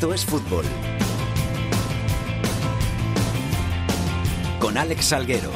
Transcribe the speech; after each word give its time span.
Esto 0.00 0.14
es 0.14 0.24
fútbol. 0.24 0.64
Con 4.58 4.78
Alex 4.78 5.04
Salguero. 5.04 5.50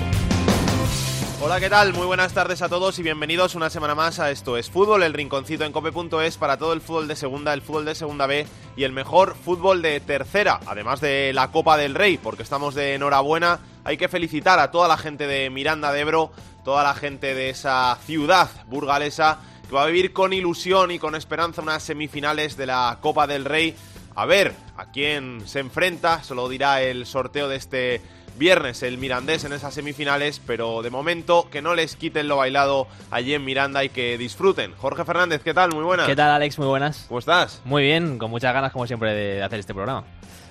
Hola, 1.40 1.58
¿qué 1.60 1.70
tal? 1.70 1.94
Muy 1.94 2.04
buenas 2.04 2.34
tardes 2.34 2.60
a 2.60 2.68
todos 2.68 2.98
y 2.98 3.02
bienvenidos 3.02 3.54
una 3.54 3.70
semana 3.70 3.94
más 3.94 4.18
a 4.18 4.30
Esto 4.30 4.58
es 4.58 4.68
Fútbol, 4.68 5.02
el 5.02 5.14
rinconcito 5.14 5.64
en 5.64 5.72
cope.es 5.72 6.36
para 6.36 6.58
todo 6.58 6.74
el 6.74 6.82
fútbol 6.82 7.08
de 7.08 7.16
segunda, 7.16 7.54
el 7.54 7.62
fútbol 7.62 7.86
de 7.86 7.94
segunda 7.94 8.26
B 8.26 8.46
y 8.76 8.84
el 8.84 8.92
mejor 8.92 9.34
fútbol 9.34 9.80
de 9.80 9.98
tercera, 10.00 10.60
además 10.66 11.00
de 11.00 11.32
la 11.32 11.50
Copa 11.50 11.78
del 11.78 11.94
Rey, 11.94 12.18
porque 12.18 12.42
estamos 12.42 12.74
de 12.74 12.96
enhorabuena. 12.96 13.60
Hay 13.82 13.96
que 13.96 14.08
felicitar 14.08 14.58
a 14.58 14.70
toda 14.70 14.88
la 14.88 14.98
gente 14.98 15.26
de 15.26 15.48
Miranda 15.48 15.90
de 15.90 16.00
Ebro, 16.00 16.32
toda 16.66 16.82
la 16.82 16.92
gente 16.92 17.34
de 17.34 17.48
esa 17.48 17.96
ciudad 18.04 18.50
burgalesa 18.66 19.38
que 19.66 19.74
va 19.74 19.84
a 19.84 19.86
vivir 19.86 20.12
con 20.12 20.34
ilusión 20.34 20.90
y 20.90 20.98
con 20.98 21.14
esperanza 21.14 21.62
unas 21.62 21.82
semifinales 21.82 22.58
de 22.58 22.66
la 22.66 22.98
Copa 23.00 23.26
del 23.26 23.46
Rey. 23.46 23.74
A 24.16 24.26
ver 24.26 24.52
a 24.76 24.92
quién 24.92 25.42
se 25.46 25.58
enfrenta, 25.58 26.22
se 26.22 26.34
lo 26.34 26.48
dirá 26.48 26.82
el 26.82 27.04
sorteo 27.04 27.48
de 27.48 27.56
este 27.56 28.00
viernes 28.36 28.82
el 28.82 28.98
Mirandés 28.98 29.44
en 29.44 29.52
esas 29.52 29.74
semifinales, 29.74 30.40
pero 30.44 30.82
de 30.82 30.90
momento 30.90 31.48
que 31.50 31.62
no 31.62 31.74
les 31.74 31.96
quiten 31.96 32.28
lo 32.28 32.36
bailado 32.36 32.86
allí 33.10 33.34
en 33.34 33.44
Miranda 33.44 33.84
y 33.84 33.88
que 33.88 34.18
disfruten. 34.18 34.74
Jorge 34.76 35.04
Fernández, 35.04 35.42
¿qué 35.42 35.54
tal? 35.54 35.72
Muy 35.72 35.84
buenas. 35.84 36.06
¿Qué 36.06 36.16
tal, 36.16 36.30
Alex? 36.30 36.58
Muy 36.58 36.68
buenas. 36.68 37.04
¿Cómo 37.08 37.18
estás? 37.18 37.60
Muy 37.64 37.82
bien, 37.82 38.18
con 38.18 38.30
muchas 38.30 38.52
ganas, 38.54 38.72
como 38.72 38.86
siempre, 38.86 39.14
de 39.14 39.42
hacer 39.42 39.60
este 39.60 39.74
programa. 39.74 40.04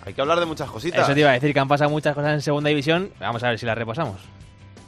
Hay 0.05 0.14
que 0.14 0.22
hablar 0.22 0.39
de 0.39 0.45
muchas 0.45 0.70
cositas. 0.70 1.02
Eso 1.02 1.14
te 1.14 1.22
iba 1.22 1.30
a 1.30 1.33
decir, 1.33 1.53
que 1.53 1.59
han 1.59 1.67
pasado 1.67 1.89
muchas 1.89 2.14
cosas 2.16 2.33
en 2.33 2.42
segunda 2.42 2.70
división. 2.70 3.11
Vamos 3.20 3.44
a 3.44 3.50
ver 3.50 3.59
si 3.59 3.66
las 3.66 3.77
repasamos. 3.77 4.20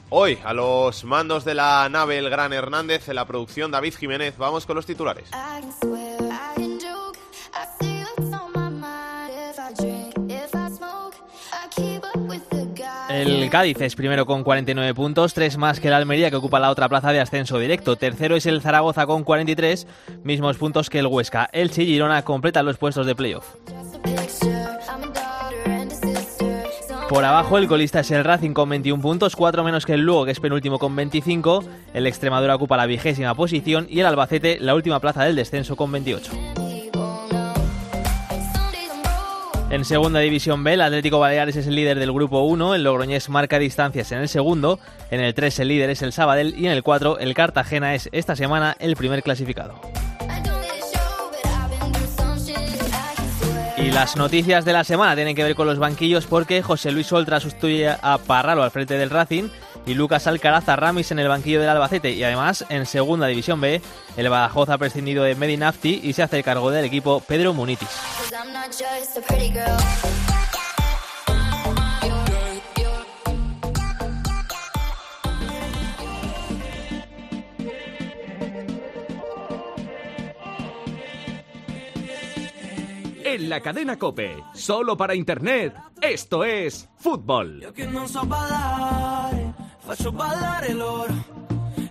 Hoy, 0.09 0.37
a 0.43 0.53
los 0.53 1.03
mandos 1.03 1.45
de 1.45 1.55
la 1.55 1.87
nave 1.89 2.17
El 2.17 2.29
Gran 2.29 2.53
Hernández, 2.53 3.09
en 3.09 3.15
la 3.15 3.25
producción 3.25 3.71
David 3.71 3.95
Jiménez. 3.97 4.37
Vamos 4.37 4.65
con 4.65 4.75
los 4.75 4.85
titulares. 4.85 5.29
El 13.15 13.49
Cádiz 13.49 13.79
es 13.79 13.95
primero 13.95 14.25
con 14.25 14.43
49 14.43 14.93
puntos, 14.93 15.33
tres 15.33 15.57
más 15.57 15.79
que 15.79 15.87
el 15.87 15.93
Almería 15.93 16.29
que 16.29 16.35
ocupa 16.35 16.59
la 16.59 16.69
otra 16.69 16.89
plaza 16.89 17.13
de 17.13 17.21
ascenso 17.21 17.57
directo. 17.59 17.95
Tercero 17.95 18.35
es 18.35 18.45
el 18.45 18.61
Zaragoza 18.61 19.05
con 19.05 19.23
43, 19.23 19.87
mismos 20.23 20.57
puntos 20.57 20.89
que 20.89 20.99
el 20.99 21.07
Huesca. 21.07 21.49
El 21.53 21.71
y 21.71 21.85
Girona 21.85 22.23
completan 22.23 22.65
los 22.65 22.77
puestos 22.77 23.05
de 23.05 23.15
playoff. 23.15 23.45
Por 27.07 27.23
abajo 27.23 27.57
el 27.57 27.67
colista 27.67 28.01
es 28.01 28.11
el 28.11 28.25
Racing 28.25 28.51
con 28.51 28.67
21 28.67 29.01
puntos, 29.01 29.37
cuatro 29.37 29.63
menos 29.63 29.85
que 29.85 29.93
el 29.93 30.01
Lugo 30.01 30.25
que 30.25 30.31
es 30.31 30.39
penúltimo 30.41 30.77
con 30.77 30.93
25. 30.93 31.63
El 31.93 32.07
Extremadura 32.07 32.55
ocupa 32.55 32.75
la 32.75 32.85
vigésima 32.85 33.33
posición 33.33 33.87
y 33.89 34.01
el 34.01 34.07
Albacete 34.07 34.59
la 34.59 34.75
última 34.75 34.99
plaza 34.99 35.23
del 35.23 35.37
descenso 35.37 35.77
con 35.77 35.89
28. 35.89 36.64
En 39.75 39.83
segunda 39.83 40.21
división 40.21 40.63
B, 40.63 40.75
el 40.75 40.79
Atlético 40.79 41.19
Baleares 41.19 41.57
es 41.57 41.67
el 41.67 41.75
líder 41.75 41.99
del 41.99 42.13
grupo 42.13 42.39
1, 42.43 42.75
el 42.75 42.85
Logroñés 42.85 43.27
marca 43.27 43.59
distancias 43.59 44.09
en 44.13 44.19
el 44.19 44.29
segundo, 44.29 44.79
en 45.11 45.19
el 45.19 45.33
3 45.33 45.59
el 45.59 45.67
líder 45.67 45.89
es 45.89 46.01
el 46.01 46.13
Sabadell 46.13 46.57
y 46.57 46.65
en 46.67 46.71
el 46.71 46.81
4 46.81 47.19
el 47.19 47.33
Cartagena 47.33 47.93
es 47.93 48.07
esta 48.13 48.37
semana 48.37 48.77
el 48.79 48.95
primer 48.95 49.21
clasificado. 49.21 49.81
Y 53.77 53.91
las 53.91 54.15
noticias 54.15 54.63
de 54.63 54.71
la 54.71 54.85
semana 54.85 55.15
tienen 55.15 55.35
que 55.35 55.43
ver 55.43 55.53
con 55.53 55.67
los 55.67 55.79
banquillos 55.79 56.25
porque 56.25 56.61
José 56.61 56.91
Luis 56.91 57.11
Oltra 57.11 57.41
sustituye 57.41 57.89
a 57.89 58.17
Parralo 58.17 58.63
al 58.63 58.71
frente 58.71 58.97
del 58.97 59.09
Racing 59.09 59.49
y 59.85 59.95
Lucas 59.95 60.27
Alcaraz 60.27 60.69
a 60.69 60.77
Ramis 60.77 61.11
en 61.11 61.19
el 61.19 61.27
banquillo 61.27 61.59
del 61.59 61.69
Albacete. 61.69 62.11
Y 62.11 62.23
además, 62.23 62.65
en 62.69 62.85
segunda 62.85 63.27
división 63.27 63.59
B, 63.59 63.81
el 64.15 64.29
Badajoz 64.29 64.69
ha 64.69 64.77
prescindido 64.77 65.25
de 65.25 65.35
Medinafti 65.35 65.99
y 66.03 66.13
se 66.13 66.23
hace 66.23 66.41
cargo 66.41 66.71
del 66.71 66.85
equipo 66.85 67.19
Pedro 67.19 67.53
Munitis. 67.53 67.89
En 83.35 83.49
la 83.49 83.59
cadena 83.59 83.97
Cope, 83.97 84.41
solo 84.53 84.95
para 84.95 85.13
internet, 85.13 85.75
esto 85.99 86.45
es 86.45 86.87
fútbol. 86.95 87.67
Faccio 89.85 90.11
ballare 90.13 90.73
loro 90.73 91.13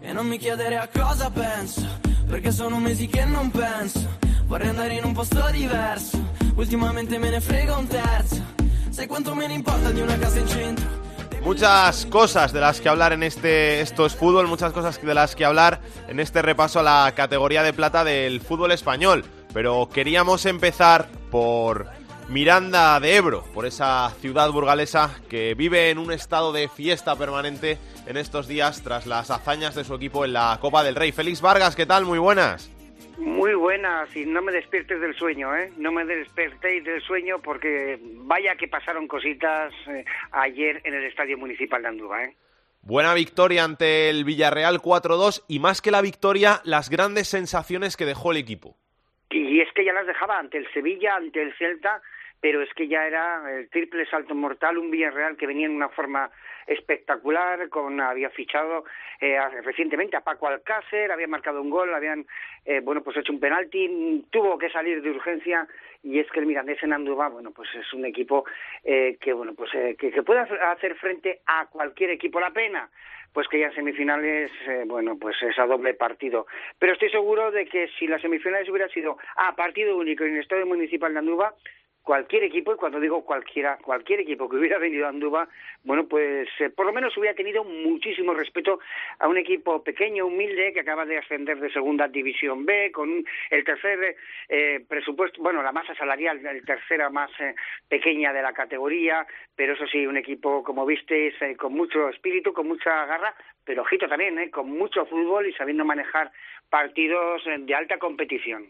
e 0.00 0.10
non 0.14 0.26
mi 0.26 0.38
chiedere 0.38 0.78
a 0.78 0.88
cosa 0.88 1.28
penso, 1.28 1.86
perché 2.26 2.50
sono 2.50 2.80
mesi 2.80 3.08
che 3.08 3.26
non 3.26 3.50
penso. 3.50 4.08
Vorrei 4.46 4.70
andare 4.70 4.94
in 4.94 5.04
un 5.04 5.12
posto 5.12 5.46
diverso, 5.52 6.18
ultimamente 6.54 7.18
me 7.18 7.28
ne 7.28 7.42
frega 7.42 7.76
un 7.76 7.88
terzo. 7.88 8.42
Sai 8.88 9.06
quanto 9.06 9.34
me 9.34 9.46
ne 9.46 9.52
importa 9.52 9.90
di 9.90 10.00
una 10.00 10.16
casa 10.16 10.38
in 10.38 10.48
centro? 10.48 10.88
Muchas 11.42 12.06
cosas 12.06 12.54
de 12.54 12.60
las 12.60 12.80
que 12.80 12.88
hablar 12.88 13.12
en 13.12 13.22
este 13.22 13.82
Esto 13.82 14.06
es 14.06 14.14
Fútbol, 14.14 14.46
muchas 14.46 14.72
cosas 14.72 14.98
de 14.98 15.12
las 15.12 15.36
que 15.36 15.44
hablar 15.44 15.82
en 16.08 16.20
este 16.20 16.40
repaso 16.40 16.80
a 16.80 16.82
la 16.82 17.12
categoría 17.14 17.62
de 17.62 17.74
plata 17.74 18.02
del 18.02 18.40
fútbol 18.40 18.72
español. 18.72 19.26
Pero 19.54 19.88
queríamos 19.88 20.46
empezar 20.46 21.06
por 21.30 21.86
Miranda 22.28 22.98
de 22.98 23.14
Ebro, 23.14 23.44
por 23.54 23.66
esa 23.66 24.10
ciudad 24.18 24.50
burgalesa 24.50 25.20
que 25.30 25.54
vive 25.54 25.90
en 25.90 25.98
un 25.98 26.10
estado 26.10 26.52
de 26.52 26.68
fiesta 26.68 27.16
permanente 27.16 27.78
en 28.06 28.16
estos 28.16 28.48
días 28.48 28.82
tras 28.82 29.06
las 29.06 29.30
hazañas 29.30 29.76
de 29.76 29.84
su 29.84 29.94
equipo 29.94 30.24
en 30.24 30.32
la 30.32 30.58
Copa 30.60 30.82
del 30.82 30.96
Rey. 30.96 31.12
Félix 31.12 31.40
Vargas, 31.40 31.76
¿qué 31.76 31.86
tal? 31.86 32.04
Muy 32.04 32.18
buenas. 32.18 32.68
Muy 33.16 33.54
buenas 33.54 34.14
y 34.16 34.26
no 34.26 34.42
me 34.42 34.50
despiertes 34.50 35.00
del 35.00 35.14
sueño, 35.14 35.56
¿eh? 35.56 35.72
No 35.76 35.92
me 35.92 36.04
despertéis 36.04 36.82
del 36.82 37.00
sueño 37.02 37.40
porque 37.40 38.00
vaya 38.02 38.56
que 38.56 38.66
pasaron 38.66 39.06
cositas 39.06 39.72
eh, 39.86 40.04
ayer 40.32 40.80
en 40.82 40.94
el 40.94 41.04
Estadio 41.04 41.38
Municipal 41.38 41.80
de 41.80 41.88
Andúba, 41.88 42.24
¿eh? 42.24 42.36
Buena 42.82 43.14
victoria 43.14 43.62
ante 43.62 44.10
el 44.10 44.24
Villarreal 44.24 44.80
4-2 44.80 45.44
y 45.46 45.60
más 45.60 45.80
que 45.80 45.92
la 45.92 46.02
victoria, 46.02 46.60
las 46.64 46.90
grandes 46.90 47.28
sensaciones 47.28 47.96
que 47.96 48.04
dejó 48.04 48.32
el 48.32 48.38
equipo. 48.38 48.76
Y 49.36 49.60
es 49.60 49.72
que 49.72 49.84
ya 49.84 49.92
las 49.92 50.06
dejaba 50.06 50.38
ante 50.38 50.58
el 50.58 50.70
Sevilla, 50.72 51.16
ante 51.16 51.42
el 51.42 51.52
Celta 51.54 52.00
pero 52.44 52.60
es 52.60 52.68
que 52.74 52.86
ya 52.86 53.06
era 53.06 53.50
el 53.50 53.70
triple 53.70 54.04
salto 54.04 54.34
mortal, 54.34 54.76
un 54.76 54.90
Villarreal 54.90 55.34
que 55.34 55.46
venía 55.46 55.64
en 55.64 55.74
una 55.74 55.88
forma 55.88 56.30
espectacular, 56.66 57.70
con 57.70 57.98
había 58.02 58.28
fichado 58.28 58.84
eh, 59.18 59.38
recientemente 59.62 60.18
a 60.18 60.20
Paco 60.20 60.46
Alcácer, 60.46 61.10
había 61.10 61.26
marcado 61.26 61.62
un 61.62 61.70
gol, 61.70 61.94
habían 61.94 62.26
eh, 62.66 62.80
bueno 62.80 63.02
pues 63.02 63.16
hecho 63.16 63.32
un 63.32 63.40
penalti, 63.40 64.26
tuvo 64.28 64.58
que 64.58 64.68
salir 64.68 65.00
de 65.00 65.12
urgencia 65.12 65.66
y 66.02 66.18
es 66.18 66.30
que 66.30 66.40
el 66.40 66.44
Mirandés 66.44 66.82
en 66.82 66.92
Andúba, 66.92 67.30
bueno 67.30 67.50
pues 67.50 67.70
es 67.74 67.90
un 67.94 68.04
equipo 68.04 68.44
eh, 68.84 69.16
que 69.18 69.32
bueno 69.32 69.54
pues 69.54 69.70
que, 69.72 70.10
que 70.10 70.22
puede 70.22 70.40
hacer 70.40 70.96
frente 70.96 71.40
a 71.46 71.64
cualquier 71.68 72.10
equipo. 72.10 72.40
La 72.40 72.50
pena 72.50 72.90
pues 73.34 73.48
que 73.48 73.58
ya 73.58 73.66
en 73.66 73.74
semifinales, 73.74 74.50
bueno, 74.86 75.18
pues 75.18 75.36
es 75.42 75.58
a 75.58 75.66
doble 75.66 75.92
partido. 75.92 76.46
Pero 76.78 76.92
estoy 76.92 77.10
seguro 77.10 77.50
de 77.50 77.66
que 77.66 77.88
si 77.98 78.06
las 78.06 78.22
semifinales 78.22 78.68
hubiera 78.68 78.88
sido 78.88 79.18
a 79.36 79.54
partido 79.56 79.96
único 79.96 80.24
en 80.24 80.34
el 80.34 80.40
Estadio 80.40 80.66
Municipal 80.66 81.12
de 81.12 81.18
Andúba, 81.18 81.52
cualquier 82.04 82.44
equipo, 82.44 82.72
y 82.72 82.76
cuando 82.76 83.00
digo 83.00 83.24
cualquiera, 83.24 83.78
cualquier 83.78 84.20
equipo 84.20 84.48
que 84.48 84.56
hubiera 84.56 84.78
venido 84.78 85.06
a 85.06 85.08
Andúba, 85.08 85.48
bueno, 85.82 86.06
pues 86.06 86.48
eh, 86.60 86.68
por 86.68 86.84
lo 86.84 86.92
menos 86.92 87.16
hubiera 87.16 87.34
tenido 87.34 87.64
muchísimo 87.64 88.34
respeto 88.34 88.78
a 89.18 89.26
un 89.26 89.38
equipo 89.38 89.82
pequeño, 89.82 90.26
humilde, 90.26 90.72
que 90.74 90.80
acaba 90.80 91.06
de 91.06 91.16
ascender 91.16 91.58
de 91.58 91.72
segunda 91.72 92.06
división 92.06 92.66
B, 92.66 92.92
con 92.92 93.24
el 93.50 93.64
tercer 93.64 94.16
eh, 94.50 94.84
presupuesto, 94.86 95.42
bueno, 95.42 95.62
la 95.62 95.72
masa 95.72 95.94
salarial, 95.94 96.44
el 96.44 96.64
tercera 96.64 97.08
más 97.08 97.30
eh, 97.40 97.54
pequeña 97.88 98.34
de 98.34 98.42
la 98.42 98.52
categoría, 98.52 99.26
pero 99.56 99.72
eso 99.72 99.86
sí, 99.86 100.06
un 100.06 100.18
equipo, 100.18 100.62
como 100.62 100.84
visteis, 100.84 101.34
con 101.56 101.72
mucho 101.72 102.10
espíritu, 102.10 102.52
con 102.52 102.68
mucha 102.68 103.06
garra, 103.06 103.34
pero 103.64 103.80
ojito 103.80 104.06
también, 104.06 104.50
con 104.50 104.70
mucho 104.70 105.06
fútbol 105.06 105.46
y 105.46 105.54
sabiendo 105.54 105.86
manejar 105.86 106.30
partidos 106.68 107.42
de 107.44 107.74
alta 107.74 107.98
competición. 107.98 108.66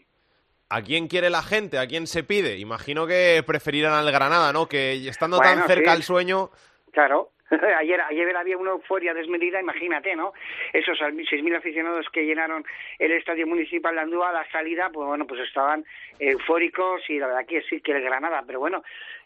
¿A 0.69 0.81
quién 0.81 1.07
quiere 1.07 1.29
la 1.29 1.43
gente? 1.43 1.77
¿A 1.77 1.87
quién 1.87 2.07
se 2.07 2.23
pide? 2.23 2.57
Imagino 2.57 3.05
que 3.05 3.43
preferirán 3.45 3.93
al 3.93 4.11
Granada, 4.11 4.51
¿no? 4.51 4.67
Que 4.67 4.93
estando 5.07 5.39
tan 5.39 5.67
cerca 5.67 5.91
al 5.91 6.01
sueño... 6.01 6.49
Claro, 6.91 7.31
ayer, 7.77 8.01
ayer 8.01 8.35
había 8.35 8.57
una 8.57 8.71
euforia 8.71 9.13
desmedida, 9.13 9.59
imagínate, 9.59 10.15
¿no? 10.15 10.33
Esos 10.73 10.97
6.000 10.99 11.57
aficionados 11.57 12.07
que 12.11 12.25
llenaron 12.25 12.65
el 12.97 13.11
estadio 13.11 13.45
municipal 13.45 13.93
de 13.93 14.01
Andúa 14.01 14.29
a 14.29 14.33
la 14.33 14.49
salida, 14.51 14.89
pues 14.91 15.07
bueno, 15.07 15.27
pues 15.27 15.41
estaban 15.41 15.85
eufóricos 16.19 17.01
y 17.09 17.19
la 17.19 17.27
verdad 17.27 17.45
que 17.45 17.61
sí 17.63 17.81
que 17.81 17.91
el 17.91 18.01
Granada, 18.01 18.43
pero 18.47 18.59
bueno, 18.59 18.83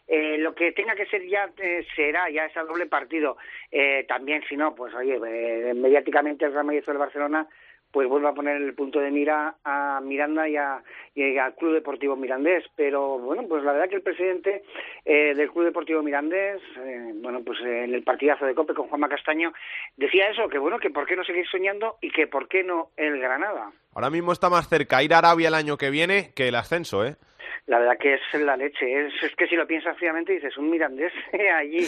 eh, 0.08 0.38
lo 0.40 0.56
que 0.56 0.72
tenga 0.72 0.96
que 0.96 1.06
ser 1.06 1.26
ya 1.28 1.50
eh, 1.58 1.86
será 1.96 2.30
ya 2.30 2.46
ese 2.46 2.60
doble 2.62 2.88
partido. 2.88 3.38
Eh, 3.72 4.06
también, 4.08 4.44
si 4.50 4.58
no, 4.58 4.74
pues 4.74 4.94
oye, 4.96 5.20
eh, 5.26 5.74
mediáticamente 5.76 6.46
el 6.46 6.54
Real 6.54 6.66
Madrid 6.66 6.84
o 6.88 6.92
el 6.92 6.98
Barcelona 6.98 7.48
pues 7.92 8.08
vuelvo 8.08 8.28
a 8.28 8.34
poner 8.34 8.62
el 8.62 8.74
punto 8.74 9.00
de 9.00 9.12
mira 9.12 9.56
a 9.64 10.00
Miranda 10.04 10.48
y, 10.48 10.56
a, 10.58 10.76
al 10.76 11.56
Club 11.56 11.74
Deportivo 11.74 12.16
Mirandés. 12.16 12.64
Pero 12.76 13.18
bueno, 13.20 13.44
pues 13.48 13.64
la 13.64 13.74
verdad 13.74 13.90
que 13.90 13.96
el 13.96 14.02
presidente 14.02 14.64
eh, 15.06 15.34
del 15.36 15.52
Club 15.52 15.66
Deportivo 15.66 16.04
Mirandés, 16.04 16.62
eh, 16.78 17.14
bueno, 17.16 17.42
pues 17.44 17.60
en 17.62 17.94
el 17.94 18.04
partidazo 18.04 18.46
de 18.46 18.56
COPE 18.56 18.74
con 18.74 18.88
Juanma 18.88 19.10
Castaño, 19.10 19.54
decía 19.98 20.30
eso, 20.30 20.48
que 20.50 20.60
bueno, 20.60 20.80
que 20.80 20.90
por 20.90 21.06
qué 21.08 21.16
no 21.16 21.24
seguir 21.24 21.48
soñando 21.48 21.98
y 22.02 22.12
que 22.12 22.28
por 22.28 22.48
qué 22.48 22.64
no 22.64 22.90
el 22.98 23.20
Granada. 23.20 23.72
Ahora 23.96 24.10
mismo 24.10 24.32
está 24.32 24.50
más 24.50 24.70
cerca 24.70 25.04
ir 25.04 25.14
a 25.14 25.18
Arabia 25.18 25.48
el 25.48 25.56
año 25.56 25.78
que 25.78 25.90
viene 25.90 26.32
que 26.36 26.48
el 26.48 26.56
ascenso, 26.56 27.04
¿eh? 27.06 27.16
La 27.68 27.80
verdad 27.80 27.98
que 27.98 28.16
es 28.16 28.42
la 28.42 28.58
leche. 28.58 29.08
Es, 29.08 29.14
es 29.24 29.36
que 29.36 29.48
si 29.48 29.56
lo 29.56 29.68
piensas 29.68 29.98
fríamente 29.98 30.34
dices, 30.34 30.58
un 30.58 30.70
mirandés 30.70 31.14
allí 31.56 31.86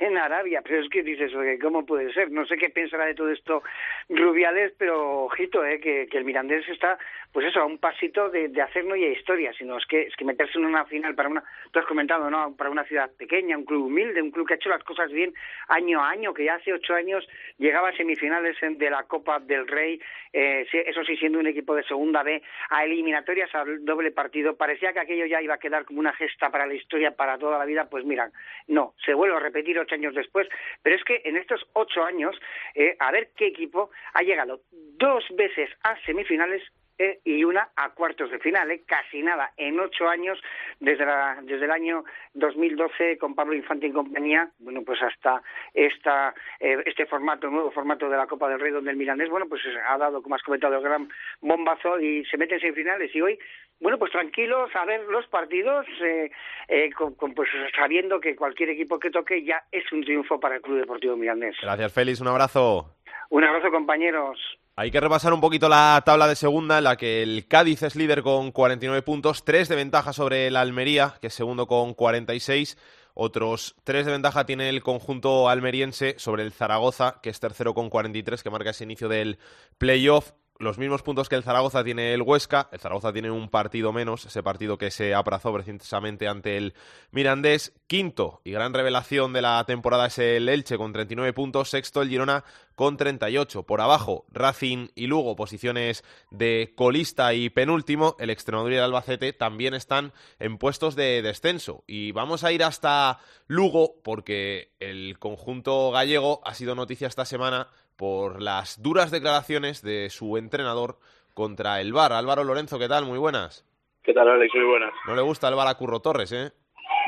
en 0.00 0.16
Arabia, 0.16 0.62
pero 0.62 0.82
es 0.82 0.88
que 0.88 1.02
dices, 1.02 1.32
¿cómo 1.60 1.84
puede 1.84 2.12
ser? 2.12 2.30
No 2.30 2.46
sé 2.46 2.56
qué 2.56 2.70
pensará 2.70 3.06
de 3.06 3.14
todo 3.14 3.30
esto 3.30 3.62
Rubiales, 4.08 4.72
pero 4.78 5.24
ojito, 5.24 5.64
eh, 5.64 5.80
que, 5.80 6.06
que 6.06 6.18
el 6.18 6.24
mirandés 6.24 6.68
está, 6.68 6.98
pues 7.32 7.46
eso, 7.46 7.60
a 7.60 7.64
un 7.64 7.78
pasito 7.78 8.28
de, 8.30 8.48
de 8.48 8.62
hacer 8.62 8.84
no 8.84 8.94
ya 8.94 9.06
historia, 9.08 9.52
sino 9.58 9.76
es 9.76 9.86
que, 9.86 10.02
es 10.02 10.16
que 10.16 10.24
meterse 10.24 10.58
en 10.58 10.66
una 10.66 10.84
final 10.84 11.14
para 11.14 11.28
una, 11.28 11.42
tú 11.72 11.80
has 11.80 11.86
comentado, 11.86 12.30
¿no? 12.30 12.54
Para 12.56 12.70
una 12.70 12.84
ciudad 12.84 13.10
pequeña, 13.16 13.58
un 13.58 13.64
club 13.64 13.86
humilde, 13.86 14.22
un 14.22 14.30
club 14.30 14.46
que 14.46 14.54
ha 14.54 14.56
hecho 14.56 14.68
las 14.68 14.84
cosas 14.84 15.10
bien 15.10 15.34
año 15.68 16.00
a 16.00 16.10
año, 16.10 16.32
que 16.32 16.44
ya 16.44 16.54
hace 16.54 16.72
ocho 16.72 16.94
años 16.94 17.26
llegaba 17.58 17.88
a 17.88 17.96
semifinales 17.96 18.56
de 18.60 18.90
la 18.90 19.02
Copa 19.02 19.40
del 19.40 19.66
Rey, 19.66 20.00
eh, 20.32 20.66
eso 20.72 21.04
sí, 21.04 21.16
siendo 21.16 21.38
un 21.38 21.46
equipo 21.46 21.74
de 21.74 21.82
segunda 21.84 22.22
B, 22.22 22.42
a 22.70 22.84
eliminatorias 22.84 23.54
al 23.54 23.84
doble 23.84 24.10
partido. 24.12 24.56
Parecía 24.56 24.92
que 24.94 25.00
aquello 25.00 25.26
ya 25.26 25.42
iba 25.42 25.54
a 25.54 25.58
quedar 25.58 25.84
como 25.84 26.00
una 26.00 26.14
gesta 26.14 26.50
para 26.50 26.66
la 26.66 26.74
historia, 26.74 27.10
para 27.10 27.36
toda 27.36 27.58
la 27.58 27.66
vida. 27.66 27.88
Pues 27.90 28.04
mira, 28.04 28.30
no, 28.68 28.94
se 29.04 29.12
vuelve 29.12 29.36
a 29.36 29.40
repetir 29.40 29.78
ocho 29.78 29.94
años 29.94 30.14
después. 30.14 30.48
Pero 30.82 30.96
es 30.96 31.04
que 31.04 31.20
en 31.24 31.36
estos 31.36 31.66
ocho 31.74 32.02
años, 32.04 32.34
eh, 32.74 32.96
a 32.98 33.10
ver 33.10 33.30
qué 33.36 33.48
equipo 33.48 33.90
ha 34.14 34.22
llegado 34.22 34.60
dos 34.70 35.24
veces 35.36 35.68
a 35.82 36.00
semifinales 36.06 36.62
eh, 36.98 37.20
y 37.24 37.44
una 37.44 37.70
a 37.76 37.90
cuartos 37.90 38.30
de 38.30 38.38
final, 38.38 38.70
eh, 38.70 38.82
casi 38.86 39.22
nada, 39.22 39.52
en 39.56 39.78
ocho 39.80 40.08
años, 40.08 40.38
desde, 40.80 41.04
la, 41.04 41.38
desde 41.42 41.64
el 41.64 41.70
año 41.70 42.04
2012 42.34 43.18
con 43.18 43.34
Pablo 43.34 43.54
Infante 43.54 43.86
y 43.86 43.92
compañía, 43.92 44.50
bueno, 44.58 44.82
pues 44.84 45.00
hasta 45.02 45.42
esta, 45.72 46.34
eh, 46.60 46.82
este 46.86 47.06
formato, 47.06 47.48
nuevo 47.48 47.70
formato 47.70 48.08
de 48.08 48.16
la 48.16 48.26
Copa 48.26 48.48
del 48.48 48.60
Rey, 48.60 48.72
donde 48.72 48.90
el 48.90 48.96
Mirandés, 48.96 49.28
bueno, 49.28 49.46
pues 49.48 49.62
ha 49.88 49.98
dado, 49.98 50.22
como 50.22 50.34
has 50.34 50.42
comentado, 50.42 50.76
el 50.76 50.82
gran 50.82 51.08
bombazo 51.40 52.00
y 52.00 52.24
se 52.26 52.36
mete 52.36 52.54
en 52.54 52.60
semifinales 52.60 53.14
y 53.14 53.20
hoy 53.20 53.38
bueno, 53.80 53.98
pues 53.98 54.12
tranquilos 54.12 54.70
a 54.74 54.84
ver 54.84 55.02
los 55.08 55.26
partidos, 55.26 55.84
eh, 56.02 56.30
eh, 56.68 56.90
con, 56.92 57.14
con, 57.14 57.34
pues 57.34 57.48
sabiendo 57.76 58.20
que 58.20 58.36
cualquier 58.36 58.70
equipo 58.70 58.98
que 58.98 59.10
toque 59.10 59.44
ya 59.44 59.62
es 59.70 59.90
un 59.92 60.02
triunfo 60.02 60.38
para 60.40 60.56
el 60.56 60.62
Club 60.62 60.78
Deportivo 60.78 61.16
Mirandés. 61.16 61.56
Gracias, 61.60 61.92
Félix. 61.92 62.20
Un 62.20 62.28
abrazo. 62.28 62.96
Un 63.30 63.44
abrazo, 63.44 63.70
compañeros. 63.70 64.38
Hay 64.76 64.90
que 64.90 64.98
repasar 64.98 65.32
un 65.32 65.40
poquito 65.40 65.68
la 65.68 66.02
tabla 66.04 66.26
de 66.26 66.34
segunda, 66.34 66.78
en 66.78 66.84
la 66.84 66.96
que 66.96 67.22
el 67.22 67.46
Cádiz 67.46 67.84
es 67.84 67.94
líder 67.94 68.24
con 68.24 68.50
49 68.50 69.02
puntos, 69.02 69.44
tres 69.44 69.68
de 69.68 69.76
ventaja 69.76 70.12
sobre 70.12 70.48
el 70.48 70.56
Almería, 70.56 71.14
que 71.20 71.28
es 71.28 71.34
segundo 71.34 71.68
con 71.68 71.94
46. 71.94 72.76
Otros 73.14 73.76
tres 73.84 74.04
de 74.04 74.10
ventaja 74.10 74.46
tiene 74.46 74.68
el 74.68 74.82
conjunto 74.82 75.48
almeriense 75.48 76.16
sobre 76.18 76.42
el 76.42 76.50
Zaragoza, 76.50 77.20
que 77.22 77.30
es 77.30 77.38
tercero 77.38 77.72
con 77.72 77.88
43, 77.88 78.42
que 78.42 78.50
marca 78.50 78.70
ese 78.70 78.82
inicio 78.82 79.08
del 79.08 79.38
playoff 79.78 80.32
los 80.58 80.78
mismos 80.78 81.02
puntos 81.02 81.28
que 81.28 81.34
el 81.34 81.42
Zaragoza 81.42 81.82
tiene 81.82 82.14
el 82.14 82.22
Huesca. 82.22 82.68
El 82.70 82.78
Zaragoza 82.78 83.12
tiene 83.12 83.30
un 83.30 83.48
partido 83.48 83.92
menos, 83.92 84.24
ese 84.24 84.42
partido 84.42 84.78
que 84.78 84.90
se 84.90 85.14
aprazó 85.14 85.52
precisamente 85.52 86.28
ante 86.28 86.56
el 86.56 86.74
Mirandés. 87.10 87.72
Quinto 87.86 88.40
y 88.44 88.52
gran 88.52 88.72
revelación 88.72 89.32
de 89.32 89.42
la 89.42 89.64
temporada 89.66 90.06
es 90.06 90.18
el 90.18 90.48
Elche 90.48 90.78
con 90.78 90.92
39 90.92 91.32
puntos. 91.32 91.70
Sexto 91.70 92.02
el 92.02 92.08
Girona 92.08 92.44
con 92.76 92.96
38. 92.96 93.64
Por 93.64 93.80
abajo, 93.80 94.26
Racing 94.30 94.88
y 94.94 95.06
Lugo, 95.06 95.36
posiciones 95.36 96.04
de 96.30 96.72
colista 96.76 97.34
y 97.34 97.50
penúltimo. 97.50 98.16
El 98.18 98.30
Extremadura 98.30 98.74
y 98.74 98.78
el 98.78 98.84
Albacete 98.84 99.32
también 99.32 99.74
están 99.74 100.12
en 100.38 100.58
puestos 100.58 100.94
de 100.94 101.22
descenso. 101.22 101.84
Y 101.86 102.12
vamos 102.12 102.44
a 102.44 102.52
ir 102.52 102.62
hasta 102.62 103.18
Lugo 103.46 103.96
porque 104.02 104.72
el 104.78 105.18
conjunto 105.18 105.90
gallego 105.90 106.40
ha 106.44 106.54
sido 106.54 106.74
noticia 106.74 107.08
esta 107.08 107.24
semana 107.24 107.68
por 107.96 108.42
las 108.42 108.82
duras 108.82 109.10
declaraciones 109.10 109.82
de 109.82 110.10
su 110.10 110.36
entrenador 110.36 110.96
contra 111.34 111.80
el 111.80 111.92
VAR. 111.92 112.12
Álvaro 112.12 112.44
Lorenzo, 112.44 112.78
¿qué 112.78 112.88
tal? 112.88 113.04
Muy 113.04 113.18
buenas. 113.18 113.64
¿Qué 114.02 114.12
tal, 114.12 114.28
Alex? 114.28 114.54
Muy 114.54 114.64
buenas. 114.64 114.92
No 115.06 115.14
le 115.14 115.22
gusta 115.22 115.48
el 115.48 115.54
VAR 115.54 115.68
a 115.68 115.74
Curro 115.74 116.00
Torres, 116.00 116.32
¿eh? 116.32 116.52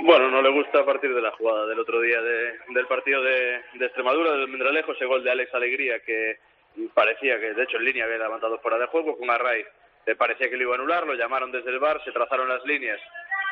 Bueno, 0.04 0.30
no 0.30 0.42
le 0.42 0.50
gusta 0.50 0.80
a 0.80 0.84
partir 0.84 1.14
de 1.14 1.22
la 1.22 1.32
jugada 1.32 1.66
del 1.66 1.78
otro 1.78 2.00
día 2.00 2.20
de, 2.20 2.52
del 2.74 2.86
partido 2.86 3.22
de, 3.22 3.62
de 3.74 3.86
Extremadura, 3.86 4.32
del 4.32 4.48
Mendralejo, 4.48 4.92
ese 4.92 5.06
gol 5.06 5.24
de 5.24 5.30
Alex 5.30 5.54
Alegría 5.54 6.00
que 6.00 6.38
parecía 6.94 7.40
que, 7.40 7.54
de 7.54 7.62
hecho, 7.62 7.78
en 7.78 7.84
línea 7.84 8.04
había 8.04 8.18
levantado 8.18 8.58
fuera 8.58 8.78
de 8.78 8.86
juego 8.86 9.16
con 9.16 9.30
Arraiz. 9.30 9.66
Parecía 10.14 10.48
que 10.48 10.56
lo 10.56 10.62
iba 10.62 10.72
a 10.72 10.76
anular, 10.76 11.06
lo 11.06 11.14
llamaron 11.14 11.50
desde 11.50 11.70
el 11.70 11.80
VAR, 11.80 12.02
se 12.04 12.12
trazaron 12.12 12.48
las 12.48 12.64
líneas. 12.64 13.00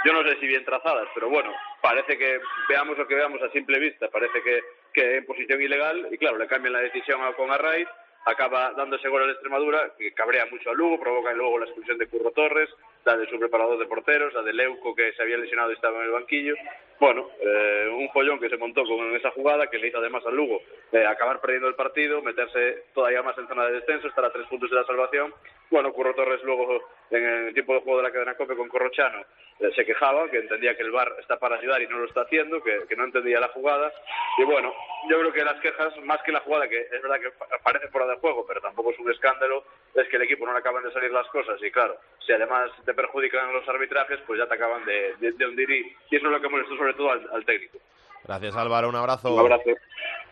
Yo 0.04 0.12
no 0.12 0.22
sé 0.22 0.38
si 0.38 0.46
bien 0.46 0.64
trazadas, 0.64 1.08
pero 1.14 1.28
bueno, 1.30 1.50
parece 1.80 2.16
que 2.18 2.38
veamos 2.68 2.96
lo 2.96 3.06
que 3.06 3.14
veamos 3.14 3.42
a 3.42 3.50
simple 3.50 3.78
vista, 3.78 4.08
parece 4.08 4.42
que 4.42 4.60
que 4.94 5.16
en 5.16 5.26
posición 5.26 5.60
ilegal 5.60 6.08
y 6.10 6.16
claro, 6.16 6.38
le 6.38 6.46
cambian 6.46 6.72
la 6.72 6.80
decisión 6.80 7.20
a, 7.22 7.32
con 7.34 7.50
Arraiz, 7.50 7.88
acaba 8.24 8.72
dando 8.74 8.96
ese 8.96 9.08
gol 9.08 9.22
a 9.22 9.26
la 9.26 9.32
Extremadura, 9.32 9.92
que 9.98 10.12
cabrea 10.12 10.46
mucho 10.50 10.70
a 10.70 10.74
Lugo, 10.74 11.00
provoca 11.00 11.32
luego 11.32 11.58
la 11.58 11.66
expulsión 11.66 11.98
de 11.98 12.06
Curro 12.06 12.30
Torres, 12.30 12.70
la 13.04 13.16
de 13.16 13.26
su 13.28 13.38
preparador 13.38 13.78
de 13.78 13.86
porteros, 13.86 14.32
la 14.32 14.42
de 14.42 14.52
Leuco 14.52 14.94
que 14.94 15.12
se 15.12 15.22
había 15.22 15.36
lesionado 15.36 15.70
y 15.70 15.74
estaba 15.74 15.98
en 15.98 16.04
el 16.04 16.10
banquillo. 16.10 16.54
Bueno, 17.00 17.28
eh, 17.40 17.88
un 17.92 18.08
follón 18.10 18.38
que 18.38 18.48
se 18.48 18.56
montó 18.56 18.84
con 18.84 19.14
esa 19.16 19.30
jugada 19.32 19.66
que 19.66 19.78
le 19.78 19.88
hizo 19.88 19.98
además 19.98 20.24
al 20.26 20.36
Lugo 20.36 20.62
eh, 20.92 21.04
acabar 21.04 21.40
perdiendo 21.40 21.68
el 21.68 21.74
partido, 21.74 22.22
meterse 22.22 22.84
todavía 22.94 23.22
más 23.22 23.36
en 23.36 23.48
zona 23.48 23.66
de 23.66 23.80
descenso, 23.80 24.08
estar 24.08 24.24
a 24.24 24.32
tres 24.32 24.46
puntos 24.46 24.70
de 24.70 24.76
la 24.76 24.84
salvación. 24.84 25.34
Bueno, 25.70 25.92
Curro 25.92 26.14
Torres 26.14 26.42
luego 26.44 26.82
en 27.10 27.24
el 27.24 27.54
tiempo 27.54 27.74
de 27.74 27.80
juego 27.80 27.98
de 27.98 28.04
la 28.04 28.12
cadena 28.12 28.36
COPE 28.36 28.56
con 28.56 28.68
Corrochano 28.68 29.24
eh, 29.60 29.70
se 29.74 29.84
quejaba, 29.84 30.28
que 30.30 30.38
entendía 30.38 30.76
que 30.76 30.82
el 30.82 30.92
VAR 30.92 31.14
está 31.20 31.38
para 31.38 31.56
ayudar 31.56 31.82
y 31.82 31.86
no 31.88 31.98
lo 31.98 32.06
está 32.06 32.22
haciendo, 32.22 32.62
que, 32.62 32.86
que 32.88 32.96
no 32.96 33.04
entendía 33.04 33.40
la 33.40 33.48
jugada. 33.48 33.92
Y 34.38 34.44
bueno, 34.44 34.72
yo 35.08 35.18
creo 35.18 35.32
que 35.32 35.44
las 35.44 35.60
quejas, 35.60 35.96
más 36.04 36.22
que 36.22 36.32
la 36.32 36.40
jugada, 36.40 36.68
que 36.68 36.80
es 36.80 37.02
verdad 37.02 37.20
que 37.20 37.30
parece 37.62 37.88
fuera 37.88 38.06
de 38.06 38.16
juego, 38.16 38.44
pero 38.46 38.60
tampoco 38.60 38.90
es 38.90 38.98
un 38.98 39.10
escándalo, 39.10 39.64
es 39.94 40.08
que 40.08 40.16
el 40.16 40.22
equipo 40.22 40.46
no 40.46 40.52
le 40.52 40.58
acaban 40.58 40.82
de 40.82 40.92
salir 40.92 41.12
las 41.12 41.26
cosas. 41.28 41.60
Y 41.62 41.70
claro, 41.70 41.96
si 42.26 42.32
además 42.32 42.70
te 42.84 42.94
perjudican 42.94 43.52
los 43.52 43.68
arbitrajes, 43.68 44.20
pues 44.26 44.38
ya 44.38 44.46
te 44.46 44.54
acaban 44.54 44.84
de, 44.84 45.14
de, 45.20 45.32
de 45.32 45.46
hundir. 45.46 45.70
Y, 45.70 45.96
y, 46.10 46.16
eso 46.16 46.26
es 46.26 46.32
lo 46.32 46.40
que 46.40 46.48
molestó 46.48 46.76
sobre 46.76 46.94
todo 46.94 47.10
al, 47.10 47.28
al 47.32 47.44
técnico. 47.44 47.78
Gracias 48.24 48.56
Álvaro, 48.56 48.88
un 48.88 48.96
abrazo. 48.96 49.34
Un 49.34 49.40
abrazo. 49.40 49.70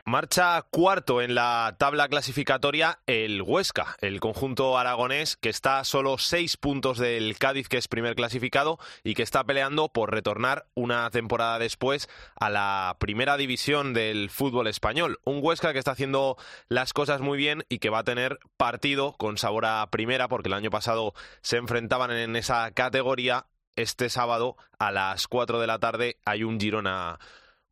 Marcha 0.04 0.60
cuarto 0.62 1.22
en 1.22 1.37
la 1.37 1.76
tabla 1.78 2.08
clasificatoria 2.08 2.99
el 3.06 3.40
Huesca, 3.40 3.96
el 4.00 4.19
conjunto 4.19 4.76
aragonés 4.76 5.37
que 5.37 5.49
está 5.49 5.78
a 5.78 5.84
solo 5.84 6.19
seis 6.19 6.56
puntos 6.56 6.98
del 6.98 7.38
Cádiz, 7.38 7.69
que 7.69 7.77
es 7.77 7.86
primer 7.86 8.17
clasificado, 8.17 8.81
y 9.05 9.15
que 9.15 9.22
está 9.22 9.44
peleando 9.44 9.91
por 9.91 10.10
retornar 10.10 10.67
una 10.74 11.08
temporada 11.10 11.60
después 11.60 12.08
a 12.34 12.50
la 12.50 12.96
primera 12.98 13.36
división 13.36 13.94
del 13.94 14.29
fútbol 14.29 14.67
español. 14.67 15.20
Un 15.22 15.38
Huesca 15.41 15.72
que 15.72 15.79
está 15.79 15.93
haciendo 15.93 16.36
las 16.69 16.93
cosas 16.93 17.20
muy 17.20 17.38
bien 17.38 17.65
y 17.69 17.79
que 17.79 17.91
va 17.91 18.00
a 18.00 18.05
tener 18.05 18.41
partido 18.56 19.12
con 19.12 19.38
sabor 19.38 19.67
a 19.67 19.88
primera, 19.93 20.27
porque 20.27 20.48
el 20.48 20.55
año 20.55 20.70
pasado 20.70 21.15
se 21.43 21.58
enfrentaban 21.58 22.10
en 22.10 22.34
esa 22.34 22.72
categoría. 22.72 23.46
Este 23.77 24.10
sábado 24.10 24.56
a 24.81 24.91
las 24.91 25.29
cuatro 25.29 25.60
de 25.60 25.69
la 25.69 25.79
tarde 25.79 26.19
hay 26.24 26.43
un 26.43 26.60
Girona 26.60 27.20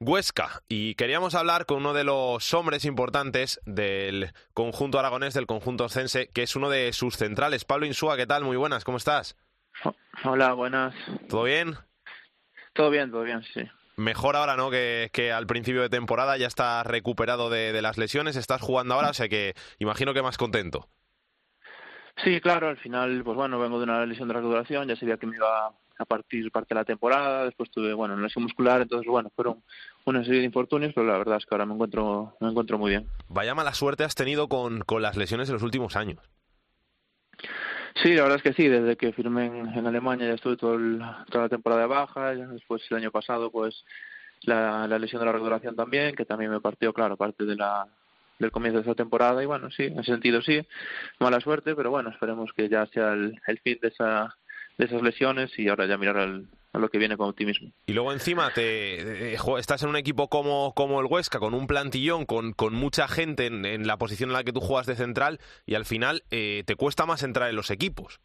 Huesca 0.02 0.62
y 0.66 0.95
queríamos 0.95 1.35
hablar 1.35 1.66
con 1.66 1.76
uno 1.76 1.92
de 1.92 2.04
los 2.04 2.54
hombres 2.54 2.87
importantes 2.87 3.61
del 3.66 4.33
conjunto 4.54 4.99
aragonés, 4.99 5.35
del 5.35 5.45
conjunto 5.45 5.90
cense, 5.90 6.30
que 6.33 6.42
es 6.42 6.57
uno 6.57 6.71
de 6.71 6.95
sus 6.95 7.19
centrales. 7.19 7.66
Pablo 7.66 7.85
Insúa, 7.85 8.16
¿qué 8.16 8.26
tal? 8.26 8.42
Muy 8.42 8.57
buenas, 8.57 8.83
¿cómo 8.83 8.97
estás? 8.97 9.37
Hola, 10.25 10.54
buenas. 10.54 10.95
¿Todo 11.28 11.42
bien? 11.42 11.76
Todo 12.73 12.88
bien, 12.88 13.11
todo 13.11 13.25
bien, 13.25 13.42
sí. 13.52 13.61
Mejor 13.97 14.37
ahora, 14.37 14.57
¿no? 14.57 14.71
Que, 14.71 15.11
que 15.12 15.33
al 15.33 15.47
principio 15.47 15.83
de 15.83 15.90
temporada 15.90 16.38
ya 16.38 16.47
estás 16.47 16.87
recuperado 16.87 17.50
de, 17.50 17.73
de 17.73 17.83
las 17.83 17.99
lesiones, 17.99 18.37
estás 18.37 18.62
jugando 18.62 18.95
ahora, 18.95 19.11
o 19.11 19.14
sea 19.14 19.28
que 19.28 19.52
imagino 19.78 20.14
que 20.14 20.23
más 20.23 20.38
contento. 20.38 20.88
Sí, 22.25 22.40
claro, 22.40 22.69
al 22.69 22.78
final, 22.78 23.23
pues 23.23 23.37
bueno, 23.37 23.59
vengo 23.59 23.76
de 23.76 23.85
una 23.85 24.07
lesión 24.07 24.28
de 24.28 24.35
recuperación, 24.35 24.88
ya 24.88 24.97
sabía 24.97 25.19
que 25.19 25.26
me 25.26 25.37
iba 25.37 25.75
a 26.00 26.04
partir 26.07 26.50
parte 26.50 26.75
de 26.75 26.80
la 26.80 26.85
temporada, 26.85 27.45
después 27.45 27.71
tuve, 27.71 27.92
bueno, 27.92 28.16
lesión 28.16 28.42
muscular, 28.42 28.80
entonces, 28.80 29.07
bueno, 29.07 29.30
fueron 29.37 29.62
una 30.07 30.25
serie 30.25 30.40
de 30.40 30.47
infortunios, 30.47 30.92
pero 30.95 31.07
la 31.07 31.19
verdad 31.19 31.37
es 31.37 31.45
que 31.45 31.54
ahora 31.54 31.66
me 31.66 31.75
encuentro, 31.75 32.37
me 32.40 32.49
encuentro 32.49 32.78
muy 32.78 32.90
bien. 32.90 33.07
Vaya 33.28 33.54
mala 33.54 33.75
suerte 33.75 34.04
has 34.04 34.14
tenido 34.14 34.49
con, 34.49 34.80
con 34.80 35.02
las 35.02 35.16
lesiones 35.16 35.49
en 35.50 35.54
los 35.54 35.62
últimos 35.62 35.97
años. 35.97 36.19
Sí, 38.02 38.14
la 38.14 38.23
verdad 38.23 38.38
es 38.38 38.42
que 38.42 38.54
sí, 38.54 38.69
desde 38.69 38.97
que 38.97 39.12
firmé 39.12 39.47
en, 39.47 39.69
en 39.69 39.87
Alemania 39.87 40.28
ya 40.28 40.35
estuve 40.35 40.57
todo 40.57 40.75
el, 40.75 41.02
toda 41.30 41.45
la 41.45 41.49
temporada 41.50 41.83
de 41.83 41.88
baja, 41.88 42.35
ya 42.35 42.47
después 42.47 42.83
el 42.90 42.97
año 42.97 43.11
pasado 43.11 43.50
pues 43.50 43.85
la, 44.42 44.87
la 44.88 44.99
lesión 44.99 45.21
de 45.21 45.26
la 45.26 45.33
recuperación 45.33 45.76
también, 45.76 46.14
que 46.14 46.25
también 46.25 46.50
me 46.50 46.61
partió, 46.61 46.95
claro, 46.95 47.16
parte 47.16 47.45
de 47.45 47.57
la 47.57 47.87
del 48.38 48.50
comienzo 48.50 48.78
de 48.78 48.83
esta 48.83 48.95
temporada 48.95 49.42
y 49.42 49.47
bueno, 49.47 49.71
sí, 49.71 49.83
en 49.83 49.99
ese 49.99 50.12
sentido 50.12 50.40
sí, 50.40 50.66
mala 51.19 51.40
suerte, 51.40 51.75
pero 51.75 51.90
bueno, 51.90 52.09
esperemos 52.09 52.50
que 52.54 52.71
ya 52.71 52.87
sea 52.87 53.12
el, 53.12 53.38
el 53.47 53.59
fin 53.59 53.78
de 53.83 53.88
esa 53.88 54.35
de 54.79 54.87
esas 54.87 55.03
lesiones 55.03 55.50
y 55.59 55.69
ahora 55.69 55.87
ya 55.87 55.99
mirar 55.99 56.19
al, 56.19 56.49
a 56.73 56.79
lo 56.79 56.89
que 56.89 56.99
viene 56.99 57.17
con 57.17 57.29
optimismo. 57.29 57.73
Y 57.87 57.93
luego 57.93 58.12
encima 58.12 58.50
te, 58.53 59.35
estás 59.59 59.83
en 59.83 59.89
un 59.89 59.97
equipo 59.97 60.29
como, 60.29 60.73
como 60.75 61.00
el 61.00 61.07
Huesca, 61.07 61.39
con 61.39 61.55
un 61.55 61.67
plantillón, 61.67 62.27
con, 62.27 62.53
con 62.53 62.75
mucha 62.75 63.09
gente 63.09 63.47
en, 63.47 63.65
en, 63.65 63.87
la 63.87 63.99
posición 63.99 64.31
en 64.31 64.35
la 64.35 64.45
que 64.45 64.53
tú 64.53 64.61
juegas 64.61 64.87
de 64.87 64.97
central 64.97 65.41
y 65.67 65.75
al 65.75 65.85
final 65.85 66.23
eh, 66.31 66.62
te 66.67 66.77
cuesta 66.77 67.07
más 67.07 67.23
entrar 67.23 67.50
en 67.50 67.57
los 67.57 67.71
equipos. 67.71 68.21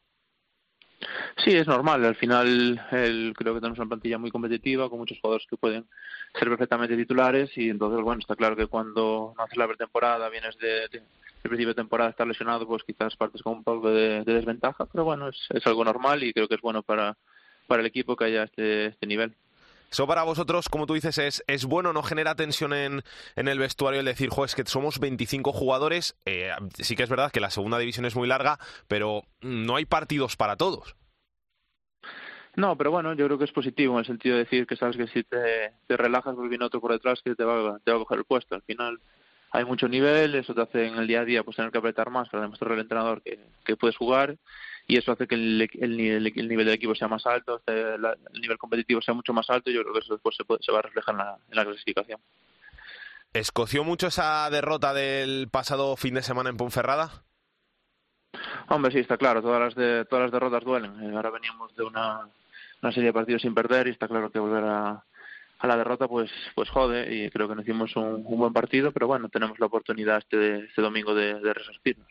Sí, 1.44 1.52
es 1.52 1.68
normal. 1.68 2.06
Al 2.06 2.16
final 2.16 2.82
el, 2.92 3.34
creo 3.36 3.54
que 3.54 3.60
tenemos 3.60 3.80
una 3.80 3.90
plantilla 3.90 4.18
muy 4.18 4.32
competitiva 4.32 4.90
con 4.90 5.00
muchos 5.00 5.20
jugadores 5.20 5.46
que 5.50 5.58
pueden 5.58 5.86
ser 6.34 6.50
perfectamente 6.50 6.96
titulares 6.96 7.52
y 7.58 7.70
entonces, 7.70 8.02
bueno, 8.02 8.20
está 8.20 8.36
claro 8.36 8.56
que 8.56 8.68
cuando 8.68 9.34
no 9.38 9.44
haces 9.44 9.58
la 9.58 9.68
pretemporada, 9.68 10.30
vienes 10.30 10.58
de, 10.58 10.88
de 10.88 11.04
el 11.46 11.50
principio 11.50 11.74
de 11.74 11.82
temporada 11.82 12.10
estar 12.10 12.28
lesionado, 12.28 12.68
pues 12.68 12.84
quizás 12.84 13.16
partes 13.16 13.42
con 13.44 13.54
un 13.54 13.64
poco 13.64 13.92
de, 13.92 14.24
de 14.24 14.34
desventaja, 14.34 14.86
pero 14.88 15.04
bueno, 15.06 15.30
es, 15.30 15.48
es, 15.50 15.66
algo 15.68 15.86
normal 15.86 16.24
y 16.24 16.34
creo 16.34 16.48
que 16.48 16.56
es 16.56 16.62
bueno 16.62 16.82
para, 16.82 17.18
para 17.68 17.82
el 17.82 17.86
equipo 17.86 18.16
que 18.16 18.26
haya 18.26 18.44
este, 18.44 18.88
este 18.88 19.06
nivel. 19.06 19.36
Eso 19.92 20.08
para 20.08 20.24
vosotros, 20.24 20.68
como 20.68 20.88
tú 20.88 20.96
dices, 20.96 21.20
es, 21.20 21.44
es 21.46 21.66
bueno, 21.66 21.94
no 21.94 22.02
genera 22.02 22.36
tensión 22.36 22.74
en, 22.74 23.04
en 23.36 23.48
el 23.48 23.60
vestuario 23.60 24.00
el 24.00 24.08
decir, 24.08 24.30
jo, 24.30 24.44
es 24.44 24.56
que 24.56 24.66
somos 24.66 25.00
25 25.00 25.54
jugadores. 25.54 26.18
Eh, 26.26 26.50
sí 26.80 26.96
que 26.96 27.04
es 27.04 27.10
verdad 27.10 27.32
que 27.32 27.40
la 27.40 27.52
segunda 27.52 27.78
división 27.78 28.06
es 28.06 28.16
muy 28.16 28.28
larga, 28.28 28.58
pero 28.88 29.22
no 29.42 29.76
hay 29.76 29.86
partidos 29.86 30.36
para 30.36 30.58
todos. 30.58 30.96
No, 32.56 32.76
pero 32.76 32.90
bueno, 32.90 33.14
yo 33.14 33.26
creo 33.28 33.38
que 33.38 33.46
es 33.46 33.52
positivo 33.52 33.94
en 33.94 34.00
el 34.00 34.06
sentido 34.06 34.36
de 34.36 34.46
decir 34.46 34.66
que 34.66 34.78
sabes 34.78 34.98
que 34.98 35.08
si 35.08 35.24
te, 35.24 35.74
te 35.86 35.96
relajas, 35.96 36.34
pues 36.36 36.50
viene 36.50 36.66
otro 36.66 36.82
por 36.82 36.92
detrás 36.92 37.22
que 37.22 37.36
te 37.36 37.44
va, 37.44 37.78
te 37.84 37.92
va 37.92 37.98
a 37.98 38.00
coger 38.00 38.18
el 38.18 38.26
puesto. 38.26 38.56
Al 38.56 38.64
final 38.64 39.00
hay 39.56 39.64
mucho 39.66 39.88
nivel, 39.88 40.36
eso 40.36 40.54
te 40.54 40.62
hace 40.62 40.88
en 40.88 40.96
el 40.96 41.08
día 41.08 41.22
a 41.22 41.26
día 41.26 41.44
pues 41.44 41.56
tener 41.56 41.72
que 41.72 41.78
apretar 41.78 42.10
más 42.10 42.28
para 42.30 42.44
demostrar 42.44 42.74
al 42.74 42.80
entrenador 42.80 43.22
que, 43.22 43.40
que 43.64 43.78
puedes 43.78 43.96
jugar 43.96 44.36
y 44.86 44.98
eso 44.98 45.14
hace 45.14 45.28
que 45.28 45.36
el, 45.36 45.70
el, 45.80 45.98
nivel, 45.98 46.34
el 46.36 46.48
nivel 46.48 46.66
del 46.66 46.76
equipo 46.76 46.94
sea 46.94 47.08
más 47.08 47.26
alto, 47.26 47.62
el 47.66 48.02
nivel 48.42 48.58
competitivo 48.58 49.02
sea 49.02 49.14
mucho 49.14 49.34
más 49.34 49.50
alto 49.50 49.70
y 49.70 49.74
yo 49.74 49.82
creo 49.82 49.94
que 49.94 50.00
eso 50.00 50.14
después 50.14 50.36
se, 50.36 50.44
puede, 50.44 50.62
se 50.62 50.72
va 50.72 50.80
a 50.80 50.84
reflejar 50.84 51.14
en 51.14 51.20
la, 51.20 51.38
en 51.50 51.56
la 51.56 51.66
clasificación. 51.66 52.20
¿Escoció 53.34 53.84
mucho 53.84 54.08
esa 54.08 54.50
derrota 54.50 54.94
del 54.94 55.48
pasado 55.50 55.96
fin 55.96 56.16
de 56.16 56.22
semana 56.22 56.50
en 56.50 56.58
Ponferrada? 56.58 57.24
Hombre, 58.68 58.92
sí, 58.92 59.00
está 59.00 59.18
claro, 59.18 59.42
todas 59.42 59.60
las, 59.60 59.76
de, 59.76 60.06
todas 60.06 60.24
las 60.24 60.32
derrotas 60.32 60.64
duelen. 60.64 60.92
Eh, 61.02 61.16
ahora 61.16 61.32
veníamos 61.32 61.76
de 61.76 61.84
una, 61.84 62.28
una 62.82 62.92
serie 62.92 63.08
de 63.08 63.14
partidos 63.14 63.42
sin 63.42 63.54
perder 63.54 63.88
y 63.88 63.92
está 63.92 64.08
claro 64.08 64.30
que 64.30 64.40
volver 64.40 64.64
a, 64.66 65.04
a 65.66 65.68
la 65.68 65.78
derrota 65.78 66.08
pues 66.08 66.32
pues 66.56 66.70
jode 66.70 67.14
y 67.14 67.30
creo 67.30 67.48
que 67.48 67.56
nos 67.56 67.66
hicimos 67.66 67.96
un, 67.96 68.24
buen 68.24 68.54
partido, 68.54 68.92
pero 68.92 69.08
bueno, 69.08 69.30
tenemos 69.30 69.60
la 69.60 69.66
oportunidad 69.66 70.20
este, 70.20 70.66
este 70.66 70.82
domingo 70.82 71.14
de, 71.14 71.40
de 71.40 71.54
resarcirnos. 71.54 72.08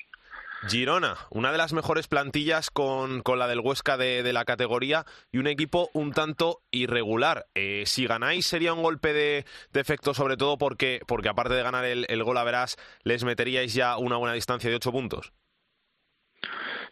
Girona, 0.68 1.18
una 1.30 1.52
de 1.52 1.58
las 1.58 1.74
mejores 1.74 2.08
plantillas 2.08 2.70
con, 2.70 3.20
con 3.20 3.38
la 3.38 3.46
del 3.46 3.60
Huesca 3.60 3.98
de, 3.98 4.22
de, 4.22 4.32
la 4.32 4.46
categoría 4.46 5.04
y 5.30 5.36
un 5.36 5.46
equipo 5.46 5.90
un 5.92 6.12
tanto 6.12 6.62
irregular. 6.70 7.46
Eh, 7.54 7.82
si 7.86 8.06
ganáis 8.06 8.46
sería 8.46 8.72
un 8.72 8.82
golpe 8.82 9.12
de, 9.12 9.44
de, 9.72 9.80
efecto 9.80 10.14
sobre 10.14 10.38
todo 10.38 10.56
porque, 10.56 11.02
porque 11.06 11.28
aparte 11.28 11.52
de 11.52 11.62
ganar 11.62 11.84
el, 11.84 12.06
el 12.08 12.24
gol 12.24 12.38
a 12.38 12.44
verás, 12.44 12.78
les 13.02 13.24
meteríais 13.24 13.74
ya 13.74 13.98
una 13.98 14.16
buena 14.16 14.34
distancia 14.34 14.70
de 14.70 14.76
ocho 14.76 14.90
puntos. 14.90 15.32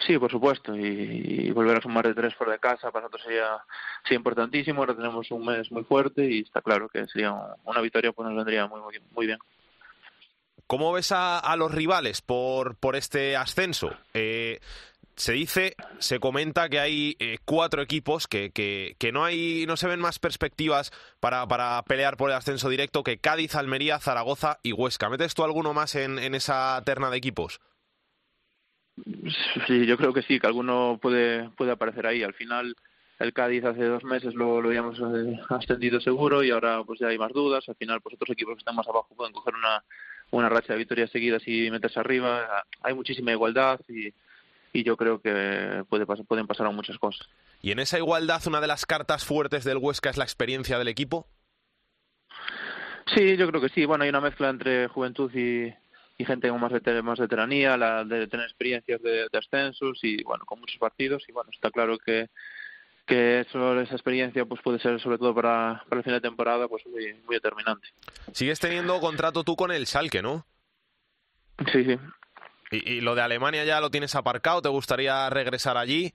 Sí, 0.07 0.19
por 0.19 0.31
supuesto, 0.31 0.75
y, 0.77 1.51
volver 1.53 1.79
a 1.79 1.81
sumar 1.81 2.07
de 2.07 2.15
tres 2.15 2.35
fuera 2.35 2.55
de 2.55 2.59
casa 2.59 2.91
para 2.91 3.05
nosotros 3.05 3.23
sería, 3.23 3.59
sería 4.03 4.17
importantísimo. 4.17 4.81
Ahora 4.81 4.97
tenemos 4.97 5.31
un 5.31 5.45
mes 5.45 5.71
muy 5.71 5.85
fuerte 5.85 6.25
y 6.25 6.41
está 6.41 6.61
claro 6.61 6.89
que 6.89 7.07
sería 7.07 7.33
una 7.65 7.81
victoria 7.81 8.13
pues 8.13 8.29
nos 8.29 8.37
vendría 8.37 8.67
muy, 8.67 8.81
muy, 8.81 9.01
muy 9.13 9.27
bien. 9.27 9.39
¿Cómo 10.67 10.93
ves 10.93 11.13
a, 11.13 11.39
a 11.39 11.57
los 11.57 11.73
rivales 11.73 12.23
por, 12.23 12.77
por 12.77 12.97
este 12.97 13.37
ascenso? 13.37 13.95
Eh, 14.15 14.59
se 15.17 15.33
dice, 15.33 15.77
se 15.99 16.19
comenta 16.19 16.69
que 16.69 16.81
hay 16.81 17.17
eh, 17.19 17.39
cuatro 17.45 17.83
equipos 17.83 18.27
que, 18.27 18.51
que, 18.51 19.13
no 19.13 19.25
hay, 19.25 19.67
no 19.67 19.77
se 19.77 19.87
ven 19.87 20.01
más 20.01 20.19
perspectivas 20.19 20.91
para, 21.21 21.47
para, 21.47 21.83
pelear 21.83 22.17
por 22.17 22.31
el 22.31 22.37
ascenso 22.37 22.69
directo 22.69 23.03
que 23.03 23.19
Cádiz, 23.19 23.55
Almería, 23.55 23.99
Zaragoza 23.99 24.59
y 24.63 24.73
Huesca. 24.73 25.11
¿Metes 25.11 25.35
tú 25.35 25.45
alguno 25.45 25.75
más 25.75 25.95
en, 25.95 26.19
en 26.19 26.35
esa 26.35 26.81
terna 26.85 27.11
de 27.11 27.19
equipos? 27.19 27.61
Sí, 29.67 29.87
yo 29.87 29.97
creo 29.97 30.13
que 30.13 30.23
sí, 30.23 30.39
que 30.39 30.47
alguno 30.47 30.99
puede, 31.01 31.49
puede 31.51 31.73
aparecer 31.73 32.07
ahí. 32.07 32.23
Al 32.23 32.35
final, 32.35 32.77
el 33.19 33.33
Cádiz 33.33 33.65
hace 33.65 33.85
dos 33.85 34.05
meses 34.05 34.35
lo, 34.35 34.61
lo 34.61 34.69
habíamos 34.69 34.99
eh, 34.99 35.41
ascendido 35.49 36.01
seguro 36.01 36.43
y 36.43 36.51
ahora 36.51 36.83
pues 36.85 37.01
ya 37.01 37.09
hay 37.09 37.19
más 37.19 37.33
dudas. 37.33 37.69
Al 37.69 37.77
final, 37.77 38.01
pues 38.01 38.15
otros 38.15 38.31
equipos 38.31 38.55
que 38.55 38.59
están 38.59 38.77
más 38.77 38.89
abajo 38.89 39.15
pueden 39.17 39.33
coger 39.33 39.55
una, 39.55 39.83
una 40.31 40.49
racha 40.49 40.75
de 40.75 40.79
victorias 40.79 41.11
seguidas 41.11 41.43
y 41.47 41.71
meterse 41.71 42.01
arriba. 42.01 42.65
Hay 42.83 42.95
muchísima 42.95 43.33
igualdad 43.33 43.81
y, 43.89 44.13
y 44.73 44.83
yo 44.83 44.97
creo 44.97 45.21
que 45.21 45.85
puede 45.89 46.07
pueden 46.07 46.47
pasar 46.47 46.71
muchas 46.73 46.99
cosas. 46.99 47.27
¿Y 47.61 47.71
en 47.71 47.79
esa 47.79 47.99
igualdad 47.99 48.43
una 48.47 48.61
de 48.61 48.67
las 48.67 48.87
cartas 48.87 49.25
fuertes 49.25 49.65
del 49.65 49.79
Huesca 49.79 50.11
es 50.11 50.17
la 50.17 50.25
experiencia 50.25 50.79
del 50.79 50.89
equipo? 50.89 51.27
Sí, 53.15 53.37
yo 53.37 53.49
creo 53.49 53.61
que 53.61 53.69
sí. 53.69 53.85
Bueno, 53.85 54.05
hay 54.05 54.11
una 54.11 54.21
mezcla 54.21 54.49
entre 54.49 54.89
juventud 54.89 55.31
y, 55.35 55.73
y 56.19 56.25
gente 56.25 56.49
con 56.49 56.61
más, 56.61 56.73
veter 56.73 57.03
más 57.03 57.19
veteranía, 57.19 57.77
la 57.77 58.05
de 58.05 58.27
tener 58.27 58.47
experiencias 58.47 59.01
de, 59.03 59.27
de 59.31 59.39
ascensos 59.39 59.99
y 60.03 60.23
bueno, 60.23 60.45
con 60.45 60.61
muchos 60.61 60.79
partidos. 60.79 61.25
Y 61.29 61.33
bueno, 61.33 61.51
está 61.53 61.71
claro 61.71 61.99
que 61.99 62.29
que 63.07 63.41
eso, 63.41 63.81
esa 63.81 63.95
experiencia 63.95 64.45
pues 64.45 64.61
puede 64.63 64.79
ser 64.79 65.01
sobre 65.01 65.19
todo 65.19 65.35
para, 65.35 65.83
para 65.89 65.99
el 65.99 66.05
final 66.05 66.21
de 66.21 66.29
temporada 66.29 66.69
pues 66.69 66.87
muy, 66.87 67.15
muy 67.25 67.35
determinante. 67.37 67.89
Sigues 68.33 68.61
teniendo 68.61 69.01
contrato 69.01 69.45
tú 69.45 69.57
con 69.57 69.73
el 69.73 69.87
Schalke, 69.87 70.23
¿no? 70.23 70.47
Sí, 71.73 71.85
sí. 71.85 71.99
¿Y, 72.71 72.93
¿Y, 72.95 73.01
lo 73.01 73.15
de 73.15 73.23
Alemania 73.23 73.65
ya 73.65 73.81
lo 73.81 73.91
tienes 73.91 74.15
aparcado? 74.15 74.63
¿Te 74.63 74.69
gustaría 74.69 75.29
regresar 75.31 75.77
allí? 75.77 76.15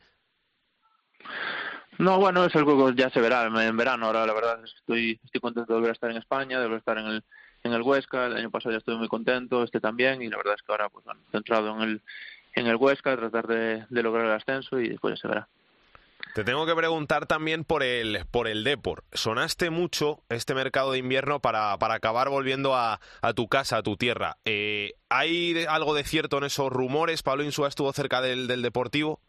No, 1.99 2.19
bueno, 2.19 2.45
es 2.45 2.55
algo 2.55 2.87
que 2.87 2.95
ya 2.95 3.09
se 3.09 3.21
verá 3.21 3.45
en 3.45 3.77
verano. 3.77 4.07
Ahora 4.07 4.25
la 4.25 4.33
verdad 4.33 4.63
estoy, 4.63 5.19
estoy 5.23 5.41
contento 5.41 5.73
de 5.73 5.79
volver 5.79 5.91
a 5.91 5.93
estar 5.93 6.09
en 6.09 6.17
España, 6.17 6.59
de 6.59 6.65
volver 6.65 6.77
a 6.77 6.79
estar 6.79 6.97
en 6.97 7.05
el, 7.05 7.23
en 7.67 7.73
el 7.73 7.81
Huesca. 7.83 8.25
El 8.25 8.37
año 8.37 8.49
pasado 8.49 8.71
ya 8.71 8.79
estuve 8.79 8.95
muy 8.95 9.07
contento, 9.07 9.63
este 9.63 9.79
también, 9.79 10.21
y 10.21 10.29
la 10.29 10.37
verdad 10.37 10.55
es 10.55 10.61
que 10.63 10.71
ahora 10.71 10.89
pues 10.89 11.05
bueno, 11.05 11.21
centrado 11.31 11.75
en 11.75 11.81
el, 11.81 12.01
en 12.55 12.67
el 12.67 12.75
Huesca, 12.75 13.15
tratar 13.15 13.47
de, 13.47 13.85
de 13.89 14.03
lograr 14.03 14.25
el 14.25 14.31
ascenso 14.31 14.79
y 14.79 14.89
después 14.89 15.15
ya 15.15 15.21
se 15.21 15.27
verá. 15.27 15.47
Te 16.33 16.43
tengo 16.43 16.65
que 16.67 16.75
preguntar 16.75 17.25
también 17.25 17.63
por 17.63 17.81
el, 17.81 18.19
por 18.29 18.47
el 18.47 18.63
Depor. 18.63 19.03
Sonaste 19.11 19.69
mucho 19.69 20.21
este 20.29 20.53
mercado 20.53 20.91
de 20.91 20.99
invierno 20.99 21.39
para, 21.39 21.77
para 21.79 21.95
acabar 21.95 22.29
volviendo 22.29 22.75
a, 22.75 22.99
a 23.21 23.33
tu 23.33 23.47
casa, 23.47 23.77
a 23.77 23.83
tu 23.83 23.97
tierra. 23.97 24.37
Eh, 24.45 24.93
¿Hay 25.09 25.65
algo 25.67 25.95
de 25.95 26.03
cierto 26.03 26.37
en 26.37 26.43
esos 26.43 26.71
rumores? 26.71 27.23
¿Pablo 27.23 27.43
Insúa 27.43 27.69
estuvo 27.69 27.91
cerca 27.93 28.21
del, 28.21 28.47
del 28.47 28.61
Deportivo? 28.61 29.19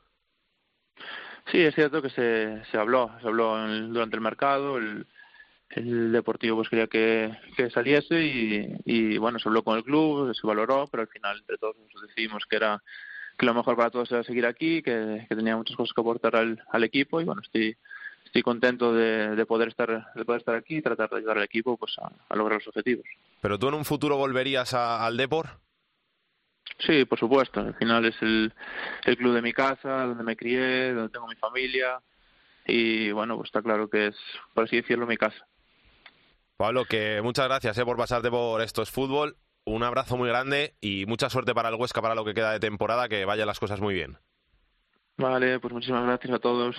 Sí, 1.50 1.62
es 1.62 1.74
cierto 1.74 2.02
que 2.02 2.10
se, 2.10 2.62
se 2.70 2.76
habló, 2.76 3.10
se 3.22 3.26
habló 3.26 3.64
en, 3.64 3.92
durante 3.92 4.16
el 4.16 4.22
mercado, 4.22 4.76
el, 4.76 5.06
el 5.70 6.12
Deportivo 6.12 6.56
pues 6.56 6.68
quería 6.68 6.86
que, 6.86 7.36
que 7.56 7.70
saliese 7.70 8.22
y, 8.24 8.76
y, 8.84 9.18
bueno, 9.18 9.38
se 9.38 9.48
habló 9.48 9.62
con 9.62 9.76
el 9.76 9.84
club, 9.84 10.34
se 10.34 10.46
valoró, 10.46 10.86
pero 10.90 11.02
al 11.02 11.08
final 11.08 11.38
entre 11.38 11.58
todos 11.58 11.76
nos 11.76 12.02
decidimos 12.02 12.44
que 12.46 12.56
era 12.56 12.82
que 13.36 13.46
lo 13.46 13.54
mejor 13.54 13.76
para 13.76 13.90
todos 13.90 14.10
era 14.10 14.24
seguir 14.24 14.46
aquí, 14.46 14.82
que, 14.82 15.26
que 15.28 15.36
tenía 15.36 15.56
muchas 15.56 15.76
cosas 15.76 15.94
que 15.94 16.00
aportar 16.00 16.34
al, 16.34 16.62
al 16.70 16.84
equipo 16.84 17.20
y 17.20 17.24
bueno, 17.24 17.40
estoy 17.42 17.76
estoy 18.24 18.42
contento 18.42 18.92
de, 18.92 19.36
de, 19.36 19.46
poder 19.46 19.68
estar 19.68 20.12
de 20.12 20.24
poder 20.24 20.40
estar 20.40 20.54
aquí 20.56 20.78
y 20.78 20.82
tratar 20.82 21.08
de 21.08 21.18
ayudar 21.18 21.38
al 21.38 21.44
equipo 21.44 21.76
pues 21.76 21.96
a, 21.98 22.10
a 22.28 22.36
lograr 22.36 22.58
los 22.58 22.68
objetivos. 22.68 23.06
¿Pero 23.40 23.58
tú 23.58 23.68
en 23.68 23.74
un 23.74 23.84
futuro 23.84 24.16
volverías 24.16 24.74
a, 24.74 25.06
al 25.06 25.16
Depor? 25.16 25.60
Sí, 26.78 27.04
por 27.04 27.18
supuesto. 27.18 27.60
Al 27.60 27.74
final 27.74 28.04
es 28.04 28.20
el, 28.20 28.52
el 29.04 29.16
club 29.16 29.34
de 29.34 29.42
mi 29.42 29.52
casa, 29.52 30.04
donde 30.04 30.24
me 30.24 30.36
crié, 30.36 30.92
donde 30.92 31.10
tengo 31.10 31.26
mi 31.26 31.36
familia 31.36 32.00
y 32.66 33.10
bueno, 33.12 33.36
pues 33.36 33.48
está 33.48 33.62
claro 33.62 33.88
que 33.88 34.08
es, 34.08 34.16
por 34.52 34.64
así 34.64 34.76
decirlo, 34.76 35.06
mi 35.06 35.16
casa. 35.16 35.46
Pablo, 36.58 36.84
que 36.86 37.22
muchas 37.22 37.46
gracias 37.46 37.78
eh, 37.78 37.84
por 37.84 37.96
pasarte 37.96 38.30
por 38.30 38.60
Esto 38.60 38.82
es 38.82 38.90
Fútbol 38.90 39.38
un 39.64 39.82
abrazo 39.84 40.16
muy 40.16 40.28
grande 40.28 40.74
y 40.80 41.06
mucha 41.06 41.30
suerte 41.30 41.54
para 41.54 41.68
el 41.68 41.76
Huesca 41.76 42.02
para 42.02 42.14
lo 42.14 42.24
que 42.24 42.34
queda 42.34 42.52
de 42.52 42.58
temporada, 42.58 43.08
que 43.08 43.24
vayan 43.24 43.46
las 43.46 43.60
cosas 43.60 43.80
muy 43.80 43.94
bien. 43.94 44.18
Vale, 45.18 45.60
pues 45.60 45.72
muchísimas 45.72 46.04
gracias 46.04 46.34
a 46.34 46.38
todos. 46.38 46.76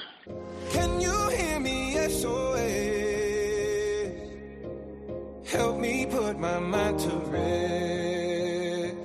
Help 5.52 5.78
me 5.80 6.06
put 6.06 6.38
my 6.38 6.60
mind 6.60 7.00
to 7.00 7.10
rest. 7.32 8.96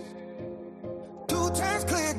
Two 1.27 1.51
times 1.55 1.85
clear, 1.87 2.15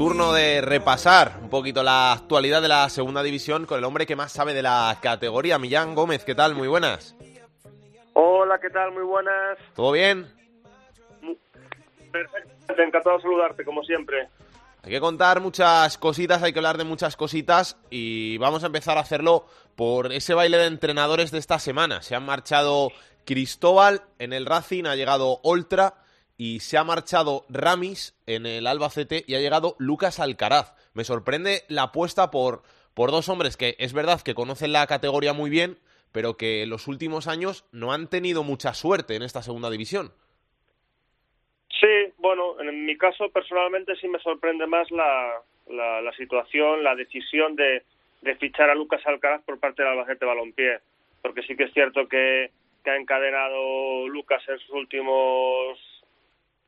Turno 0.00 0.32
de 0.32 0.62
repasar 0.62 1.34
un 1.42 1.50
poquito 1.50 1.82
la 1.82 2.12
actualidad 2.12 2.62
de 2.62 2.68
la 2.68 2.88
segunda 2.88 3.22
división 3.22 3.66
con 3.66 3.76
el 3.76 3.84
hombre 3.84 4.06
que 4.06 4.16
más 4.16 4.32
sabe 4.32 4.54
de 4.54 4.62
la 4.62 4.96
categoría, 5.02 5.58
Millán 5.58 5.94
Gómez. 5.94 6.24
¿Qué 6.24 6.34
tal? 6.34 6.54
Muy 6.54 6.68
buenas. 6.68 7.14
Hola, 8.14 8.58
¿qué 8.58 8.70
tal? 8.70 8.92
Muy 8.92 9.02
buenas. 9.02 9.58
¿Todo 9.76 9.92
bien? 9.92 10.26
Perfecto, 12.10 12.82
encantado 12.82 13.16
de 13.18 13.22
saludarte, 13.24 13.62
como 13.62 13.82
siempre. 13.82 14.26
Hay 14.82 14.90
que 14.90 15.00
contar 15.00 15.42
muchas 15.42 15.98
cositas, 15.98 16.42
hay 16.42 16.54
que 16.54 16.60
hablar 16.60 16.78
de 16.78 16.84
muchas 16.84 17.14
cositas 17.14 17.76
y 17.90 18.38
vamos 18.38 18.64
a 18.64 18.68
empezar 18.68 18.96
a 18.96 19.02
hacerlo 19.02 19.44
por 19.76 20.14
ese 20.14 20.32
baile 20.32 20.56
de 20.56 20.68
entrenadores 20.68 21.30
de 21.30 21.40
esta 21.40 21.58
semana. 21.58 22.00
Se 22.00 22.14
han 22.14 22.24
marchado 22.24 22.90
Cristóbal 23.26 24.00
en 24.18 24.32
el 24.32 24.46
Racing, 24.46 24.86
ha 24.86 24.96
llegado 24.96 25.40
Oltra 25.42 25.96
y 26.40 26.60
se 26.60 26.78
ha 26.78 26.84
marchado 26.84 27.44
Ramis 27.50 28.18
en 28.26 28.46
el 28.46 28.66
Albacete 28.66 29.24
y 29.26 29.34
ha 29.34 29.40
llegado 29.40 29.76
Lucas 29.78 30.20
Alcaraz. 30.20 30.72
Me 30.94 31.04
sorprende 31.04 31.64
la 31.68 31.82
apuesta 31.82 32.30
por, 32.30 32.62
por 32.94 33.10
dos 33.10 33.28
hombres 33.28 33.58
que 33.58 33.76
es 33.78 33.92
verdad 33.92 34.22
que 34.24 34.32
conocen 34.32 34.72
la 34.72 34.86
categoría 34.86 35.34
muy 35.34 35.50
bien, 35.50 35.76
pero 36.12 36.38
que 36.38 36.62
en 36.62 36.70
los 36.70 36.88
últimos 36.88 37.28
años 37.28 37.68
no 37.72 37.92
han 37.92 38.08
tenido 38.08 38.42
mucha 38.42 38.72
suerte 38.72 39.16
en 39.16 39.22
esta 39.22 39.42
segunda 39.42 39.68
división. 39.68 40.12
Sí, 41.78 42.14
bueno, 42.16 42.58
en 42.58 42.86
mi 42.86 42.96
caso 42.96 43.28
personalmente 43.28 43.94
sí 43.96 44.08
me 44.08 44.18
sorprende 44.20 44.66
más 44.66 44.90
la, 44.90 45.42
la, 45.68 46.12
situación, 46.16 46.82
la 46.82 46.94
decisión 46.94 47.54
de, 47.54 47.82
de, 48.22 48.36
fichar 48.36 48.70
a 48.70 48.74
Lucas 48.74 49.02
Alcaraz 49.04 49.42
por 49.42 49.60
parte 49.60 49.82
del 49.82 49.92
Albacete 49.92 50.24
Balompié, 50.24 50.78
porque 51.20 51.42
sí 51.42 51.54
que 51.54 51.64
es 51.64 51.72
cierto 51.74 52.08
que 52.08 52.50
ha 52.86 52.96
encadenado 52.96 54.08
Lucas 54.08 54.42
en 54.48 54.58
sus 54.58 54.70
últimos 54.70 55.89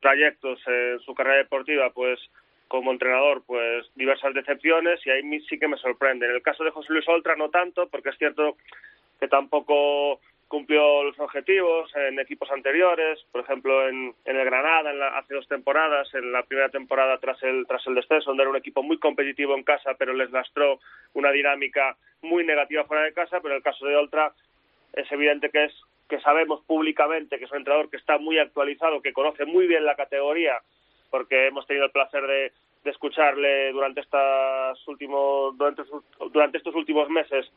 trayectos 0.03 0.59
en 0.67 0.99
su 0.99 1.15
carrera 1.15 1.37
deportiva, 1.37 1.89
pues 1.89 2.19
como 2.67 2.91
entrenador, 2.91 3.43
pues 3.45 3.87
diversas 3.95 4.33
decepciones 4.33 4.99
y 5.05 5.09
ahí 5.09 5.39
sí 5.49 5.57
que 5.57 5.67
me 5.67 5.77
sorprende. 5.77 6.25
En 6.27 6.35
el 6.35 6.41
caso 6.41 6.63
de 6.63 6.71
José 6.71 6.91
Luis 6.91 7.07
Oltra 7.07 7.35
no 7.35 7.49
tanto, 7.49 7.87
porque 7.87 8.09
es 8.09 8.17
cierto 8.17 8.57
que 9.19 9.27
tampoco 9.27 10.19
cumplió 10.47 11.03
los 11.03 11.17
objetivos 11.19 11.89
en 11.95 12.19
equipos 12.19 12.51
anteriores, 12.51 13.19
por 13.31 13.41
ejemplo 13.41 13.87
en, 13.87 14.13
el 14.25 14.45
Granada 14.45 14.91
en 14.91 15.01
hace 15.01 15.33
dos 15.33 15.47
temporadas, 15.47 16.13
en 16.13 16.31
la 16.31 16.43
primera 16.43 16.69
temporada 16.69 17.17
tras 17.17 17.41
el 17.41 17.65
tras 17.65 17.85
el 17.87 17.95
descenso, 17.95 18.29
donde 18.29 18.43
era 18.43 18.51
un 18.51 18.57
equipo 18.57 18.83
muy 18.83 18.99
competitivo 18.99 19.55
en 19.55 19.63
casa, 19.63 19.95
pero 19.97 20.13
les 20.13 20.31
lastró 20.31 20.79
una 21.13 21.31
dinámica 21.31 21.95
muy 22.21 22.45
negativa 22.45 22.83
fuera 22.83 23.03
de 23.03 23.13
casa, 23.13 23.39
pero 23.39 23.53
en 23.53 23.57
el 23.57 23.63
caso 23.63 23.85
de 23.85 23.95
Oltra 23.95 24.33
es 24.93 25.11
evidente 25.11 25.49
que 25.49 25.63
es 25.65 25.73
que 26.07 26.19
sabemos 26.19 26.61
públicamente 26.65 27.37
que 27.37 27.45
es 27.45 27.51
un 27.51 27.59
entrenador 27.59 27.89
que 27.89 27.97
está 27.97 28.17
muy 28.17 28.37
actualizado, 28.39 29.01
que 29.01 29.13
conoce 29.13 29.45
muy 29.45 29.67
bien 29.67 29.85
la 29.85 29.95
categoría, 29.95 30.59
porque 31.09 31.47
hemos 31.47 31.65
tenido 31.67 31.85
el 31.85 31.91
placer 31.91 32.25
de, 32.25 32.51
escucharle 32.83 33.71
durante 33.71 34.01
estos 34.01 34.87
últimos 34.89 35.57
durante, 35.57 35.83
durante 36.31 36.57
estos 36.57 36.75
últimos 36.75 37.07
meses 37.09 37.49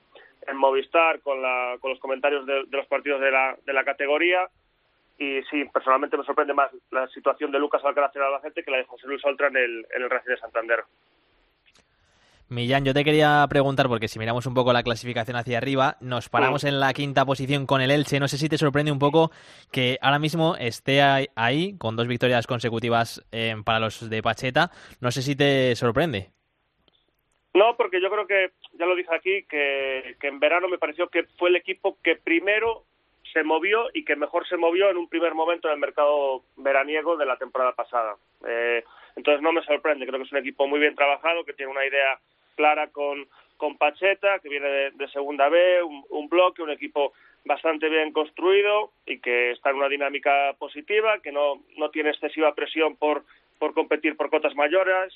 en 0.47 0.57
Movistar 0.57 1.19
con, 1.21 1.43
la, 1.43 1.77
con 1.81 1.91
los 1.91 1.99
comentarios 1.99 2.47
de, 2.47 2.65
los 2.71 2.87
partidos 2.87 3.21
de 3.21 3.33
la, 3.33 3.57
de 3.67 3.73
la 3.73 3.83
categoría 3.83 4.49
y 5.19 5.43
sí, 5.51 5.65
personalmente 5.65 6.17
me 6.17 6.25
sorprende 6.25 6.55
más 6.55 6.71
la 6.91 7.09
situación 7.09 7.51
de 7.51 7.59
Lucas 7.59 7.85
Alcaraz 7.85 8.15
en 8.15 8.23
Albacete 8.23 8.63
que 8.63 8.71
la 8.71 8.77
de 8.77 8.85
José 8.85 9.07
Luis 9.07 9.25
Oltra 9.25 9.49
en 9.49 9.57
el, 9.57 9.87
en 9.95 10.03
el 10.03 10.11
Racing 10.11 10.31
de 10.31 10.39
Santander. 10.39 10.85
Millán, 12.49 12.85
yo 12.85 12.95
te 12.95 13.03
quería 13.03 13.45
preguntar, 13.49 13.89
porque 13.89 14.07
si 14.07 14.21
miramos 14.21 14.47
un 14.47 14.55
poco 14.55 14.73
la 14.73 14.85
clasificación 14.85 15.37
hacia 15.37 15.59
arriba, 15.59 15.97
nos 16.01 16.29
paramos 16.29 16.63
en 16.63 16.79
la 16.79 16.93
quinta 16.93 17.25
posición 17.25 17.67
con 17.67 17.81
el 17.81 17.91
Elche. 17.91 18.21
No 18.21 18.29
sé 18.29 18.39
si 18.39 18.49
te 18.49 18.57
sorprende 18.57 18.93
un 18.93 19.01
poco 19.01 19.33
que 19.73 19.99
ahora 20.01 20.21
mismo 20.21 20.55
esté 20.57 21.03
ahí, 21.03 21.77
con 21.77 21.97
dos 21.97 22.07
victorias 22.07 22.47
consecutivas 22.47 23.27
eh, 23.33 23.57
para 23.65 23.81
los 23.81 24.09
de 24.09 24.23
Pacheta. 24.23 24.71
No 25.01 25.11
sé 25.11 25.23
si 25.23 25.35
te 25.35 25.75
sorprende. 25.75 26.31
No, 27.53 27.77
porque 27.77 28.01
yo 28.01 28.11
creo 28.11 28.29
que, 28.29 28.53
ya 28.79 28.87
lo 28.87 28.95
dije 28.95 29.13
aquí, 29.13 29.43
que, 29.49 30.15
en 30.23 30.39
verano 30.39 30.69
me 30.69 30.79
pareció 30.79 31.09
que 31.09 31.25
fue 31.39 31.49
el 31.49 31.57
equipo 31.57 31.99
que 32.01 32.15
primero 32.15 32.85
se 33.33 33.43
movió 33.43 33.89
y 33.93 34.05
que 34.05 34.15
mejor 34.15 34.47
se 34.47 34.57
movió 34.57 34.89
en 34.89 34.99
un 34.99 35.09
primer 35.09 35.35
momento 35.35 35.67
en 35.67 35.75
el 35.75 35.81
mercado 35.81 36.45
veraniego 36.57 37.17
de 37.17 37.27
la 37.27 37.39
temporada 37.39 37.73
pasada. 37.73 38.15
Eh, 38.47 38.85
entonces 39.17 39.43
no 39.43 39.53
me 39.53 39.65
sorprende, 39.65 40.07
creo 40.07 40.21
que 40.21 40.27
es 40.27 40.33
un 40.33 40.39
equipo 40.39 40.69
muy 40.69 40.79
bien 40.79 40.95
trabajado, 40.95 41.45
que 41.45 41.55
tiene 41.55 41.73
una 41.73 41.85
idea 41.85 42.21
clara 42.57 42.89
con, 42.89 43.29
con 43.57 43.77
Pacheta, 43.77 44.41
que 44.41 44.49
viene 44.49 44.69
de, 44.91 45.09
segunda 45.13 45.49
B, 45.49 45.83
un, 45.83 46.29
bloque, 46.29 46.63
un 46.63 46.71
equipo 46.71 47.13
bastante 47.45 47.89
bien 47.89 48.13
construido 48.13 48.91
y 49.07 49.21
que 49.21 49.53
está 49.53 49.71
en 49.71 49.77
una 49.77 49.89
dinámica 49.89 50.55
positiva, 50.59 51.21
que 51.21 51.31
no, 51.31 51.63
no 51.77 51.91
tiene 51.91 52.11
excesiva 52.11 52.55
presión 52.55 52.97
por, 52.97 53.25
por 53.59 53.73
competir 53.73 54.17
por 54.17 54.31
cotas 54.31 54.55
mayores, 54.57 55.15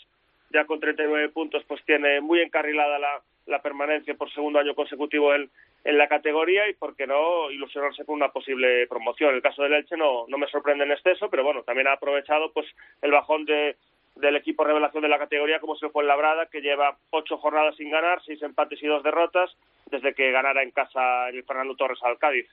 ya 0.51 0.65
con 0.65 0.81
39 0.81 1.31
puntos 1.31 1.65
pues 1.67 1.85
tiene 1.85 2.21
muy 2.21 2.41
encarrilada 2.41 2.99
la, 2.99 3.21
la 3.47 3.63
permanencia 3.63 4.15
por 4.15 4.33
segundo 4.33 4.59
año 4.59 4.75
consecutivo 4.75 5.35
en, 5.35 5.51
en 5.85 5.99
la 5.99 6.09
categoría 6.09 6.69
y 6.69 6.75
por 6.75 6.95
qué 6.95 7.07
no 7.07 7.51
ilusionarse 7.51 8.05
con 8.05 8.17
una 8.17 8.31
posible 8.31 8.87
promoción. 8.87 9.35
El 9.35 9.43
caso 9.43 9.63
del 9.63 9.75
Elche 9.75 9.97
no, 9.97 10.27
no 10.29 10.39
me 10.39 10.47
sorprende 10.49 10.85
en 10.85 10.93
exceso, 10.93 11.29
pero 11.31 11.45
bueno, 11.45 11.63
también 11.63 11.89
ha 11.89 11.93
aprovechado 11.93 12.53
pues 12.53 12.67
el 13.03 13.11
bajón 13.11 13.45
de, 13.45 13.77
del 14.15 14.37
equipo 14.37 14.65
revelación 14.65 15.03
de 15.03 15.09
la 15.09 15.19
categoría 15.19 15.61
como 15.61 15.77
se 15.77 15.89
fue 15.89 16.03
en 16.03 16.09
Labrada, 16.09 16.47
que 16.47 16.61
lleva 16.61 16.97
ocho 17.11 17.39
jornadas 17.39 17.77
sin 17.77 17.91
ganar, 17.91 18.23
seis 18.25 18.43
empates 18.43 18.83
y 18.83 18.87
dos 18.87 19.03
derrotas, 19.03 19.51
desde 19.87 20.15
que 20.15 20.31
ganara 20.31 20.63
en 20.63 20.71
casa 20.71 21.29
el 21.29 21.45
Fernando 21.45 21.75
Torres 21.77 21.99
al 22.03 22.19
Cádiz. 22.19 22.49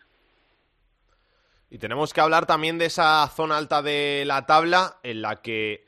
Y 1.70 1.80
tenemos 1.80 2.14
que 2.14 2.22
hablar 2.22 2.46
también 2.46 2.78
de 2.78 2.86
esa 2.86 3.28
zona 3.28 3.58
alta 3.58 3.82
de 3.82 4.24
la 4.26 4.46
tabla 4.46 5.00
en 5.04 5.22
la 5.22 5.42
que 5.42 5.86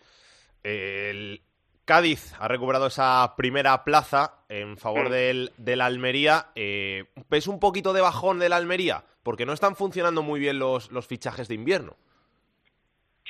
el 0.63 1.41
Cádiz 1.85 2.33
ha 2.37 2.47
recuperado 2.47 2.87
esa 2.87 3.33
primera 3.37 3.83
plaza 3.83 4.43
en 4.49 4.77
favor 4.77 5.09
del, 5.09 5.53
del, 5.57 5.81
Almería. 5.81 6.47
Eh, 6.53 7.05
¿Es 7.31 7.47
un 7.47 7.59
poquito 7.59 7.93
de 7.93 8.01
bajón 8.01 8.39
del 8.39 8.53
Almería? 8.53 9.05
Porque 9.23 9.45
no 9.45 9.53
están 9.53 9.75
funcionando 9.75 10.21
muy 10.21 10.39
bien 10.39 10.59
los, 10.59 10.91
los 10.91 11.07
fichajes 11.07 11.47
de 11.47 11.55
invierno. 11.55 11.95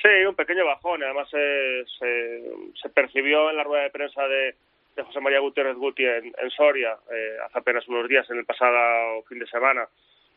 Sí, 0.02 0.08
un 0.26 0.34
pequeño 0.34 0.64
bajón. 0.64 1.02
Además, 1.02 1.28
se, 1.30 1.84
se, 1.98 2.88
percibió 2.90 3.50
en 3.50 3.56
la 3.56 3.64
rueda 3.64 3.84
de 3.84 3.90
prensa 3.90 4.26
de, 4.26 4.54
José 4.96 5.20
María 5.20 5.40
Gutiérrez 5.40 5.76
Guti 5.76 6.04
en, 6.04 6.32
Soria 6.50 6.96
eh, 7.10 7.36
hace 7.44 7.58
apenas 7.58 7.86
unos 7.88 8.08
días, 8.08 8.28
en 8.30 8.38
el 8.38 8.44
pasado 8.44 9.22
fin 9.28 9.38
de 9.38 9.46
semana. 9.46 9.86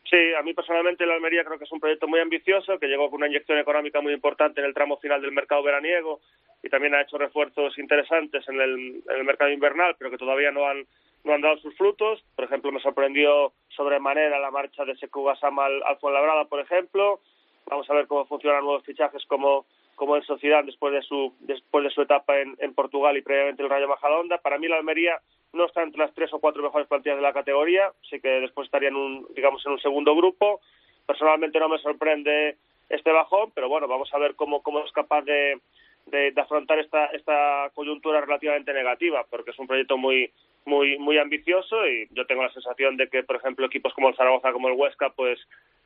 Sí, 0.08 0.34
a 0.34 0.42
mí 0.42 0.52
personalmente 0.52 1.06
la 1.06 1.14
Almería 1.14 1.44
creo 1.44 1.58
que 1.58 1.64
es 1.64 1.72
un 1.72 1.80
proyecto 1.80 2.06
muy 2.06 2.20
ambicioso, 2.20 2.78
que 2.78 2.86
llegó 2.86 3.10
con 3.10 3.18
una 3.18 3.26
inyección 3.26 3.58
económica 3.58 4.00
muy 4.00 4.12
importante 4.12 4.60
en 4.60 4.66
el 4.66 4.74
tramo 4.74 4.98
final 4.98 5.20
del 5.20 5.32
mercado 5.32 5.62
veraniego 5.62 6.20
y 6.62 6.68
también 6.68 6.94
ha 6.94 7.02
hecho 7.02 7.18
refuerzos 7.18 7.76
interesantes 7.78 8.46
en 8.48 8.60
el, 8.60 9.24
mercado 9.24 9.50
invernal, 9.50 9.96
pero 9.98 10.10
que 10.10 10.18
todavía 10.18 10.50
no 10.50 10.66
han, 10.66 10.86
no 11.24 11.32
han 11.32 11.40
dado 11.40 11.56
sus 11.58 11.74
frutos. 11.76 12.22
Por 12.36 12.44
ejemplo, 12.44 12.70
me 12.70 12.80
sorprendió 12.80 13.52
sobremanera 13.68 14.38
la 14.38 14.50
marcha 14.50 14.84
de 14.84 14.96
Sekou 14.96 15.24
Gassama 15.24 15.66
al, 15.66 15.82
al 15.82 15.98
Fuenlabrada, 15.98 16.44
por 16.46 16.60
ejemplo. 16.60 17.20
Vamos 17.66 17.88
a 17.88 17.94
ver 17.94 18.06
cómo 18.06 18.26
funcionan 18.26 18.64
nuevos 18.64 18.84
fichajes 18.84 19.24
como, 19.26 19.66
como 19.94 20.16
en 20.16 20.22
Sociedad 20.22 20.64
después 20.64 20.92
de 20.92 21.02
su, 21.02 21.32
después 21.40 21.84
de 21.84 21.90
su 21.90 22.02
etapa 22.02 22.38
en, 22.38 22.56
en 22.58 22.74
Portugal 22.74 23.16
y 23.16 23.22
previamente 23.22 23.62
el 23.62 23.70
Rayo 23.70 23.88
Majadahonda. 23.88 24.38
Para 24.38 24.58
mí 24.58 24.68
la 24.68 24.76
Almería 24.76 25.20
no 25.52 25.66
está 25.66 25.82
entre 25.82 26.00
las 26.00 26.14
tres 26.14 26.32
o 26.32 26.40
cuatro 26.40 26.62
mejores 26.62 26.88
plantillas 26.88 27.16
de 27.16 27.22
la 27.22 27.32
categoría, 27.32 27.92
sí 28.10 28.20
que 28.20 28.28
después 28.28 28.66
estaría 28.66 28.88
en 28.88 28.96
un, 28.96 29.26
digamos, 29.34 29.64
en 29.64 29.72
un 29.72 29.80
segundo 29.80 30.14
grupo. 30.14 30.60
Personalmente 31.06 31.60
no 31.60 31.68
me 31.68 31.78
sorprende 31.78 32.56
este 32.88 33.12
bajón, 33.12 33.52
pero 33.54 33.68
bueno, 33.68 33.88
vamos 33.88 34.12
a 34.12 34.18
ver 34.18 34.34
cómo, 34.34 34.62
cómo 34.62 34.84
es 34.84 34.92
capaz 34.92 35.22
de, 35.22 35.60
de, 36.06 36.32
afrontar 36.36 36.78
esta, 36.78 37.06
esta 37.06 37.70
coyuntura 37.74 38.20
relativamente 38.20 38.72
negativa, 38.72 39.24
porque 39.30 39.52
es 39.52 39.58
un 39.58 39.66
proyecto 39.66 39.96
muy, 39.96 40.30
muy, 40.64 40.98
muy 40.98 41.18
ambicioso 41.18 41.86
y 41.86 42.08
yo 42.10 42.26
tengo 42.26 42.42
la 42.42 42.52
sensación 42.52 42.96
de 42.96 43.08
que, 43.08 43.22
por 43.22 43.36
ejemplo, 43.36 43.66
equipos 43.66 43.94
como 43.94 44.08
el 44.08 44.16
Zaragoza, 44.16 44.52
como 44.52 44.68
el 44.68 44.74
Huesca, 44.74 45.10
pues 45.10 45.38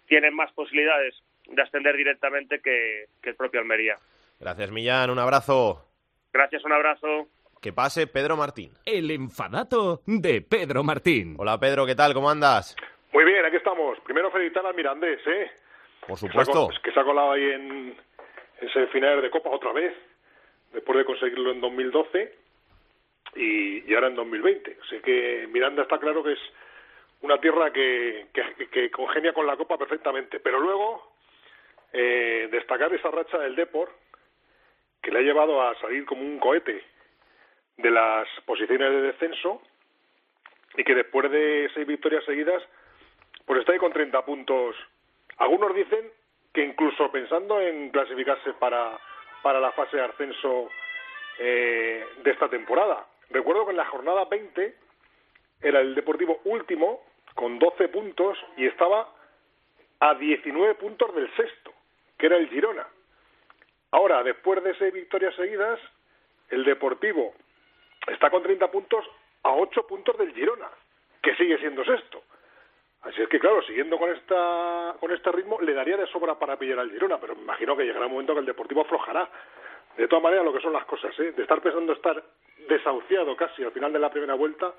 tienen 0.07 0.35
más 0.35 0.53
posibilidades 0.53 1.15
de 1.49 1.63
ascender 1.63 1.97
directamente 1.97 2.61
que, 2.61 3.07
que 3.23 3.31
el 3.31 3.37
propio 3.37 3.61
Almería. 3.61 3.97
Gracias, 4.39 4.71
Millán. 4.71 5.11
Un 5.11 5.19
abrazo. 5.19 5.85
Gracias, 6.33 6.65
un 6.65 6.73
abrazo. 6.73 7.29
Que 7.61 7.73
pase 7.73 8.07
Pedro 8.07 8.37
Martín. 8.37 8.73
El 8.85 9.11
enfadato 9.11 10.03
de 10.07 10.43
Pedro 10.43 10.85
Martín. 10.85 11.35
Hola, 11.39 11.59
Pedro, 11.59 11.87
¿qué 11.87 11.97
tal? 11.97 12.15
¿Cómo 12.15 12.31
andas? 12.31 12.77
Muy 13.13 13.25
bien, 13.25 13.45
aquí 13.45 13.57
estamos. 13.57 13.99
Primero 14.01 14.31
felicitar 14.31 14.65
al 14.65 14.75
Mirandés, 14.75 15.21
¿eh? 15.27 15.51
Por 16.07 16.17
supuesto. 16.17 16.69
Que 16.83 16.93
se 16.93 17.01
ha 17.01 17.05
colado 17.05 17.33
ahí 17.33 17.43
en, 17.43 17.97
ese 18.61 18.87
final 18.89 19.21
de 19.23 19.31
Copa 19.31 19.51
otra 19.51 19.73
vez 19.73 19.95
después 20.73 20.99
de 20.99 21.05
conseguirlo 21.05 21.51
en 21.51 21.61
2012 21.61 22.35
y, 23.37 23.91
y 23.91 23.95
ahora 23.95 24.09
en 24.09 24.17
2020. 24.17 24.79
Así 24.85 25.01
que 25.01 25.49
Miranda 25.51 25.83
está 25.83 25.99
claro 25.99 26.23
que 26.23 26.33
es 26.33 26.39
una 27.23 27.41
tierra 27.41 27.73
que, 27.73 28.27
que, 28.71 28.91
congenia 28.91 29.33
con 29.33 29.47
la 29.47 29.57
Copa 29.57 29.77
perfectamente. 29.77 30.41
Pero 30.41 30.61
luego, 30.61 31.08
eh, 31.93 32.49
destacar 32.51 32.93
esa 32.93 33.11
racha 33.11 33.39
del 33.39 33.57
Depor, 33.57 33.91
que 35.03 35.11
le 35.11 35.21
ha 35.21 35.23
llevado 35.23 35.63
a 35.63 35.79
salir 35.81 36.05
como 36.05 36.23
un 36.23 36.39
cohete 36.39 36.83
de 37.77 37.91
las 37.91 38.29
posiciones 38.45 38.91
de 38.91 39.03
descenso 39.03 39.63
y 40.77 40.85
que 40.85 40.95
después 40.95 41.31
de 41.31 41.71
seis 41.75 41.87
victorias 41.87 42.25
seguidas, 42.25 42.63
pues 43.47 43.61
está 43.61 43.73
ahí 43.73 43.79
con 43.79 43.93
30 43.93 44.25
puntos. 44.25 44.77
Algunos 45.39 45.75
dicen 45.75 46.11
que 46.53 46.65
incluso 46.65 47.11
pensando 47.13 47.61
en 47.61 47.91
clasificarse 47.91 48.53
para 48.55 48.99
para 49.43 49.61
la 49.61 49.73
fase 49.73 49.97
de 49.97 50.05
ascenso 50.05 50.69
eh, 51.39 52.05
de 52.23 52.31
esta 52.31 52.49
temporada. 52.49 53.07
Recuerdo 53.31 53.65
que 53.65 53.73
en 53.73 53.77
la 53.77 53.87
jornada 53.87 54.25
20 54.25 54.75
era 55.63 55.81
el 55.81 55.95
Deportivo 55.95 56.41
último 56.45 57.03
con 57.35 57.59
12 57.59 57.89
puntos 57.89 58.39
y 58.57 58.67
estaba 58.67 59.09
a 60.01 60.15
19 60.15 60.75
puntos 60.77 61.15
del 61.15 61.35
sexto, 61.37 61.73
que 62.19 62.27
era 62.27 62.37
el 62.37 62.49
Girona. 62.49 62.87
Ahora, 63.93 64.23
después 64.23 64.63
de 64.63 64.75
seis 64.75 64.93
victorias 64.93 65.35
seguidas, 65.37 65.79
el 66.51 66.65
Deportivo 66.65 67.35
está 68.07 68.31
con 68.31 68.43
30 68.43 68.71
puntos 68.71 69.05
a 69.43 69.53
8 69.53 69.87
puntos 69.87 70.19
del 70.19 70.35
Girona, 70.35 70.69
que 71.23 71.35
sigue 71.37 71.59
siendo 71.59 71.85
sexto. 71.85 72.23
Así 73.03 73.23
es 73.23 73.29
que, 73.29 73.39
claro, 73.39 73.63
siguiendo 73.63 73.97
con, 73.97 74.11
esta, 74.11 74.97
con 74.99 75.13
este 75.13 75.31
ritmo, 75.31 75.61
le 75.61 75.73
daría 75.73 75.97
de 75.97 76.07
sobra 76.09 76.39
para 76.39 76.59
pillar 76.59 76.81
al 76.81 76.91
Girona, 76.91 77.19
pero 77.19 77.37
me 77.37 77.43
imagino 77.43 77.77
que 77.77 77.85
llegará 77.85 78.07
un 78.07 78.13
momento 78.13 78.35
que 78.35 78.41
el 78.41 78.47
Deportivo 78.47 78.83
aflojará. 78.83 79.31
De 79.97 80.09
todas 80.09 80.23
maneras, 80.23 80.45
lo 80.45 80.53
que 80.53 80.61
son 80.61 80.73
las 80.73 80.85
cosas, 80.85 81.19
¿eh? 81.21 81.33
de 81.33 81.43
estar 81.43 81.61
pensando 81.61 81.93
estar 81.93 82.23
desahuciado 82.69 83.37
casi 83.37 83.65
al 83.65 83.73
final 83.73 83.93
de 83.93 83.99
la 83.99 84.11
primera 84.11 84.35
vuelta, 84.35 84.73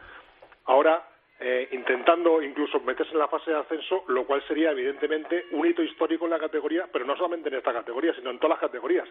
ahora 0.65 1.03
eh, 1.39 1.69
intentando 1.71 2.41
incluso 2.41 2.79
meterse 2.81 3.13
en 3.13 3.19
la 3.19 3.29
fase 3.29 3.51
de 3.51 3.57
ascenso, 3.57 4.03
lo 4.07 4.25
cual 4.25 4.45
sería 4.45 4.71
evidentemente 4.71 5.45
un 5.51 5.65
hito 5.65 5.81
histórico 5.81 6.25
en 6.25 6.31
la 6.31 6.39
categoría, 6.39 6.87
pero 6.91 7.05
no 7.05 7.15
solamente 7.15 7.47
en 7.47 7.55
esta 7.55 7.71
categoría, 7.71 8.13
sino 8.13 8.29
en 8.29 8.39
todas 8.39 8.57
las 8.57 8.69
categorías. 8.69 9.07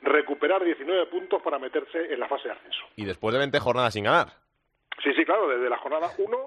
Recuperar 0.00 0.64
19 0.64 1.06
puntos 1.06 1.42
para 1.42 1.58
meterse 1.58 2.12
en 2.12 2.18
la 2.18 2.28
fase 2.28 2.48
de 2.48 2.54
ascenso. 2.54 2.86
Y 2.96 3.04
después 3.04 3.32
de 3.34 3.40
20 3.40 3.58
jornadas 3.60 3.92
sin 3.92 4.04
ganar. 4.04 4.28
Sí, 5.02 5.12
sí, 5.14 5.24
claro, 5.24 5.48
desde 5.48 5.68
la 5.68 5.76
jornada 5.76 6.08
1 6.16 6.38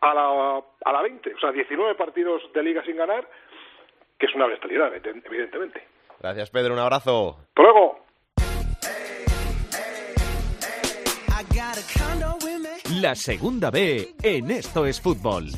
a 0.00 0.14
la, 0.14 0.62
a 0.84 0.92
la 0.92 1.02
20. 1.02 1.34
O 1.34 1.38
sea, 1.38 1.52
19 1.52 1.94
partidos 1.94 2.42
de 2.52 2.62
liga 2.62 2.82
sin 2.84 2.96
ganar, 2.96 3.28
que 4.18 4.26
es 4.26 4.34
una 4.34 4.46
bestialidad, 4.46 4.92
evidentemente. 4.94 5.86
Gracias, 6.20 6.50
Pedro. 6.50 6.74
Un 6.74 6.80
abrazo. 6.80 7.36
Hasta 7.38 7.62
luego. 7.62 8.08
La 13.00 13.14
segunda 13.14 13.70
B 13.70 14.14
en 14.22 14.50
Esto 14.50 14.86
es 14.86 15.00
Fútbol. 15.00 15.48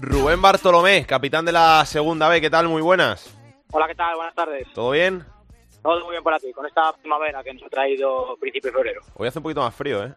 Rubén 0.00 0.40
Bartolomé, 0.40 1.04
capitán 1.04 1.44
de 1.44 1.52
la 1.52 1.84
segunda 1.84 2.28
B, 2.28 2.40
¿qué 2.40 2.50
tal? 2.50 2.68
Muy 2.68 2.80
buenas. 2.82 3.34
Hola, 3.72 3.86
¿qué 3.88 3.94
tal? 3.94 4.14
Buenas 4.16 4.34
tardes. 4.34 4.66
¿Todo 4.72 4.90
bien? 4.92 5.24
Todo 5.82 6.00
muy 6.04 6.12
bien 6.12 6.22
por 6.22 6.32
aquí, 6.32 6.52
con 6.52 6.64
esta 6.66 6.92
primavera 6.94 7.42
que 7.42 7.52
nos 7.54 7.64
ha 7.64 7.68
traído 7.68 8.36
principio 8.40 8.70
de 8.70 8.76
febrero. 8.76 9.02
Hoy 9.14 9.28
hace 9.28 9.38
un 9.38 9.42
poquito 9.42 9.60
más 9.60 9.74
frío, 9.74 10.04
¿eh? 10.04 10.12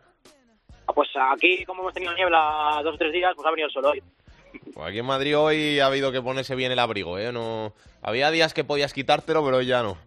Ah, 0.87 0.93
Pues 0.93 1.09
aquí, 1.33 1.65
como 1.65 1.81
hemos 1.81 1.93
tenido 1.93 2.13
niebla 2.13 2.79
dos 2.83 2.95
o 2.95 2.97
tres 2.97 3.11
días, 3.11 3.33
pues 3.35 3.45
ha 3.47 3.51
venido 3.51 3.67
el 3.67 3.73
sol 3.73 3.85
hoy. 3.85 4.03
Pues 4.73 4.87
aquí 4.87 4.99
en 4.99 5.05
Madrid 5.05 5.37
hoy 5.37 5.79
ha 5.79 5.87
habido 5.87 6.11
que 6.11 6.21
ponerse 6.21 6.55
bien 6.55 6.71
el 6.71 6.79
abrigo, 6.79 7.17
¿eh? 7.17 7.31
No... 7.31 7.73
Había 8.01 8.31
días 8.31 8.53
que 8.53 8.63
podías 8.63 8.93
quitártelo, 8.93 9.43
pero 9.43 9.57
hoy 9.57 9.65
ya 9.65 9.83
no. 9.83 9.97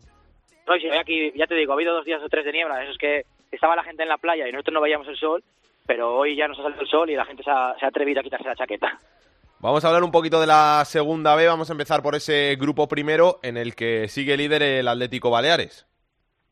No, 0.70 0.76
y 0.76 0.82
sí, 0.82 0.88
aquí, 0.88 1.32
ya 1.34 1.48
te 1.48 1.56
digo, 1.56 1.72
ha 1.72 1.74
habido 1.74 1.92
dos 1.92 2.04
días 2.04 2.22
o 2.22 2.28
tres 2.28 2.44
de 2.44 2.52
niebla. 2.52 2.80
Eso 2.80 2.92
es 2.92 2.98
que 2.98 3.24
estaba 3.50 3.74
la 3.74 3.82
gente 3.82 4.04
en 4.04 4.08
la 4.08 4.18
playa 4.18 4.48
y 4.48 4.52
nosotros 4.52 4.74
no 4.74 4.80
veíamos 4.80 5.08
el 5.08 5.16
sol, 5.16 5.42
pero 5.84 6.16
hoy 6.16 6.36
ya 6.36 6.46
nos 6.46 6.60
ha 6.60 6.62
salido 6.62 6.82
el 6.82 6.86
sol 6.86 7.10
y 7.10 7.16
la 7.16 7.24
gente 7.24 7.42
se 7.42 7.50
ha, 7.50 7.74
se 7.76 7.84
ha 7.84 7.88
atrevido 7.88 8.20
a 8.20 8.22
quitarse 8.22 8.46
la 8.46 8.54
chaqueta. 8.54 8.96
Vamos 9.58 9.84
a 9.84 9.88
hablar 9.88 10.04
un 10.04 10.12
poquito 10.12 10.40
de 10.40 10.46
la 10.46 10.84
segunda 10.84 11.34
B. 11.34 11.48
Vamos 11.48 11.70
a 11.70 11.72
empezar 11.72 12.04
por 12.04 12.14
ese 12.14 12.54
grupo 12.54 12.86
primero 12.86 13.40
en 13.42 13.56
el 13.56 13.74
que 13.74 14.06
sigue 14.06 14.36
líder 14.36 14.62
el 14.62 14.86
Atlético 14.86 15.28
Baleares. 15.28 15.88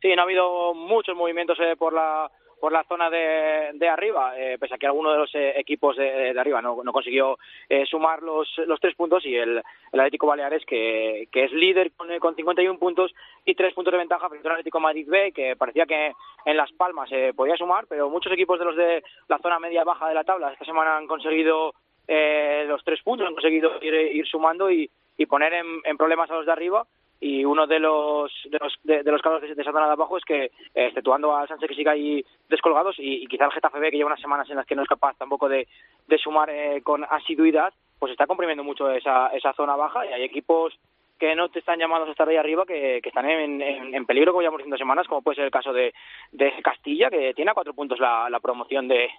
Sí, 0.02 0.08
no 0.16 0.22
ha 0.22 0.24
habido 0.24 0.74
muchos 0.74 1.16
movimientos 1.16 1.56
eh, 1.60 1.76
por 1.78 1.92
la 1.92 2.28
por 2.60 2.72
la 2.72 2.84
zona 2.84 3.10
de, 3.10 3.70
de 3.74 3.88
arriba, 3.88 4.38
eh, 4.38 4.58
pese 4.58 4.74
a 4.74 4.78
que 4.78 4.86
alguno 4.86 5.12
de 5.12 5.18
los 5.18 5.34
eh, 5.34 5.54
equipos 5.56 5.96
de, 5.96 6.32
de 6.34 6.40
arriba 6.40 6.60
no, 6.60 6.82
no 6.82 6.92
consiguió 6.92 7.38
eh, 7.68 7.86
sumar 7.86 8.22
los, 8.22 8.48
los 8.66 8.80
tres 8.80 8.94
puntos 8.94 9.24
y 9.24 9.34
el, 9.36 9.62
el 9.92 10.00
Atlético 10.00 10.26
Baleares, 10.26 10.64
que, 10.66 11.28
que 11.30 11.44
es 11.44 11.52
líder 11.52 11.92
con, 11.92 12.08
con 12.18 12.34
51 12.34 12.78
puntos 12.78 13.14
y 13.44 13.54
tres 13.54 13.74
puntos 13.74 13.92
de 13.92 13.98
ventaja 13.98 14.28
frente 14.28 14.48
al 14.48 14.54
Atlético 14.54 14.80
Madrid 14.80 15.06
B, 15.08 15.32
que 15.32 15.56
parecía 15.56 15.86
que 15.86 16.12
en 16.44 16.56
Las 16.56 16.72
Palmas 16.72 17.08
se 17.08 17.32
podía 17.34 17.56
sumar, 17.56 17.86
pero 17.88 18.10
muchos 18.10 18.32
equipos 18.32 18.58
de 18.58 18.64
los 18.64 18.76
de 18.76 19.02
la 19.28 19.38
zona 19.38 19.58
media-baja 19.58 20.08
de 20.08 20.14
la 20.14 20.24
tabla 20.24 20.52
esta 20.52 20.64
semana 20.64 20.96
han 20.96 21.06
conseguido 21.06 21.74
eh, 22.06 22.64
los 22.66 22.82
tres 22.84 23.02
puntos, 23.02 23.26
han 23.26 23.34
conseguido 23.34 23.72
ir, 23.82 23.94
ir 23.94 24.26
sumando 24.26 24.70
y, 24.70 24.90
y 25.16 25.26
poner 25.26 25.52
en, 25.52 25.66
en 25.84 25.96
problemas 25.96 26.30
a 26.30 26.34
los 26.34 26.46
de 26.46 26.52
arriba 26.52 26.86
y 27.20 27.44
uno 27.44 27.66
de 27.66 27.78
los 27.78 28.32
de 28.44 28.58
los 28.60 28.74
de, 28.84 29.02
de 29.02 29.12
los 29.12 29.22
casos 29.22 29.42
de, 29.42 29.54
de 29.54 29.62
esa 29.62 29.72
zona 29.72 29.86
de 29.86 29.92
abajo 29.92 30.16
es 30.16 30.24
que 30.24 30.44
eh, 30.44 30.50
exceptuando 30.74 31.36
a 31.36 31.46
Sánchez 31.46 31.68
que 31.68 31.74
sigue 31.74 31.90
ahí 31.90 32.24
descolgados 32.48 32.98
y, 32.98 33.24
y 33.24 33.26
quizá 33.26 33.46
el 33.46 33.52
Getafe 33.52 33.78
B 33.80 33.90
que 33.90 33.96
lleva 33.96 34.08
unas 34.08 34.20
semanas 34.20 34.48
en 34.50 34.56
las 34.56 34.66
que 34.66 34.76
no 34.76 34.82
es 34.82 34.88
capaz 34.88 35.16
tampoco 35.18 35.48
de, 35.48 35.66
de 36.06 36.18
sumar 36.18 36.48
eh, 36.50 36.80
con 36.82 37.04
asiduidad 37.04 37.72
pues 37.98 38.12
está 38.12 38.26
comprimiendo 38.26 38.62
mucho 38.62 38.90
esa 38.90 39.28
esa 39.28 39.52
zona 39.54 39.74
baja 39.76 40.06
y 40.06 40.12
hay 40.12 40.22
equipos 40.22 40.78
que 41.18 41.34
no 41.34 41.48
te 41.48 41.58
están 41.58 41.80
llamados 41.80 42.08
a 42.08 42.12
estar 42.12 42.28
ahí 42.28 42.36
arriba, 42.36 42.64
que, 42.64 43.00
que 43.02 43.08
están 43.08 43.28
en, 43.28 43.60
en, 43.60 43.92
en 43.92 44.06
peligro, 44.06 44.30
como 44.30 44.42
llevamos 44.42 44.60
diciendo 44.60 44.76
semanas, 44.76 45.08
como 45.08 45.20
puede 45.20 45.34
ser 45.34 45.46
el 45.46 45.50
caso 45.50 45.72
de, 45.72 45.92
de 46.30 46.52
Castilla, 46.62 47.10
que 47.10 47.34
tiene 47.34 47.50
a 47.50 47.54
cuatro 47.54 47.74
puntos 47.74 47.98
la, 47.98 48.30
la 48.30 48.38
promoción 48.38 48.86
de, 48.86 49.10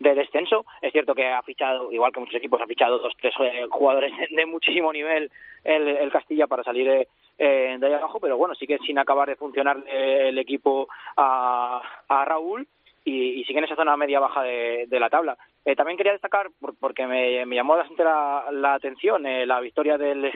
de 0.00 0.14
descenso. 0.16 0.66
Es 0.82 0.90
cierto 0.90 1.14
que 1.14 1.28
ha 1.28 1.42
fichado, 1.42 1.92
igual 1.92 2.12
que 2.12 2.18
muchos 2.18 2.34
equipos, 2.34 2.60
ha 2.60 2.66
fichado 2.66 2.98
dos, 2.98 3.12
tres 3.20 3.34
eh, 3.38 3.66
jugadores 3.70 4.12
de 4.30 4.46
muchísimo 4.46 4.92
nivel 4.92 5.30
el, 5.62 5.86
el 5.86 6.10
Castilla 6.10 6.48
para 6.48 6.64
salir 6.64 7.06
eh, 7.38 7.76
de 7.78 7.86
ahí 7.86 7.92
abajo, 7.92 8.20
pero 8.20 8.36
bueno, 8.36 8.54
sigue 8.54 8.78
sin 8.86 8.98
acabar 8.98 9.28
de 9.28 9.36
funcionar 9.36 9.82
el 9.88 10.38
equipo 10.38 10.88
a, 11.16 11.82
a 12.08 12.24
Raúl 12.24 12.66
y, 13.04 13.40
y 13.40 13.44
sigue 13.44 13.58
en 13.58 13.64
esa 13.64 13.76
zona 13.76 13.96
media-baja 13.96 14.42
de, 14.42 14.86
de 14.88 15.00
la 15.00 15.10
tabla. 15.10 15.36
Eh, 15.64 15.76
también 15.76 15.96
quería 15.96 16.12
destacar, 16.12 16.48
por, 16.60 16.76
porque 16.78 17.06
me, 17.06 17.44
me 17.46 17.56
llamó 17.56 17.76
bastante 17.76 18.04
la, 18.04 18.46
la 18.50 18.74
atención, 18.74 19.26
eh, 19.26 19.46
la 19.46 19.60
victoria 19.60 19.98
del, 19.98 20.32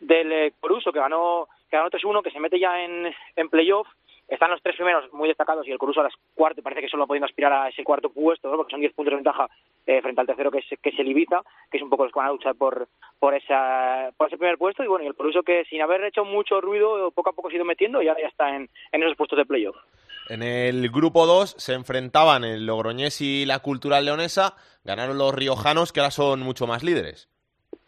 del 0.00 0.52
Coruso, 0.60 0.92
que 0.92 0.98
ganó, 1.00 1.48
que 1.70 1.76
ganó 1.76 1.90
3-1, 1.90 2.22
que 2.22 2.30
se 2.30 2.40
mete 2.40 2.58
ya 2.58 2.82
en, 2.82 3.12
en 3.36 3.48
playoff. 3.48 3.88
Están 4.28 4.50
los 4.50 4.62
tres 4.62 4.76
primeros 4.76 5.12
muy 5.12 5.28
destacados 5.28 5.66
y 5.66 5.72
el 5.72 5.78
Coruso 5.78 6.00
a 6.00 6.04
las 6.04 6.14
cuarto 6.34 6.62
parece 6.62 6.80
que 6.80 6.88
solo 6.88 7.06
pudiendo 7.06 7.26
aspirar 7.26 7.52
a 7.52 7.68
ese 7.68 7.84
cuarto 7.84 8.10
puesto, 8.10 8.50
porque 8.56 8.70
son 8.70 8.80
10 8.80 8.94
puntos 8.94 9.10
de 9.10 9.16
ventaja 9.16 9.48
eh, 9.86 10.00
frente 10.00 10.20
al 10.20 10.26
tercero 10.26 10.50
que 10.50 10.58
es, 10.58 10.66
que 10.80 10.88
es 10.88 10.98
el 10.98 11.12
que 11.14 11.76
es 11.76 11.82
un 11.82 11.90
poco 11.90 12.04
los 12.04 12.12
que 12.12 12.18
van 12.18 12.28
a 12.28 12.32
luchar 12.32 12.54
por, 12.54 12.88
por, 13.18 13.34
esa, 13.34 14.10
por 14.16 14.28
ese 14.28 14.38
primer 14.38 14.56
puesto. 14.56 14.82
Y 14.82 14.86
bueno, 14.86 15.04
y 15.04 15.08
el 15.08 15.14
Coruso 15.14 15.42
que 15.42 15.64
sin 15.66 15.82
haber 15.82 16.04
hecho 16.04 16.24
mucho 16.24 16.60
ruido, 16.60 17.10
poco 17.10 17.30
a 17.30 17.32
poco 17.34 17.50
se 17.50 17.56
ha 17.56 17.58
ido 17.58 17.64
metiendo 17.64 18.00
y 18.00 18.08
ahora 18.08 18.22
ya 18.22 18.28
está 18.28 18.56
en, 18.56 18.68
en 18.92 19.02
esos 19.02 19.16
puestos 19.16 19.38
de 19.38 19.44
playoff. 19.44 19.76
En 20.28 20.42
el 20.42 20.88
grupo 20.90 21.26
2 21.26 21.56
se 21.58 21.74
enfrentaban 21.74 22.44
el 22.44 22.64
Logroñés 22.64 23.20
y 23.20 23.44
la 23.44 23.58
Cultural 23.58 24.04
Leonesa. 24.04 24.54
Ganaron 24.84 25.18
los 25.18 25.34
riojanos, 25.34 25.92
que 25.92 26.00
ahora 26.00 26.10
son 26.10 26.40
mucho 26.40 26.66
más 26.66 26.82
líderes. 26.82 27.28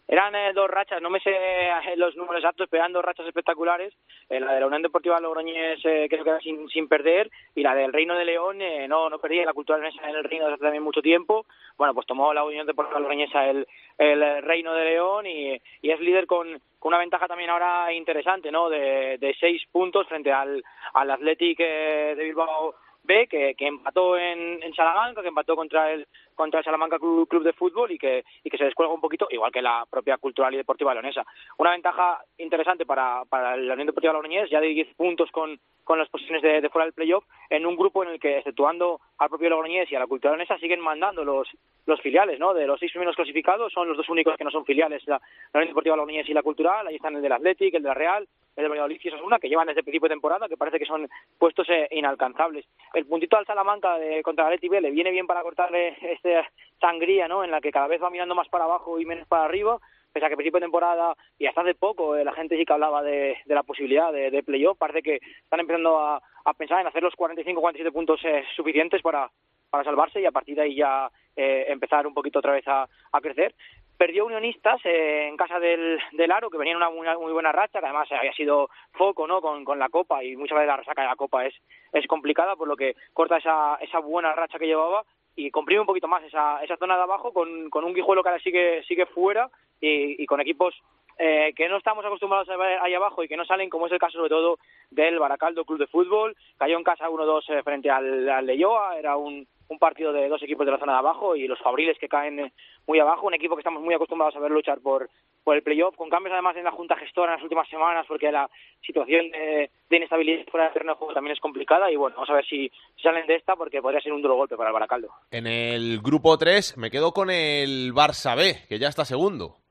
Eran 0.07 0.35
eh, 0.35 0.53
dos 0.53 0.69
rachas, 0.71 1.01
no 1.01 1.09
me 1.09 1.19
sé 1.21 1.31
eh, 1.35 1.97
los 1.97 2.15
números 2.15 2.43
exactos, 2.43 2.69
pero 2.71 2.83
eran 2.83 2.93
dos 2.93 3.05
rachas 3.05 3.27
espectaculares. 3.27 3.95
Eh, 4.29 4.39
la 4.39 4.53
de 4.53 4.61
la 4.61 4.67
Unión 4.67 4.83
Deportiva 4.83 5.19
Logroñés 5.19 5.81
eh, 5.85 6.07
creo 6.11 6.25
que 6.25 6.31
era 6.31 6.41
sin, 6.41 6.69
sin 6.69 6.89
perder 6.89 7.31
y 7.55 7.63
la 7.63 7.75
del 7.75 7.93
Reino 7.93 8.15
de 8.15 8.27
León 8.27 8.61
eh, 8.61 8.87
no 8.87 9.09
no 9.09 9.19
perdía. 9.19 9.47
La 9.47 9.55
cultura 9.55 9.79
leonesa 9.79 10.07
en 10.09 10.17
el 10.17 10.25
Reino 10.25 10.45
desde 10.45 10.55
hace 10.57 10.65
también 10.65 10.83
mucho 10.83 11.01
tiempo. 11.01 11.47
Bueno, 11.79 11.95
pues 11.95 12.07
tomó 12.07 12.35
la 12.35 12.45
Unión 12.45 12.67
Deportiva 12.67 13.01
Logroñesa 13.01 13.47
el, 13.49 13.67
el 13.97 14.43
Reino 14.43 14.75
de 14.75 14.85
León 14.85 15.27
y, 15.27 15.61
y 15.81 15.91
es 15.91 15.99
líder 16.01 16.27
con, 16.27 16.61
con 16.79 16.91
una 16.91 16.99
ventaja 16.99 17.27
también 17.27 17.49
ahora 17.49 17.91
interesante, 17.93 18.53
¿no? 18.53 18.69
De, 18.69 19.17
de 19.19 19.35
seis 19.41 19.63
puntos 19.73 20.07
frente 20.07 20.31
al, 20.31 20.63
al 20.93 21.11
Athletic 21.11 21.59
de 21.59 22.25
Bilbao 22.25 22.75
B, 23.05 23.27
que, 23.27 23.55
que 23.55 23.67
empató 23.67 24.17
en, 24.17 24.63
en 24.63 24.75
Salamanca, 24.75 25.21
que 25.21 25.29
empató 25.29 25.57
contra 25.57 25.93
el 25.93 26.07
contra 26.35 26.61
el 26.61 26.65
Salamanca 26.65 26.99
Club, 26.99 27.29
de 27.43 27.53
Fútbol 27.53 27.93
y 27.93 27.99
que, 27.99 28.25
y 28.43 28.51
que 28.51 28.59
se 28.59 28.65
descuelga 28.65 28.95
un 28.95 29.01
poquito, 29.01 29.27
igual 29.31 29.53
que 29.53 29.63
la 29.63 29.87
propia 29.91 30.19
Cultural 30.19 30.55
y 30.55 30.57
Deportiva 30.57 30.95
Leonesa. 30.95 31.25
Una 31.59 31.73
ventaja 31.73 32.21
interesante 32.39 32.87
para, 32.87 33.25
para 33.29 33.57
la 33.57 33.75
Unión 33.75 33.87
Deportiva 33.87 34.13
Logroñés, 34.13 34.51
ya 34.51 34.61
de 34.61 34.69
10 34.69 34.95
puntos 34.97 35.31
con, 35.31 35.59
con 35.83 35.99
las 35.99 36.09
posiciones 36.09 36.43
de, 36.43 36.69
fuera 36.71 36.87
del 36.87 36.95
playoff, 36.95 37.25
en 37.51 37.67
un 37.67 37.77
grupo 37.77 38.03
en 38.03 38.11
el 38.11 38.21
que, 38.21 38.39
exceptuando 38.39 39.01
al 39.19 39.29
propio 39.29 39.51
Logroñés 39.51 39.91
y 39.91 39.97
a 39.97 40.01
la 40.01 40.07
Cultural 40.07 40.37
Leonesa, 40.37 40.59
siguen 40.59 40.81
mandando 40.81 41.25
los, 41.25 41.49
los 41.87 42.01
filiales, 42.01 42.39
¿no? 42.39 42.55
De 42.55 42.67
los 42.67 42.81
seis 42.81 42.93
primeros 42.93 43.17
clasificados, 43.17 43.73
son 43.73 43.89
los 43.89 43.97
dos 43.97 44.09
únicos 44.09 44.37
que 44.37 44.45
no 44.45 44.51
son 44.51 44.65
filiales, 44.65 45.03
la, 45.07 45.21
la 45.53 45.59
Unión 45.59 45.69
Deportiva 45.69 45.97
Logroñés 45.97 46.29
y 46.29 46.35
la 46.35 46.43
Cultural, 46.43 46.87
ahí 46.87 46.97
están 46.97 47.17
el 47.17 47.23
del 47.23 47.33
Athletic, 47.33 47.75
el 47.75 47.83
de 47.83 47.89
la 47.89 47.95
Real, 47.95 48.29
el 48.57 48.63
de 48.63 48.69
Valladolid 48.69 49.01
y 49.03 49.09
Osasuna, 49.09 49.39
que 49.39 49.49
llevan 49.49 49.67
desde 49.67 49.81
el 49.81 49.85
principio 49.85 50.09
de 50.09 50.15
temporada, 50.15 50.49
que 50.49 50.57
parece 50.57 50.79
que 50.79 50.87
son 50.87 51.09
puestos 51.39 51.69
eh, 51.71 51.89
inalcanzables. 51.91 52.65
El 52.93 53.07
puntito 53.07 53.37
al 53.37 53.47
Salamanca 53.47 53.99
de, 53.99 54.23
contra 54.23 54.45
el 54.45 54.55
Athletic 54.55 54.71
B 54.71 54.81
le 54.81 54.91
viene 54.91 55.11
bien 55.11 55.27
para 55.27 55.43
cortarle 55.43 55.97
este 56.25 56.49
sangría, 56.81 57.29
¿no? 57.29 57.45
En 57.45 57.51
la 57.51 57.61
que 57.61 57.73
cada 57.73 57.87
vez 57.87 58.03
va 58.03 58.11
mirando 58.11 58.35
más 58.35 58.49
para 58.49 58.65
abajo 58.65 58.99
y 58.99 59.07
menos 59.07 59.27
para 59.27 59.45
arriba, 59.45 59.79
pese 60.13 60.27
a 60.27 60.29
que 60.29 60.37
principio 60.37 60.61
de 60.61 60.67
temporada 60.67 61.15
y 61.39 61.47
hasta 61.47 61.63
hace 61.63 61.75
poco 61.75 62.17
eh, 62.17 62.25
la 62.25 62.33
gente 62.33 62.57
sí 62.57 62.65
que 62.65 62.73
hablaba 62.73 63.03
de, 63.03 63.37
la 63.47 63.63
posibilidad 63.63 64.13
de, 64.13 64.31
de 64.31 64.43
playoff, 64.43 64.79
parece 64.79 65.03
que 65.03 65.21
están 65.43 65.61
empezando 65.61 65.99
a, 65.99 66.21
pensar 66.59 66.81
en 66.81 66.87
hacer 66.87 67.03
los 67.03 67.15
45-47 67.15 67.93
puntos 67.93 68.21
eh, 68.25 68.45
suficientes 68.55 69.01
para, 69.03 69.31
para 69.71 69.85
salvarse 69.85 70.21
y 70.21 70.27
a 70.27 70.31
partir 70.31 70.57
de 70.57 70.63
ahí 70.63 70.77
ya 70.77 71.11
eh, 71.35 71.65
empezar 71.69 72.07
un 72.07 72.15
poquito 72.15 72.39
otra 72.39 72.53
vez 72.53 72.65
a, 72.69 72.87
crecer. 73.21 73.55
Perdió 73.97 74.27
Unionistas 74.27 74.81
eh, 74.85 75.29
en 75.29 75.37
casa 75.37 75.59
del, 75.59 75.99
del 76.13 76.33
Aro, 76.33 76.51
que 76.51 76.59
venía 76.59 76.73
en 76.73 76.77
una 76.77 76.91
muy, 76.91 77.07
muy 77.21 77.33
buena 77.33 77.53
racha, 77.53 77.81
que 77.81 77.87
además 77.87 78.11
había 78.13 78.33
sido 78.35 78.69
foco 78.93 79.27
¿no? 79.27 79.41
con, 79.41 79.65
con 79.65 79.79
la 79.79 79.89
Copa 79.89 80.23
y 80.23 80.37
muchas 80.37 80.57
veces 80.57 80.69
la 80.69 80.77
resaca 80.77 81.03
de 81.03 81.09
la 81.09 81.17
Copa 81.17 81.47
es, 81.47 81.55
es 81.93 82.07
complicada, 82.07 82.57
por 82.57 82.69
lo 82.69 82.77
que 82.77 82.95
corta 83.13 83.39
esa, 83.39 83.77
esa 83.81 84.01
buena 84.01 84.33
racha 84.33 84.59
que 84.59 84.67
llevaba 84.67 85.05
y 85.37 85.51
comprime 85.51 85.81
un 85.81 85.87
poquito 85.87 86.09
más 86.09 86.23
esa, 86.25 86.63
esa 86.63 86.77
zona 86.77 86.97
de 86.97 87.03
abajo 87.03 87.33
con, 87.33 87.71
con 87.71 87.85
un 87.85 87.95
Guijuelo 87.95 88.23
que 88.23 88.29
ahora 88.29 88.43
sigue, 88.43 88.83
sigue 88.85 89.07
fuera 89.07 89.51
y, 89.81 90.25
con 90.27 90.41
equipos 90.41 90.75
eh, 91.19 91.53
que 91.57 91.69
no 91.69 91.77
estamos 91.77 92.05
acostumbrados 92.05 92.49
a 92.49 92.57
ver 92.57 92.79
ahí 92.81 92.95
abajo 92.95 93.23
y 93.23 93.29
que 93.29 93.37
no 93.37 93.45
salen, 93.45 93.71
como 93.71 93.87
es 93.87 93.93
el 93.93 93.99
caso 93.99 94.19
sobre 94.19 94.31
todo 94.31 94.59
del 94.91 95.19
Baracaldo 95.19 95.65
Club 95.65 95.79
de 95.79 95.87
Fútbol. 95.87 96.37
Cayó 96.57 96.77
en 96.77 96.85
casa 96.85 97.09
1-2 97.09 97.43
eh, 97.49 97.63
frente 97.63 97.91
al, 97.91 98.29
al 98.29 98.47
Leyoa, 98.47 98.99
era 98.99 99.17
un, 99.17 99.47
un 99.69 99.79
partido 99.79 100.13
de 100.13 100.29
dos 100.29 100.43
equipos 100.43 100.67
de 100.67 100.73
la 100.73 100.79
zona 100.79 100.93
de 100.93 100.99
abajo 100.99 101.37
y 101.37 101.47
los 101.47 101.61
Fabriles 101.61 101.99
que 101.99 102.09
caen 102.09 102.39
eh, 102.39 102.53
muy 102.87 102.99
abajo, 102.99 103.27
un 103.27 103.35
equipo 103.35 103.57
que 103.57 103.61
estamos 103.61 103.83
muy 103.83 103.95
acostumbrados 103.95 104.37
a 104.37 104.41
ver 104.41 104.51
luchar 104.51 104.81
por, 104.81 105.09
por 105.43 105.57
el 105.57 105.63
playoff, 105.63 105.97
con 105.97 106.11
cambios 106.11 106.33
además 106.33 106.57
en 106.57 106.65
la 106.65 106.71
Junta 106.71 106.97
Gestora 106.97 107.33
en 107.33 107.37
las 107.37 107.43
últimas 107.43 107.69
semanas, 107.69 108.07
porque 108.09 108.31
la 108.31 108.49
situación 108.85 109.31
de, 109.31 109.71
de 109.89 109.97
inestabilidad 109.97 110.45
fuera 110.51 110.65
del 110.65 110.73
terreno 110.75 110.93
de 110.93 110.99
juego 110.99 111.15
también 111.15 111.33
es 111.33 111.41
complicada 111.41 111.91
y 111.91 111.97
bueno, 111.97 112.17
vamos 112.17 112.31
a 112.31 112.35
ver 112.35 112.47
si, 112.47 112.71
salen 113.03 113.27
de 113.27 113.37
esta 113.37 113.57
porque 113.57 113.83
podría 113.83 114.01
ser 114.01 114.13
un 114.13 114.23
duro 114.23 114.37
golpe 114.37 114.57
para 114.57 114.71
el 114.71 114.75
Baracaldo. 114.75 115.09
En 115.31 115.47
el 115.47 116.01
grupo 116.01 116.37
3 116.37 116.77
me 116.77 116.91
quedo 116.91 117.13
con 117.13 117.31
el 117.31 117.93
Barça 117.93 118.37
B, 118.37 118.67
que 118.69 118.79
ya 118.79 118.89
está 118.89 119.05
segundo. 119.05 119.64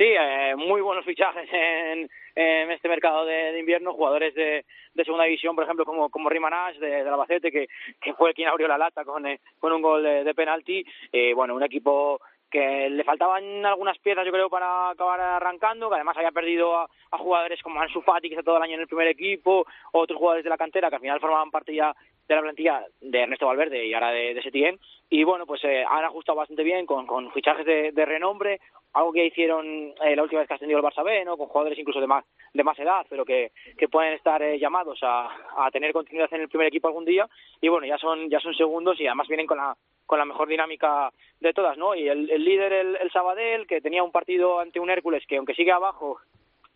Sí, 0.00 0.06
eh, 0.06 0.56
muy 0.56 0.80
buenos 0.80 1.04
fichajes 1.04 1.46
en, 1.52 2.08
en 2.34 2.70
este 2.70 2.88
mercado 2.88 3.26
de, 3.26 3.58
invierno, 3.58 3.92
jugadores 3.92 4.34
de, 4.34 4.64
de, 4.94 5.04
segunda 5.04 5.26
división, 5.26 5.54
por 5.54 5.64
ejemplo, 5.64 5.84
como, 5.84 6.08
como 6.08 6.30
Rimanash 6.30 6.78
de, 6.78 7.04
de 7.04 7.08
Albacete, 7.10 7.52
que, 7.52 7.68
que 8.00 8.14
fue 8.14 8.32
quien 8.32 8.48
abrió 8.48 8.66
la 8.66 8.78
lata 8.78 9.04
con, 9.04 9.26
eh, 9.26 9.40
con 9.58 9.74
un 9.74 9.82
gol 9.82 10.02
de, 10.02 10.24
de 10.24 10.34
penalti. 10.34 10.82
Eh, 11.12 11.34
bueno, 11.34 11.54
un 11.54 11.62
equipo 11.62 12.18
que 12.50 12.90
le 12.90 13.04
faltaban 13.04 13.64
algunas 13.64 13.98
piezas, 13.98 14.26
yo 14.26 14.32
creo, 14.32 14.50
para 14.50 14.90
acabar 14.90 15.20
arrancando, 15.20 15.88
que 15.88 15.94
además 15.94 16.16
había 16.16 16.32
perdido 16.32 16.76
a, 16.76 16.88
jugadores 17.12 17.62
como 17.62 17.80
Ansu 17.80 18.02
Fati, 18.02 18.28
que 18.28 18.34
está 18.34 18.42
todo 18.42 18.56
el 18.56 18.62
año 18.62 18.74
en 18.74 18.80
el 18.80 18.86
primer 18.86 19.08
equipo, 19.08 19.66
otros 19.92 20.18
jugadores 20.18 20.44
de 20.44 20.50
la 20.50 20.58
cantera 20.58 20.88
que 20.88 20.96
al 20.96 21.00
final 21.00 21.20
formaban 21.20 21.50
parte 21.50 21.74
ya 21.74 21.94
de 22.26 22.34
la 22.34 22.42
plantilla 22.42 22.86
de 23.00 23.20
Ernesto 23.20 23.46
Valverde 23.46 23.86
y 23.86 23.92
ahora 23.92 24.10
de, 24.10 24.34
de 24.34 24.42
Setién. 24.42 24.78
Y 25.08 25.24
bueno, 25.24 25.46
pues 25.46 25.62
eh, 25.64 25.84
han 25.88 26.04
ajustado 26.04 26.38
bastante 26.38 26.62
bien 26.62 26.86
con, 26.86 27.06
con 27.06 27.32
fichajes 27.32 27.66
de, 27.66 28.04
renombre, 28.04 28.60
algo 28.92 29.12
que 29.12 29.26
hicieron 29.26 29.92
eh, 30.02 30.14
la 30.14 30.22
última 30.22 30.40
vez 30.40 30.48
que 30.48 30.54
ha 30.54 30.56
ascendido 30.56 30.78
el 30.78 30.84
Barça 30.84 31.04
B, 31.04 31.24
¿no? 31.24 31.36
con 31.36 31.48
jugadores 31.48 31.78
incluso 31.78 32.00
de 32.00 32.06
más, 32.06 32.24
de 32.54 32.64
más 32.64 32.78
edad, 32.78 33.04
pero 33.08 33.24
que, 33.24 33.50
que 33.76 33.88
pueden 33.88 34.14
estar 34.14 34.40
eh, 34.42 34.58
llamados 34.58 35.00
a, 35.02 35.28
a 35.56 35.70
tener 35.72 35.92
continuidad 35.92 36.32
en 36.32 36.42
el 36.42 36.48
primer 36.48 36.68
equipo 36.68 36.86
algún 36.86 37.04
día. 37.04 37.28
Y 37.60 37.68
bueno, 37.68 37.86
ya 37.86 37.98
son, 37.98 38.30
ya 38.30 38.38
son 38.38 38.54
segundos 38.54 39.00
y 39.00 39.06
además 39.06 39.26
vienen 39.26 39.46
con 39.46 39.58
la, 39.58 39.76
con 40.10 40.18
la 40.18 40.24
mejor 40.24 40.48
dinámica 40.48 41.12
de 41.38 41.52
todas, 41.52 41.78
¿no? 41.78 41.94
Y 41.94 42.08
el, 42.08 42.28
el 42.32 42.44
líder, 42.44 42.72
el, 42.72 42.96
el 42.96 43.12
Sabadell, 43.12 43.68
que 43.68 43.80
tenía 43.80 44.02
un 44.02 44.10
partido 44.10 44.58
ante 44.58 44.80
un 44.80 44.90
Hércules 44.90 45.24
que 45.24 45.36
aunque 45.36 45.54
sigue 45.54 45.70
abajo, 45.70 46.18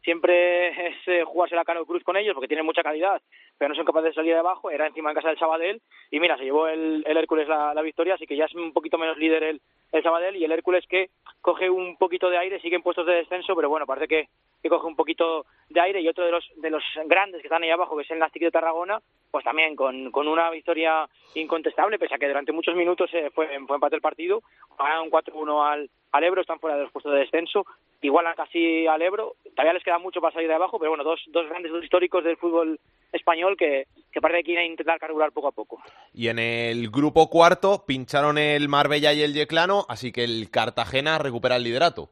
siempre 0.05 0.69
es 0.87 0.97
eh, 1.09 1.25
jugarse 1.25 1.57
la 1.57 1.65
Cano 1.65 1.85
Cruz 1.85 2.05
con 2.05 2.17
ellos 2.17 2.33
porque 2.33 2.47
tienen 2.47 2.65
mucha 2.65 2.85
calidad, 2.85 3.21
pero 3.59 3.71
no 3.71 3.75
son 3.75 3.87
capaces 3.87 4.11
de 4.11 4.15
salir 4.15 4.35
de 4.35 4.39
abajo. 4.39 4.71
Era 4.71 4.87
encima 4.87 5.11
en 5.11 5.17
casa 5.17 5.31
del 5.31 5.39
Sabadell 5.39 5.83
y 6.13 6.21
mira, 6.21 6.39
se 6.39 6.45
llevó 6.45 6.69
el, 6.69 7.03
el 7.05 7.17
Hércules 7.17 7.49
la, 7.49 7.75
la, 7.75 7.83
victoria, 7.83 8.15
así 8.15 8.25
que 8.25 8.37
ya 8.37 8.45
es 8.45 8.55
un 8.55 8.73
poquito 8.73 8.99
menos 8.99 9.19
líder 9.19 9.43
el, 9.43 9.61
el 9.91 10.03
Sabadell 10.05 10.37
y 10.37 10.45
el 10.45 10.53
Hércules 10.53 10.87
que 10.87 11.11
coge 11.41 11.69
un 11.69 11.97
poquito 11.97 12.31
de 12.31 12.39
aire, 12.39 12.61
sigue 12.61 12.77
en 12.77 12.83
puestos 12.83 13.05
de 13.05 13.15
descenso, 13.15 13.57
pero 13.57 13.69
bueno, 13.69 13.85
parece 13.85 14.07
que, 14.07 14.29
que 14.65 14.71
coge 14.71 14.87
un 14.87 14.97
poquito 14.97 15.45
de 15.69 15.79
aire 15.79 16.01
y 16.01 16.09
otro 16.09 16.25
de 16.25 16.31
los 16.31 16.43
de 16.57 16.71
los 16.71 16.83
grandes 17.05 17.43
que 17.43 17.49
están 17.49 17.63
ahí 17.63 17.69
abajo, 17.69 17.95
que 17.99 18.03
es 18.03 18.11
el 18.11 18.19
Nastic 18.19 18.45
de 18.45 18.51
Tarragona, 18.51 18.99
pues 19.31 19.45
también 19.45 19.77
con, 19.77 20.11
con 20.11 20.27
una 20.27 20.49
victoria 20.49 21.07
incontestable, 21.35 21.99
pese 21.99 22.15
a 22.15 22.19
que 22.19 22.29
durante 22.29 22.51
muchos 22.51 22.75
minutos 22.75 23.11
eh, 23.13 23.31
fue, 23.35 23.47
fue 23.67 23.77
empate 23.77 23.97
el 23.97 24.01
partido, 24.01 24.43
ganaron 24.79 25.11
4-1 25.11 25.71
al, 25.71 25.91
al 26.13 26.25
Ebro, 26.25 26.41
están 26.41 26.61
fuera 26.61 26.79
de 26.79 26.85
los 26.85 26.93
puestos 26.93 27.13
de 27.13 27.19
descenso, 27.19 27.67
igualan 28.01 28.35
casi 28.37 28.87
al 28.87 29.03
Ebro, 29.03 29.37
todavía 29.51 29.75
les 29.75 29.85
queda 29.85 29.99
mucho 29.99 30.23
para 30.23 30.33
salir 30.33 30.49
de 30.49 30.55
abajo, 30.55 30.79
pero 30.79 30.93
bueno, 30.93 31.05
dos, 31.05 31.21
dos 31.27 31.47
grandes 31.47 31.71
dos 31.71 31.85
históricos 31.85 32.25
del 32.25 32.39
fútbol 32.39 32.81
español 33.13 33.55
que, 33.59 33.87
que 34.11 34.23
parece 34.23 34.41
que 34.41 34.47
quieren 34.47 34.71
intentar 34.71 34.99
carburar 34.99 35.31
poco 35.33 35.49
a 35.49 35.53
poco. 35.53 35.83
Y 36.15 36.29
en 36.29 36.39
el 36.39 36.89
grupo 36.91 37.29
cuarto 37.29 37.85
pincharon 37.87 38.39
el 38.39 38.71
Marbella 38.71 39.13
y 39.13 39.21
el 39.21 39.35
Yeclano, 39.35 39.85
así 39.91 40.11
que 40.11 40.25
el 40.25 40.49
Cartagena 40.51 41.19
recupera 41.19 41.57
el 41.57 41.65
liderato. 41.65 42.09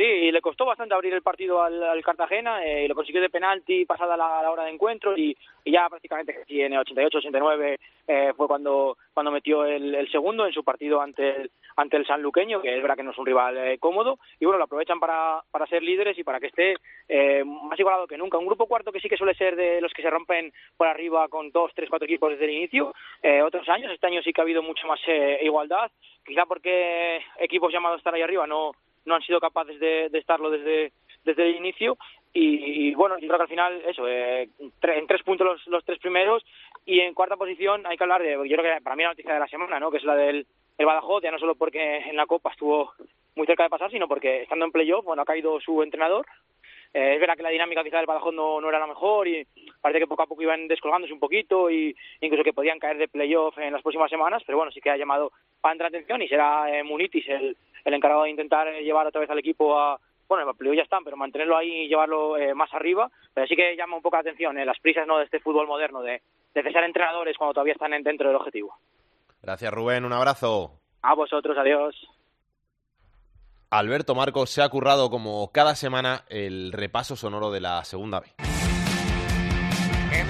Sí, 0.00 0.06
y 0.06 0.32
le 0.32 0.40
costó 0.40 0.64
bastante 0.64 0.94
abrir 0.94 1.12
el 1.12 1.20
partido 1.20 1.62
al, 1.62 2.02
Cartagena, 2.02 2.64
eh, 2.64 2.88
lo 2.88 2.94
consiguió 2.94 3.20
de 3.20 3.28
penalti 3.28 3.84
pasada 3.84 4.16
la, 4.16 4.50
hora 4.50 4.64
de 4.64 4.70
encuentro 4.70 5.14
y, 5.14 5.36
y 5.62 5.72
ya 5.72 5.90
prácticamente 5.90 6.42
en 6.48 6.72
el 6.72 6.78
88-89 6.78 7.76
eh, 8.08 8.32
fue 8.34 8.48
cuando 8.48 8.96
cuando 9.12 9.30
metió 9.30 9.66
el, 9.66 9.94
el, 9.94 10.10
segundo 10.10 10.46
en 10.46 10.54
su 10.54 10.64
partido 10.64 11.02
ante 11.02 11.42
el, 11.42 11.50
ante 11.76 11.98
el 11.98 12.06
sanluqueño, 12.06 12.62
que 12.62 12.74
es 12.74 12.80
verdad 12.80 12.96
que 12.96 13.02
no 13.02 13.10
es 13.10 13.18
un 13.18 13.26
rival 13.26 13.58
eh, 13.58 13.78
cómodo, 13.78 14.18
y 14.38 14.46
bueno, 14.46 14.56
lo 14.56 14.64
aprovechan 14.64 14.98
para, 15.00 15.42
para 15.50 15.66
ser 15.66 15.82
líderes 15.82 16.18
y 16.18 16.24
para 16.24 16.40
que 16.40 16.46
esté 16.46 16.76
eh, 17.08 17.44
más 17.44 17.78
igualado 17.78 18.06
que 18.06 18.16
nunca. 18.16 18.38
Un 18.38 18.46
grupo 18.46 18.66
cuarto 18.66 18.92
que 18.92 19.00
sí 19.00 19.08
que 19.08 19.16
suele 19.16 19.34
ser 19.34 19.56
de 19.56 19.80
los 19.80 19.92
que 19.92 20.02
se 20.02 20.10
rompen 20.10 20.52
por 20.76 20.86
arriba 20.86 21.28
con 21.28 21.50
dos, 21.50 21.72
tres, 21.74 21.90
cuatro 21.90 22.06
equipos 22.06 22.30
desde 22.30 22.44
el 22.44 22.52
inicio, 22.52 22.94
eh, 23.22 23.42
otros 23.42 23.68
años, 23.68 23.92
este 23.92 24.06
año 24.06 24.22
sí 24.22 24.32
que 24.32 24.40
ha 24.40 24.44
habido 24.44 24.62
mucho 24.62 24.86
más 24.86 25.00
eh, 25.06 25.40
igualdad, 25.42 25.90
quizá 26.24 26.46
porque 26.46 27.20
equipos 27.38 27.72
llamados 27.72 27.96
a 27.96 27.98
estar 27.98 28.14
ahí 28.14 28.22
arriba 28.22 28.46
no 28.46 28.72
no 29.04 29.14
han 29.14 29.22
sido 29.22 29.40
capaces 29.40 29.78
de, 29.80 30.08
de 30.10 30.18
estarlo 30.18 30.50
desde, 30.50 30.92
desde 31.24 31.48
el 31.48 31.56
inicio. 31.56 31.96
Y, 32.32 32.88
y, 32.88 32.94
bueno, 32.94 33.18
yo 33.18 33.26
creo 33.26 33.38
que 33.38 33.42
al 33.42 33.48
final 33.48 33.82
eso, 33.86 34.06
eh, 34.06 34.48
en 34.58 35.06
tres 35.06 35.22
puntos 35.24 35.46
los, 35.46 35.66
los 35.66 35.84
tres 35.84 35.98
primeros. 35.98 36.44
Y 36.86 37.00
en 37.00 37.14
cuarta 37.14 37.36
posición 37.36 37.86
hay 37.86 37.96
que 37.96 38.04
hablar 38.04 38.22
de, 38.22 38.32
yo 38.32 38.56
creo 38.56 38.62
que 38.62 38.80
para 38.82 38.96
mí 38.96 39.02
la 39.02 39.10
noticia 39.10 39.34
de 39.34 39.40
la 39.40 39.48
semana, 39.48 39.80
¿no? 39.80 39.90
que 39.90 39.98
es 39.98 40.04
la 40.04 40.16
del 40.16 40.46
el 40.78 40.86
Badajoz, 40.86 41.22
ya 41.22 41.30
no 41.30 41.38
solo 41.38 41.56
porque 41.56 41.98
en 41.98 42.16
la 42.16 42.24
Copa 42.24 42.50
estuvo 42.50 42.94
muy 43.36 43.46
cerca 43.46 43.64
de 43.64 43.68
pasar, 43.68 43.90
sino 43.90 44.08
porque 44.08 44.42
estando 44.42 44.64
en 44.64 44.72
playoff, 44.72 45.04
bueno, 45.04 45.20
ha 45.20 45.26
caído 45.26 45.60
su 45.60 45.82
entrenador, 45.82 46.24
eh, 46.94 47.14
es 47.14 47.20
verdad 47.20 47.36
que 47.36 47.42
la 47.42 47.50
dinámica 47.50 47.84
quizá 47.84 47.98
del 47.98 48.06
Badajoz 48.06 48.34
no, 48.34 48.60
no 48.60 48.68
era 48.68 48.78
la 48.78 48.86
mejor 48.86 49.28
y 49.28 49.46
parece 49.80 50.00
que 50.00 50.06
poco 50.06 50.22
a 50.22 50.26
poco 50.26 50.42
iban 50.42 50.66
descolgándose 50.68 51.12
un 51.12 51.20
poquito 51.20 51.70
y 51.70 51.94
incluso 52.20 52.42
que 52.42 52.54
podían 52.54 52.78
caer 52.78 52.96
de 52.96 53.08
playoff 53.08 53.58
en 53.58 53.72
las 53.72 53.82
próximas 53.82 54.10
semanas, 54.10 54.42
pero 54.44 54.58
bueno, 54.58 54.72
sí 54.72 54.80
que 54.80 54.90
ha 54.90 54.96
llamado 54.96 55.32
bastante 55.62 55.84
atención 55.84 56.22
y 56.22 56.28
será 56.28 56.74
eh, 56.74 56.82
Munitis 56.82 57.28
el, 57.28 57.56
el 57.84 57.94
encargado 57.94 58.24
de 58.24 58.30
intentar 58.30 58.68
llevar 58.80 59.06
otra 59.06 59.20
vez 59.20 59.30
al 59.30 59.38
equipo 59.38 59.78
a, 59.78 59.98
bueno, 60.28 60.48
el 60.48 60.56
playoff 60.56 60.76
ya 60.76 60.82
están, 60.82 61.04
pero 61.04 61.16
mantenerlo 61.16 61.56
ahí 61.56 61.84
y 61.84 61.88
llevarlo 61.88 62.36
eh, 62.36 62.54
más 62.54 62.72
arriba, 62.72 63.10
pero 63.34 63.46
sí 63.46 63.56
que 63.56 63.76
llama 63.76 63.96
un 63.96 64.02
poco 64.02 64.16
la 64.16 64.20
atención 64.20 64.58
eh, 64.58 64.64
las 64.64 64.78
prisas 64.78 65.06
no 65.06 65.18
de 65.18 65.24
este 65.24 65.40
fútbol 65.40 65.66
moderno, 65.66 66.02
de, 66.02 66.22
de 66.54 66.62
cesar 66.62 66.84
entrenadores 66.84 67.36
cuando 67.36 67.54
todavía 67.54 67.74
están 67.74 67.90
dentro 68.02 68.28
del 68.28 68.36
objetivo. 68.36 68.76
Gracias 69.42 69.72
Rubén, 69.72 70.04
un 70.04 70.12
abrazo. 70.12 70.72
A 71.02 71.14
vosotros, 71.14 71.56
adiós. 71.58 71.96
Alberto 73.70 74.14
Marcos 74.14 74.50
se 74.50 74.62
ha 74.62 74.68
currado 74.68 75.10
como 75.10 75.50
cada 75.52 75.76
semana 75.76 76.24
el 76.28 76.72
repaso 76.72 77.16
sonoro 77.16 77.50
de 77.50 77.60
la 77.60 77.84
segunda 77.84 78.20
B. 78.20 78.26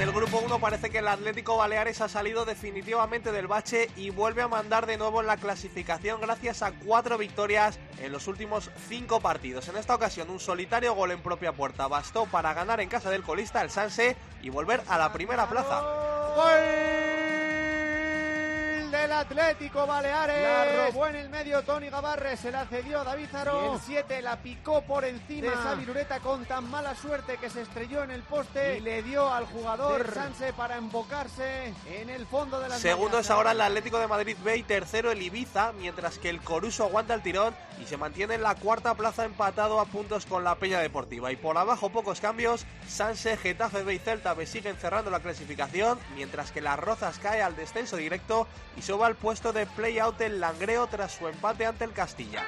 En 0.01 0.09
el 0.09 0.15
grupo 0.15 0.39
1 0.39 0.59
parece 0.61 0.89
que 0.89 1.01
el 1.01 1.09
Atlético 1.09 1.59
Baleares 1.59 2.01
ha 2.01 2.09
salido 2.09 2.47
definitivamente 2.47 3.33
del 3.33 3.47
bache 3.47 3.91
y 3.97 4.09
vuelve 4.09 4.41
a 4.41 4.49
mandar 4.49 4.87
de 4.87 4.97
nuevo 4.97 5.21
en 5.21 5.27
la 5.27 5.37
clasificación 5.37 6.23
gracias 6.23 6.63
a 6.63 6.73
cuatro 6.73 7.19
victorias 7.19 7.79
en 7.99 8.11
los 8.11 8.27
últimos 8.27 8.71
cinco 8.89 9.21
partidos. 9.21 9.69
En 9.69 9.77
esta 9.77 9.95
ocasión 9.95 10.31
un 10.31 10.41
solitario 10.41 10.95
gol 10.95 11.11
en 11.11 11.21
propia 11.21 11.53
puerta 11.53 11.87
bastó 11.87 12.25
para 12.25 12.55
ganar 12.55 12.81
en 12.81 12.89
casa 12.89 13.11
del 13.11 13.23
colista 13.23 13.61
el 13.61 13.69
Sanse 13.69 14.17
y 14.41 14.49
volver 14.49 14.81
a 14.89 14.97
la 14.97 15.13
primera 15.13 15.47
plaza. 15.47 15.83
¡Gol! 16.35 17.20
Del 18.91 19.13
Atlético 19.13 19.87
Baleares. 19.87 20.43
La 20.43 20.87
robó 20.87 21.07
en 21.07 21.17
el 21.17 21.29
medio 21.29 21.63
Tony 21.63 21.89
Gavarre, 21.89 22.37
se 22.37 22.51
la 22.51 22.67
cedió 22.67 23.05
David 23.05 23.29
Zaro. 23.31 23.63
Y 23.65 23.75
el 23.75 23.81
7 23.81 24.23
la 24.23 24.37
picó 24.37 24.83
por 24.83 25.05
encima 25.05 25.49
de 25.49 25.55
esa 25.55 25.75
viruleta 25.75 26.21
con 26.21 26.45
tan 26.45 26.69
mala 26.69 26.95
suerte 26.95 27.37
que 27.37 27.51
se 27.51 27.63
estrelló 27.63 28.03
en 28.03 28.11
el 28.11 28.23
poste 28.23 28.79
y 28.79 28.81
le 28.81 29.03
dio 29.03 29.33
al 29.33 29.47
jugador 29.47 30.13
Sanse 30.13 30.53
para 30.53 30.77
embocarse 30.77 31.73
en 31.91 32.11
el 32.11 32.27
fondo 32.27 32.61
de 32.61 32.69
la 32.69 32.79
Segundo 32.79 33.19
es 33.19 33.31
ahora 33.31 33.53
el 33.53 33.61
Atlético 33.61 33.99
de 33.99 34.09
Madrid 34.09 34.37
B 34.43 34.57
y 34.57 34.63
tercero 34.63 35.11
el 35.13 35.23
Ibiza, 35.23 35.73
mientras 35.73 36.19
que 36.19 36.29
el 36.29 36.41
Coruso 36.41 36.85
aguanta 36.85 37.15
el 37.15 37.23
tirón 37.23 37.55
y 37.81 37.87
se 37.87 37.97
mantiene 37.97 38.35
en 38.35 38.43
la 38.43 38.55
cuarta 38.55 38.95
plaza 38.95 39.25
empatado 39.25 39.81
a 39.81 39.87
puntos 39.87 40.27
con 40.27 40.45
la 40.45 40.57
Peña 40.57 40.81
Deportiva. 40.81 41.31
Y 41.33 41.37
por 41.37 41.57
abajo 41.57 41.91
pocos 41.91 42.21
cambios, 42.21 42.67
Sanse, 42.89 43.37
Getafe 43.37 43.83
B 43.83 43.95
y 43.95 43.99
Celta 43.99 44.35
B 44.35 44.47
siguen 44.47 44.77
cerrando 44.77 45.11
la 45.11 45.21
clasificación, 45.21 45.99
mientras 46.15 46.51
que 46.51 46.61
las 46.61 46.79
Rozas 46.79 47.19
cae 47.19 47.43
al 47.43 47.57
descenso 47.57 47.97
directo 47.97 48.47
y 48.81 48.83
suba 48.83 49.07
al 49.09 49.15
puesto 49.15 49.53
de 49.53 49.67
play-out 49.67 50.19
el 50.23 50.41
Langreo 50.41 50.87
tras 50.87 51.13
su 51.13 51.29
empate 51.29 51.67
ante 51.67 51.85
el 51.85 51.93
Castilla. 51.93 52.43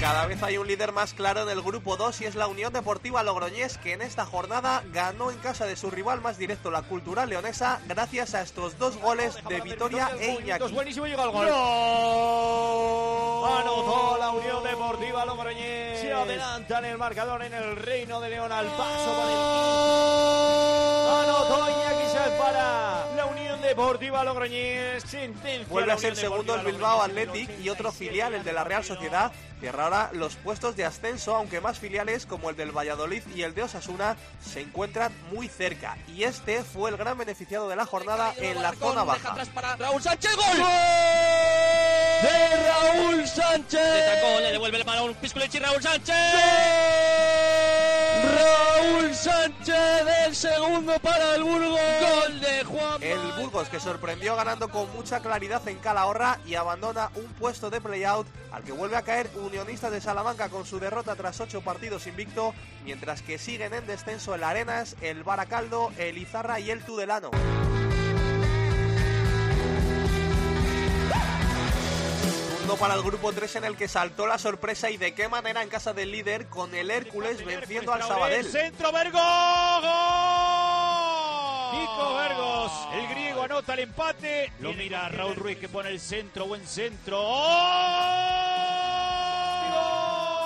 Cada 0.00 0.26
vez 0.26 0.40
hay 0.44 0.56
un 0.56 0.68
líder 0.68 0.92
más 0.92 1.14
claro 1.14 1.42
en 1.42 1.48
el 1.48 1.60
grupo 1.60 1.96
2 1.96 2.20
y 2.20 2.26
es 2.26 2.36
la 2.36 2.46
Unión 2.46 2.72
Deportiva 2.72 3.24
Logroñés 3.24 3.76
que 3.78 3.92
en 3.92 4.02
esta 4.02 4.24
jornada 4.24 4.84
ganó 4.92 5.32
en 5.32 5.38
casa 5.38 5.66
de 5.66 5.74
su 5.74 5.90
rival 5.90 6.20
más 6.20 6.38
directo, 6.38 6.70
la 6.70 6.82
Cultural 6.82 7.28
Leonesa, 7.28 7.80
gracias 7.88 8.36
a 8.36 8.42
estos 8.42 8.78
dos 8.78 8.96
goles 8.98 9.36
de 9.48 9.60
Vitoria 9.60 10.10
e 10.20 10.38
Iñaki. 10.40 10.72
Buenísimo 10.72 11.06
llega 11.06 11.24
el 11.24 11.30
gol. 11.30 11.48
Anotó 13.48 14.16
la 14.18 14.30
Unión 14.30 14.62
Deportiva 14.62 15.26
Logroñés. 15.26 16.00
Se 16.00 16.12
adelanta 16.12 16.78
en 16.78 16.84
el 16.84 16.98
marcador 16.98 17.42
en 17.42 17.52
el 17.52 17.74
Reino 17.74 18.20
de 18.20 18.30
León 18.30 18.52
al 18.52 18.66
paso 18.66 19.14
por 19.16 19.30
el 19.30 20.47
Anotó 21.48 21.70
Iñaki 21.70 22.38
para 22.38 23.06
la 23.16 23.26
Unión 23.26 23.60
Deportiva 23.62 24.22
Logroñés. 24.24 25.02
Sentencia 25.04 25.66
Vuelve 25.68 25.92
a 25.92 25.98
ser 25.98 26.14
segundo 26.16 26.54
el 26.54 26.64
Bilbao 26.64 27.02
Athletic 27.02 27.50
y 27.60 27.70
otro 27.70 27.90
filial, 27.90 28.34
el 28.34 28.44
de 28.44 28.52
la 28.52 28.64
Real 28.64 28.84
Sociedad, 28.84 29.32
cierra 29.60 29.84
ahora 29.84 30.10
los 30.12 30.36
puestos 30.36 30.76
de 30.76 30.84
ascenso, 30.84 31.34
aunque 31.34 31.60
más 31.60 31.78
filiales 31.78 32.26
como 32.26 32.50
el 32.50 32.56
del 32.56 32.76
Valladolid 32.76 33.22
y 33.34 33.42
el 33.42 33.54
de 33.54 33.62
Osasuna 33.62 34.16
se 34.44 34.60
encuentran 34.60 35.12
muy 35.32 35.48
cerca. 35.48 35.96
Y 36.08 36.24
este 36.24 36.62
fue 36.64 36.90
el 36.90 36.96
gran 36.96 37.16
beneficiado 37.16 37.68
de 37.68 37.76
la 37.76 37.86
jornada 37.86 38.34
en 38.36 38.60
la 38.62 38.72
zona 38.74 39.04
baja. 39.04 39.34
Para 39.54 39.76
Raúl 39.76 40.02
Sánchez, 40.02 40.36
gol. 40.36 40.58
De 42.22 42.56
Raúl 42.68 43.26
Sánchez. 43.26 43.80
Le 43.80 44.14
sacó, 44.14 44.40
le 44.40 44.52
devuelve 44.52 44.78
el 44.78 44.84
balón 44.84 45.14
Pisculechi 45.14 45.58
Raúl 45.58 45.82
Sánchez. 45.82 46.14
Raúl 48.38 49.14
Sánchez 49.14 50.04
del 50.04 50.34
segundo 50.34 50.98
para 51.00 51.34
el 51.34 51.42
Burgos. 51.42 51.78
El 53.00 53.18
Burgos 53.40 53.68
que 53.68 53.80
sorprendió 53.80 54.36
ganando 54.36 54.68
con 54.68 54.90
mucha 54.94 55.20
claridad 55.20 55.66
en 55.68 55.78
Calahorra 55.78 56.38
y 56.46 56.54
abandona 56.54 57.10
un 57.14 57.26
puesto 57.34 57.70
de 57.70 57.80
playout 57.80 58.26
al 58.52 58.62
que 58.62 58.72
vuelve 58.72 58.96
a 58.96 59.02
caer 59.02 59.30
Unionistas 59.36 59.92
de 59.92 60.00
Salamanca 60.00 60.48
con 60.48 60.66
su 60.66 60.78
derrota 60.78 61.16
tras 61.16 61.40
ocho 61.40 61.60
partidos 61.60 62.06
invicto, 62.06 62.54
mientras 62.84 63.22
que 63.22 63.38
siguen 63.38 63.74
en 63.74 63.86
descenso 63.86 64.34
el 64.34 64.44
Arenas, 64.44 64.96
el 65.00 65.22
Baracaldo, 65.22 65.92
el 65.98 66.18
Izarra 66.18 66.60
y 66.60 66.70
el 66.70 66.82
Tudelano. 66.82 67.30
Para 72.76 72.94
el 72.94 73.02
grupo 73.02 73.32
3 73.32 73.56
en 73.56 73.64
el 73.64 73.76
que 73.76 73.88
saltó 73.88 74.26
la 74.26 74.38
sorpresa 74.38 74.90
y 74.90 74.96
de 74.96 75.14
qué 75.14 75.28
manera 75.28 75.62
en 75.62 75.68
casa 75.68 75.92
del 75.92 76.10
líder 76.12 76.46
con 76.46 76.74
el 76.74 76.90
Hércules 76.90 77.44
venciendo 77.44 77.92
al 77.92 78.02
Sabadell. 78.02 78.44
Centro 78.44 78.92
Vergo. 78.92 79.18
Nico 81.72 82.14
Vergos, 82.14 82.72
el 82.94 83.08
griego 83.08 83.42
anota 83.42 83.74
el 83.74 83.80
empate. 83.80 84.52
Lo 84.60 84.72
mira 84.74 85.08
Raúl 85.08 85.36
Ruiz 85.36 85.58
que 85.58 85.68
pone 85.68 85.90
el 85.90 86.00
centro, 86.00 86.46
buen 86.46 86.66
centro. 86.66 87.18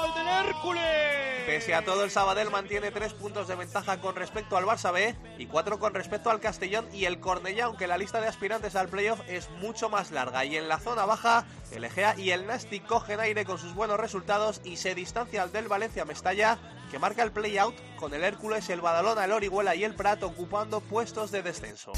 ¡Gol 0.01 0.15
del 0.15 0.29
Hércules! 0.29 1.22
Pese 1.47 1.75
a 1.75 1.85
todo, 1.85 2.05
el 2.05 2.11
Sabadell 2.11 2.51
mantiene 2.51 2.93
tres 2.93 3.15
puntos 3.15 3.49
de 3.49 3.57
ventaja 3.57 4.01
con 4.01 4.15
respecto 4.15 4.57
al 4.57 4.65
Barça 4.65 4.93
B 4.93 5.17
y 5.39 5.47
cuatro 5.47 5.81
con 5.81 5.93
respecto 5.93 6.31
al 6.31 6.39
Castellón 6.39 6.87
y 6.93 7.05
el 7.05 7.19
Cornellá, 7.19 7.65
aunque 7.65 7.89
la 7.89 7.99
lista 7.99 8.21
de 8.21 8.29
aspirantes 8.29 8.77
al 8.77 8.89
playoff 8.89 9.21
es 9.27 9.51
mucho 9.61 9.89
más 9.89 10.13
larga. 10.13 10.45
Y 10.45 10.57
en 10.57 10.69
la 10.69 10.79
zona 10.79 11.05
baja, 11.05 11.45
el 11.73 11.85
Egea 11.85 12.15
y 12.17 12.31
el 12.31 12.47
Nasti 12.47 12.79
cogen 12.79 13.19
aire 13.19 13.45
con 13.45 13.59
sus 13.59 13.75
buenos 13.75 13.99
resultados 13.99 14.61
y 14.65 14.77
se 14.77 14.95
distancian 14.95 15.51
del 15.51 15.67
Valencia 15.67 16.05
Mestalla, 16.05 16.59
que 16.93 17.01
marca 17.01 17.25
el 17.25 17.33
play-out 17.33 17.75
con 17.97 18.15
el 18.15 18.23
Hércules, 18.23 18.71
el 18.71 18.81
Badalona, 18.81 19.25
el 19.25 19.33
Orihuela 19.33 19.75
y 19.75 19.83
el 19.83 19.97
Prat 19.97 20.23
ocupando 20.23 20.81
puestos 20.81 21.33
de 21.33 21.43
descenso. 21.43 21.93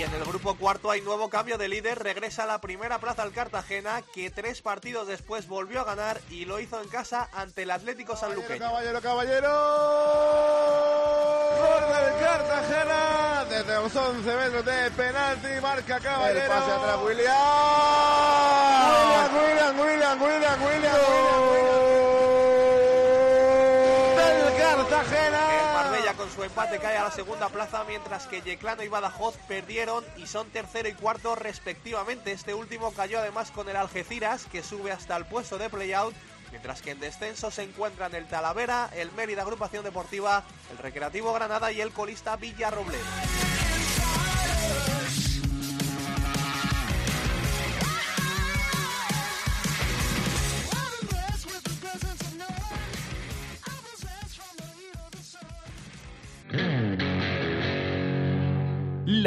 Y 0.00 0.02
en 0.02 0.14
el 0.14 0.24
grupo 0.24 0.54
cuarto 0.54 0.90
hay 0.90 1.02
nuevo 1.02 1.28
cambio 1.28 1.58
de 1.58 1.68
líder. 1.68 1.98
Regresa 2.02 2.44
a 2.44 2.46
la 2.46 2.58
primera 2.62 2.98
plaza 3.00 3.20
al 3.20 3.32
Cartagena, 3.32 4.00
que 4.14 4.30
tres 4.30 4.62
partidos 4.62 5.06
después 5.06 5.46
volvió 5.46 5.82
a 5.82 5.84
ganar 5.84 6.18
y 6.30 6.46
lo 6.46 6.58
hizo 6.58 6.80
en 6.80 6.88
casa 6.88 7.28
ante 7.34 7.64
el 7.64 7.70
Atlético 7.70 8.16
Sanluqueño. 8.16 8.60
Caballero, 8.60 9.02
caballero. 9.02 9.50
Gol 11.60 11.82
del 11.92 12.18
Cartagena. 12.18 13.44
Desde 13.50 13.74
los 13.74 13.94
11 13.94 14.36
metros 14.36 14.64
de 14.64 14.90
penalti. 14.92 15.48
Marca 15.60 16.00
Caballero. 16.00 16.40
El 16.40 16.48
pase 16.48 16.70
atrás, 16.70 16.98
William. 17.04 17.36
William, 19.34 19.80
William, 19.80 20.22
William, 20.22 20.62
William, 20.62 20.62
William. 20.64 20.96
Del 24.16 24.56
Cartagena. 24.56 25.39
Empate 26.44 26.78
cae 26.78 26.96
a 26.96 27.04
la 27.04 27.10
segunda 27.10 27.48
plaza, 27.48 27.84
mientras 27.84 28.26
que 28.26 28.40
Yeclano 28.40 28.82
y 28.82 28.88
Badajoz 28.88 29.36
perdieron 29.48 30.04
y 30.16 30.26
son 30.26 30.48
tercero 30.50 30.88
y 30.88 30.94
cuarto 30.94 31.34
respectivamente. 31.34 32.32
Este 32.32 32.54
último 32.54 32.92
cayó 32.92 33.18
además 33.18 33.50
con 33.50 33.68
el 33.68 33.76
Algeciras, 33.76 34.46
que 34.46 34.62
sube 34.62 34.90
hasta 34.90 35.16
el 35.16 35.26
puesto 35.26 35.58
de 35.58 35.68
playout. 35.68 36.14
Mientras 36.50 36.82
que 36.82 36.92
en 36.92 37.00
descenso 37.00 37.50
se 37.50 37.62
encuentran 37.62 38.14
el 38.14 38.26
Talavera, 38.26 38.90
el 38.94 39.12
Mérida 39.12 39.42
Agrupación 39.42 39.84
Deportiva, 39.84 40.44
el 40.72 40.78
Recreativo 40.78 41.32
Granada 41.32 41.70
y 41.72 41.80
el 41.80 41.92
colista 41.92 42.36
Villarrobledo. 42.36 43.49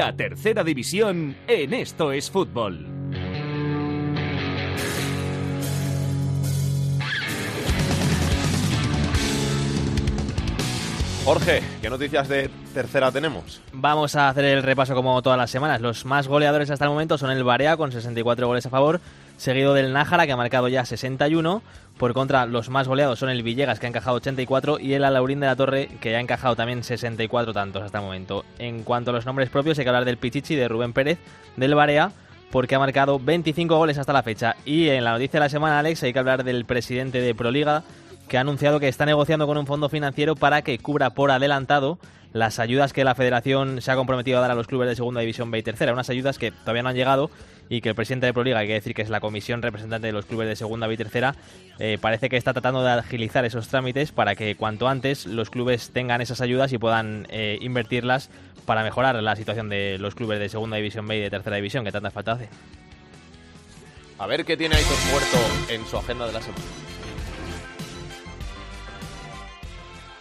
La 0.03 0.13
tercera 0.17 0.65
división 0.65 1.33
en 1.47 1.73
Esto 1.73 2.11
es 2.11 2.29
Fútbol. 2.29 2.92
Jorge, 11.25 11.63
¿qué 11.81 11.89
noticias 11.89 12.27
de 12.27 12.49
tercera 12.73 13.09
tenemos? 13.09 13.62
Vamos 13.71 14.13
a 14.17 14.27
hacer 14.27 14.43
el 14.43 14.62
repaso 14.62 14.93
como 14.93 15.21
todas 15.21 15.38
las 15.38 15.49
semanas. 15.49 15.79
Los 15.79 16.03
más 16.03 16.27
goleadores 16.27 16.69
hasta 16.69 16.83
el 16.83 16.91
momento 16.91 17.17
son 17.17 17.31
el 17.31 17.45
Barea 17.45 17.77
con 17.77 17.93
64 17.93 18.45
goles 18.45 18.65
a 18.65 18.69
favor, 18.69 18.99
seguido 19.38 19.73
del 19.73 19.93
Nájara 19.93 20.25
que 20.25 20.33
ha 20.33 20.38
marcado 20.38 20.67
ya 20.67 20.83
61. 20.83 21.62
Por 21.97 22.13
contra, 22.13 22.45
los 22.45 22.69
más 22.69 22.89
goleados 22.89 23.19
son 23.19 23.29
el 23.29 23.41
Villegas 23.41 23.79
que 23.79 23.86
ha 23.86 23.89
encajado 23.89 24.17
84 24.17 24.79
y 24.81 24.95
el 24.95 25.05
Alaurín 25.05 25.39
de 25.39 25.47
la 25.47 25.55
Torre 25.55 25.88
que 26.01 26.13
ha 26.13 26.19
encajado 26.19 26.57
también 26.57 26.83
64 26.83 27.53
tantos 27.53 27.83
hasta 27.83 27.99
el 27.99 28.03
momento. 28.03 28.43
En 28.59 28.83
cuanto 28.83 29.12
a 29.12 29.13
los 29.13 29.25
nombres 29.25 29.49
propios, 29.49 29.79
hay 29.79 29.86
que 29.86 29.89
hablar 29.89 30.03
del 30.03 30.17
Pichichi 30.17 30.55
de 30.55 30.67
Rubén 30.67 30.91
Pérez, 30.91 31.19
del 31.55 31.73
Barea 31.73 32.12
porque 32.51 32.75
ha 32.75 32.79
marcado 32.79 33.17
25 33.17 33.77
goles 33.77 33.97
hasta 33.97 34.13
la 34.13 34.21
fecha. 34.23 34.57
Y 34.65 34.89
en 34.89 35.05
la 35.05 35.13
noticia 35.13 35.39
de 35.39 35.45
la 35.45 35.49
semana, 35.49 35.79
Alex, 35.79 36.03
hay 36.03 36.13
que 36.13 36.19
hablar 36.19 36.43
del 36.43 36.65
presidente 36.65 37.19
de 37.19 37.33
Proliga, 37.33 37.83
que 38.27 38.38
ha 38.38 38.41
anunciado 38.41 38.79
que 38.79 38.88
está 38.88 39.05
negociando 39.05 39.47
con 39.47 39.57
un 39.57 39.67
fondo 39.67 39.89
financiero 39.89 40.36
para 40.36 40.62
que 40.62 40.77
cubra 40.79 41.12
por 41.12 41.31
adelantado 41.31 41.99
las 42.33 42.57
ayudas 42.59 42.93
que 42.93 43.03
la 43.03 43.15
federación 43.15 43.81
se 43.81 43.91
ha 43.91 43.95
comprometido 43.95 44.39
a 44.39 44.41
dar 44.41 44.51
a 44.51 44.55
los 44.55 44.67
clubes 44.67 44.89
de 44.89 44.95
segunda 44.95 45.21
división 45.21 45.51
B 45.51 45.59
y 45.59 45.63
tercera, 45.63 45.93
unas 45.93 46.09
ayudas 46.09 46.39
que 46.39 46.51
todavía 46.51 46.81
no 46.81 46.89
han 46.89 46.95
llegado 46.95 47.29
y 47.69 47.81
que 47.81 47.89
el 47.89 47.95
presidente 47.95 48.25
de 48.25 48.33
Proliga, 48.33 48.59
hay 48.59 48.67
que 48.67 48.73
decir 48.73 48.93
que 48.93 49.03
es 49.03 49.09
la 49.09 49.19
comisión 49.19 49.62
representante 49.62 50.07
de 50.07 50.13
los 50.13 50.25
clubes 50.25 50.47
de 50.47 50.55
segunda 50.55 50.88
B 50.88 50.95
y 50.95 50.97
tercera, 50.97 51.36
eh, 51.79 51.97
parece 52.01 52.29
que 52.29 52.38
está 52.38 52.51
tratando 52.51 52.83
de 52.83 52.91
agilizar 52.91 53.45
esos 53.45 53.67
trámites 53.67 54.12
para 54.12 54.36
que 54.36 54.55
cuanto 54.55 54.88
antes 54.88 55.25
los 55.25 55.49
clubes 55.49 55.91
tengan 55.91 56.21
esas 56.21 56.41
ayudas 56.41 56.73
y 56.73 56.77
puedan 56.77 57.27
eh, 57.29 57.59
invertirlas 57.62 58.29
para 58.65 58.83
mejorar 58.83 59.15
la 59.21 59.36
situación 59.36 59.69
de 59.69 59.97
los 59.99 60.15
clubes 60.15 60.39
de 60.39 60.49
segunda 60.49 60.77
división 60.77 61.07
B 61.07 61.17
y 61.17 61.21
de 61.21 61.29
tercera 61.29 61.55
división 61.55 61.86
que 61.86 61.91
tanta 61.91 62.12
falta 62.12 62.33
hace. 62.33 62.49
A 64.17 64.27
ver 64.27 64.45
qué 64.45 64.57
tiene 64.57 64.75
Aitor 64.75 64.97
Puerto 65.12 65.38
en 65.69 65.86
su 65.86 65.97
agenda 65.97 66.25
de 66.25 66.33
la 66.33 66.41
semana. 66.41 66.63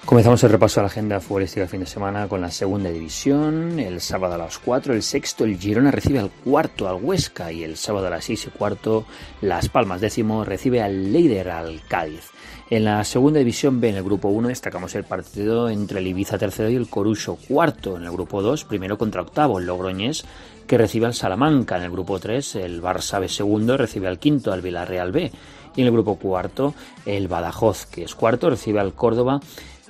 Comenzamos 0.05 0.43
el 0.43 0.51
repaso 0.51 0.81
a 0.81 0.83
la 0.83 0.89
agenda 0.89 1.21
futbolística 1.21 1.61
del 1.61 1.71
fin 1.71 1.81
de 1.81 1.87
semana 1.87 2.27
con 2.27 2.41
la 2.41 2.51
segunda 2.51 2.91
división. 2.91 3.79
El 3.79 4.01
sábado 4.01 4.35
a 4.35 4.39
las 4.39 4.59
4, 4.59 4.95
el 4.95 5.03
sexto, 5.03 5.45
el 5.45 5.57
Girona 5.57 5.93
recibe 5.93 6.19
al 6.19 6.31
cuarto, 6.31 6.89
al 6.89 7.03
Huesca. 7.03 7.53
Y 7.53 7.63
el 7.63 7.77
sábado 7.77 8.09
a 8.09 8.11
las 8.11 8.25
6 8.25 8.49
y 8.49 8.51
cuarto, 8.51 9.07
Las 9.41 9.69
Palmas 9.69 10.01
décimo 10.01 10.45
recibe 10.45 10.83
al 10.83 11.13
líder, 11.13 11.51
al 11.51 11.81
Cádiz. 11.87 12.31
En 12.69 12.85
la 12.85 13.05
segunda 13.05 13.39
división 13.39 13.81
B, 13.81 13.91
en 13.91 13.97
el 13.97 14.03
grupo 14.03 14.29
1, 14.29 14.49
destacamos 14.49 14.93
el 14.97 15.05
partido 15.05 15.71
entre 15.71 16.01
el 16.01 16.07
Ibiza 16.09 16.37
tercero 16.37 16.69
y 16.69 16.75
el 16.75 16.89
Corucho 16.89 17.39
cuarto. 17.49 17.97
En 17.97 18.03
el 18.03 18.11
grupo 18.11 18.43
2, 18.43 18.65
primero 18.65 18.99
contra 18.99 19.23
octavo, 19.23 19.61
el 19.61 19.67
Logroñés, 19.67 20.25
que 20.67 20.79
recibe 20.79 21.07
al 21.07 21.15
Salamanca. 21.15 21.77
En 21.77 21.85
el 21.85 21.93
grupo 21.93 22.19
3, 22.19 22.57
el 22.57 22.83
Barça 22.83 23.21
B 23.21 23.29
segundo 23.29 23.77
recibe 23.77 24.09
al 24.09 24.19
quinto, 24.19 24.53
al 24.53 24.63
Villarreal 24.63 25.13
B. 25.13 25.31
Y 25.75 25.81
en 25.81 25.87
el 25.87 25.93
grupo 25.93 26.17
cuarto, 26.17 26.75
el 27.07 27.29
Badajoz, 27.29 27.87
que 27.87 28.05
es 28.05 28.15
cuarto, 28.15 28.51
recibe 28.51 28.81
al 28.81 28.93
Córdoba 28.95 29.41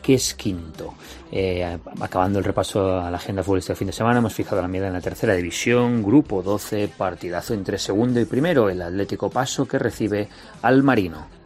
que 0.02 0.14
es 0.14 0.34
quinto. 0.34 0.94
Eh, 1.30 1.78
acabando 2.00 2.38
el 2.38 2.44
repaso 2.44 3.00
a 3.00 3.10
la 3.10 3.16
agenda 3.16 3.42
futbolística 3.42 3.72
del 3.72 3.78
fin 3.78 3.86
de 3.86 3.92
semana, 3.92 4.18
hemos 4.18 4.34
fijado 4.34 4.60
la 4.60 4.68
mirada 4.68 4.88
en 4.88 4.94
la 4.94 5.00
tercera 5.00 5.34
división, 5.34 6.02
grupo 6.02 6.42
12, 6.42 6.88
partidazo 6.88 7.54
entre 7.54 7.78
segundo 7.78 8.20
y 8.20 8.26
primero, 8.26 8.68
el 8.68 8.82
Atlético 8.82 9.30
Paso 9.30 9.66
que 9.66 9.78
recibe 9.78 10.28
al 10.60 10.82
Marino. 10.82 11.42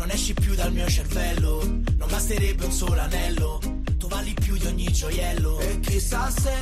Non 0.00 0.10
esci 0.10 0.32
più 0.32 0.54
dal 0.54 0.72
mio 0.72 0.88
cervello. 0.88 1.62
Non 1.98 2.08
basterebbe 2.08 2.64
un 2.64 2.72
solo 2.72 2.98
anello, 3.00 3.60
tu 3.98 4.08
vali 4.08 4.32
più 4.32 4.56
di 4.56 4.66
ogni 4.66 4.90
gioiello. 4.90 5.60
E 5.60 5.78
chissà 5.80 6.30
se 6.30 6.54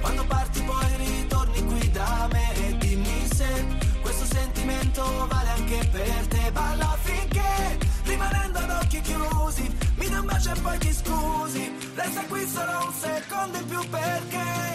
quando 0.00 0.24
parti 0.26 0.62
poi 0.62 0.86
ritorni 0.96 1.64
qui 1.64 1.90
da 1.90 2.28
me 2.30 2.54
e 2.54 2.76
dimmi 2.78 3.28
se 3.34 3.48
questo 4.00 4.24
sentimento 4.24 5.02
vale 5.28 5.48
anche 5.50 5.88
per 5.90 6.26
te. 6.28 6.50
Balla 6.52 6.96
finché 7.02 7.78
rimanendo 8.04 8.58
ad 8.58 8.70
occhi 8.70 9.00
chiusi, 9.00 9.76
mi 9.96 10.08
dai 10.08 10.20
un 10.20 10.26
bacio 10.26 10.52
e 10.52 10.60
poi 10.60 10.78
ti 10.78 10.92
scusi. 10.92 11.72
Resta 11.96 12.24
qui 12.28 12.46
solo 12.46 12.86
un 12.86 12.92
secondo 12.92 13.58
in 13.58 13.66
più 13.66 13.88
perché 13.88 14.73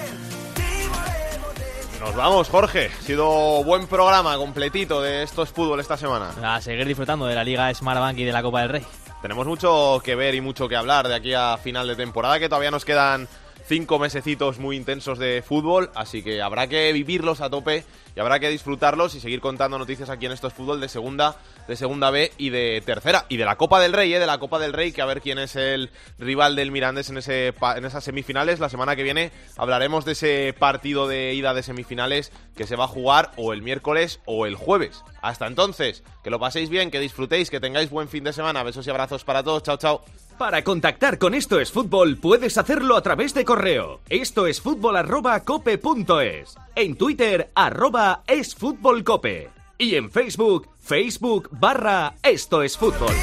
Nos 2.00 2.16
vamos, 2.16 2.48
Jorge. 2.48 2.90
Ha 2.98 3.02
sido 3.04 3.64
buen 3.64 3.86
programa 3.88 4.38
completito 4.38 5.02
de 5.02 5.24
Esto 5.24 5.44
es 5.44 5.50
Fútbol 5.50 5.82
esta 5.82 5.98
semana. 5.98 6.32
A 6.42 6.62
seguir 6.62 6.88
disfrutando 6.88 7.26
de 7.26 7.36
la 7.36 7.44
Liga 7.44 7.74
Smartbank 7.74 8.18
y 8.20 8.24
de 8.24 8.32
la 8.32 8.42
Copa 8.42 8.62
del 8.62 8.70
Rey. 8.70 8.86
Tenemos 9.22 9.46
mucho 9.46 10.02
que 10.02 10.16
ver 10.16 10.34
y 10.34 10.40
mucho 10.40 10.70
que 10.70 10.78
hablar 10.78 11.10
de 11.10 11.16
aquí 11.16 11.34
a 11.34 11.58
final 11.58 11.88
de 11.88 11.98
temporada, 11.98 12.40
que 12.40 12.48
todavía 12.48 12.72
nos 12.72 12.86
quedan 12.86 13.28
cinco 13.70 14.00
mesecitos 14.00 14.58
muy 14.58 14.76
intensos 14.76 15.20
de 15.20 15.44
fútbol, 15.46 15.92
así 15.94 16.24
que 16.24 16.42
habrá 16.42 16.66
que 16.66 16.92
vivirlos 16.92 17.40
a 17.40 17.52
tope 17.52 17.86
y 18.16 18.20
habrá 18.20 18.40
que 18.40 18.50
disfrutarlos 18.50 19.14
y 19.14 19.20
seguir 19.20 19.42
contando 19.42 19.78
noticias 19.78 20.10
aquí 20.10 20.26
en 20.26 20.32
Esto 20.32 20.48
es 20.48 20.56
Fútbol 20.56 20.82
de 20.82 20.90
segunda, 20.90 21.38
de 21.68 21.76
segunda 21.76 22.10
B 22.10 22.32
y 22.40 22.50
de 22.50 22.82
tercera. 22.84 23.28
Y 23.30 23.38
de 23.38 23.46
la 23.46 23.58
Copa 23.58 23.80
del 23.80 23.94
Rey, 23.94 24.12
¿eh? 24.12 24.20
de 24.20 24.26
la 24.26 24.40
Copa 24.40 24.58
del 24.58 24.74
Rey, 24.74 24.92
que 24.92 25.04
a 25.04 25.06
ver 25.06 25.22
quién 25.22 25.38
es 25.38 25.56
el 25.56 25.92
rival 26.18 26.56
del 26.56 26.72
Mirandés 26.72 27.12
en, 27.12 27.20
ese, 27.20 27.54
en 27.76 27.86
esas 27.86 28.04
semifinales. 28.04 28.60
La 28.60 28.70
semana 28.70 28.96
que 28.96 29.04
viene 29.04 29.32
hablaremos 29.56 30.04
de 30.04 30.14
ese 30.14 30.56
partido 30.58 31.08
de 31.08 31.36
ida 31.36 31.54
de 31.54 31.62
semifinales 31.62 32.32
que 32.58 32.66
se 32.66 32.76
va 32.76 32.86
a 32.86 32.88
jugar 32.88 33.32
o 33.38 33.54
el 33.54 33.62
miércoles 33.62 34.20
o 34.26 34.48
el 34.48 34.56
jueves. 34.56 35.04
Hasta 35.22 35.46
entonces, 35.46 36.04
que 36.24 36.32
lo 36.32 36.40
paséis 36.40 36.72
bien, 36.72 36.90
que 36.90 37.00
disfrutéis, 37.00 37.52
que 37.52 37.60
tengáis 37.60 37.92
buen 37.92 38.10
fin 38.10 38.24
de 38.24 38.34
semana. 38.34 38.64
Besos 38.64 38.88
y 38.88 38.90
abrazos 38.90 39.24
para 39.24 39.44
todos. 39.44 39.62
Chao, 39.62 39.78
chao. 39.78 40.04
Para 40.40 40.64
contactar 40.64 41.18
con 41.18 41.36
Esto 41.36 41.60
es 41.60 41.70
Fútbol 41.70 42.16
puedes 42.16 42.58
hacerlo 42.58 42.96
a 42.96 43.02
través 43.02 43.34
de 43.34 43.44
correo. 43.44 44.00
Esto 44.08 44.48
es 44.48 44.62
fútbol 44.62 44.96
arroba. 44.96 45.44
En 46.76 46.96
Twitter 46.96 47.52
arroba 47.54 48.24
es 48.26 48.56
fútbol 48.56 49.04
cope. 49.04 49.50
Y 49.78 49.96
en 49.96 50.10
Facebook, 50.10 50.70
Facebook 50.80 51.50
barra 51.52 52.16
Esto 52.24 52.64
es 52.64 52.78
Fútbol. 52.78 53.14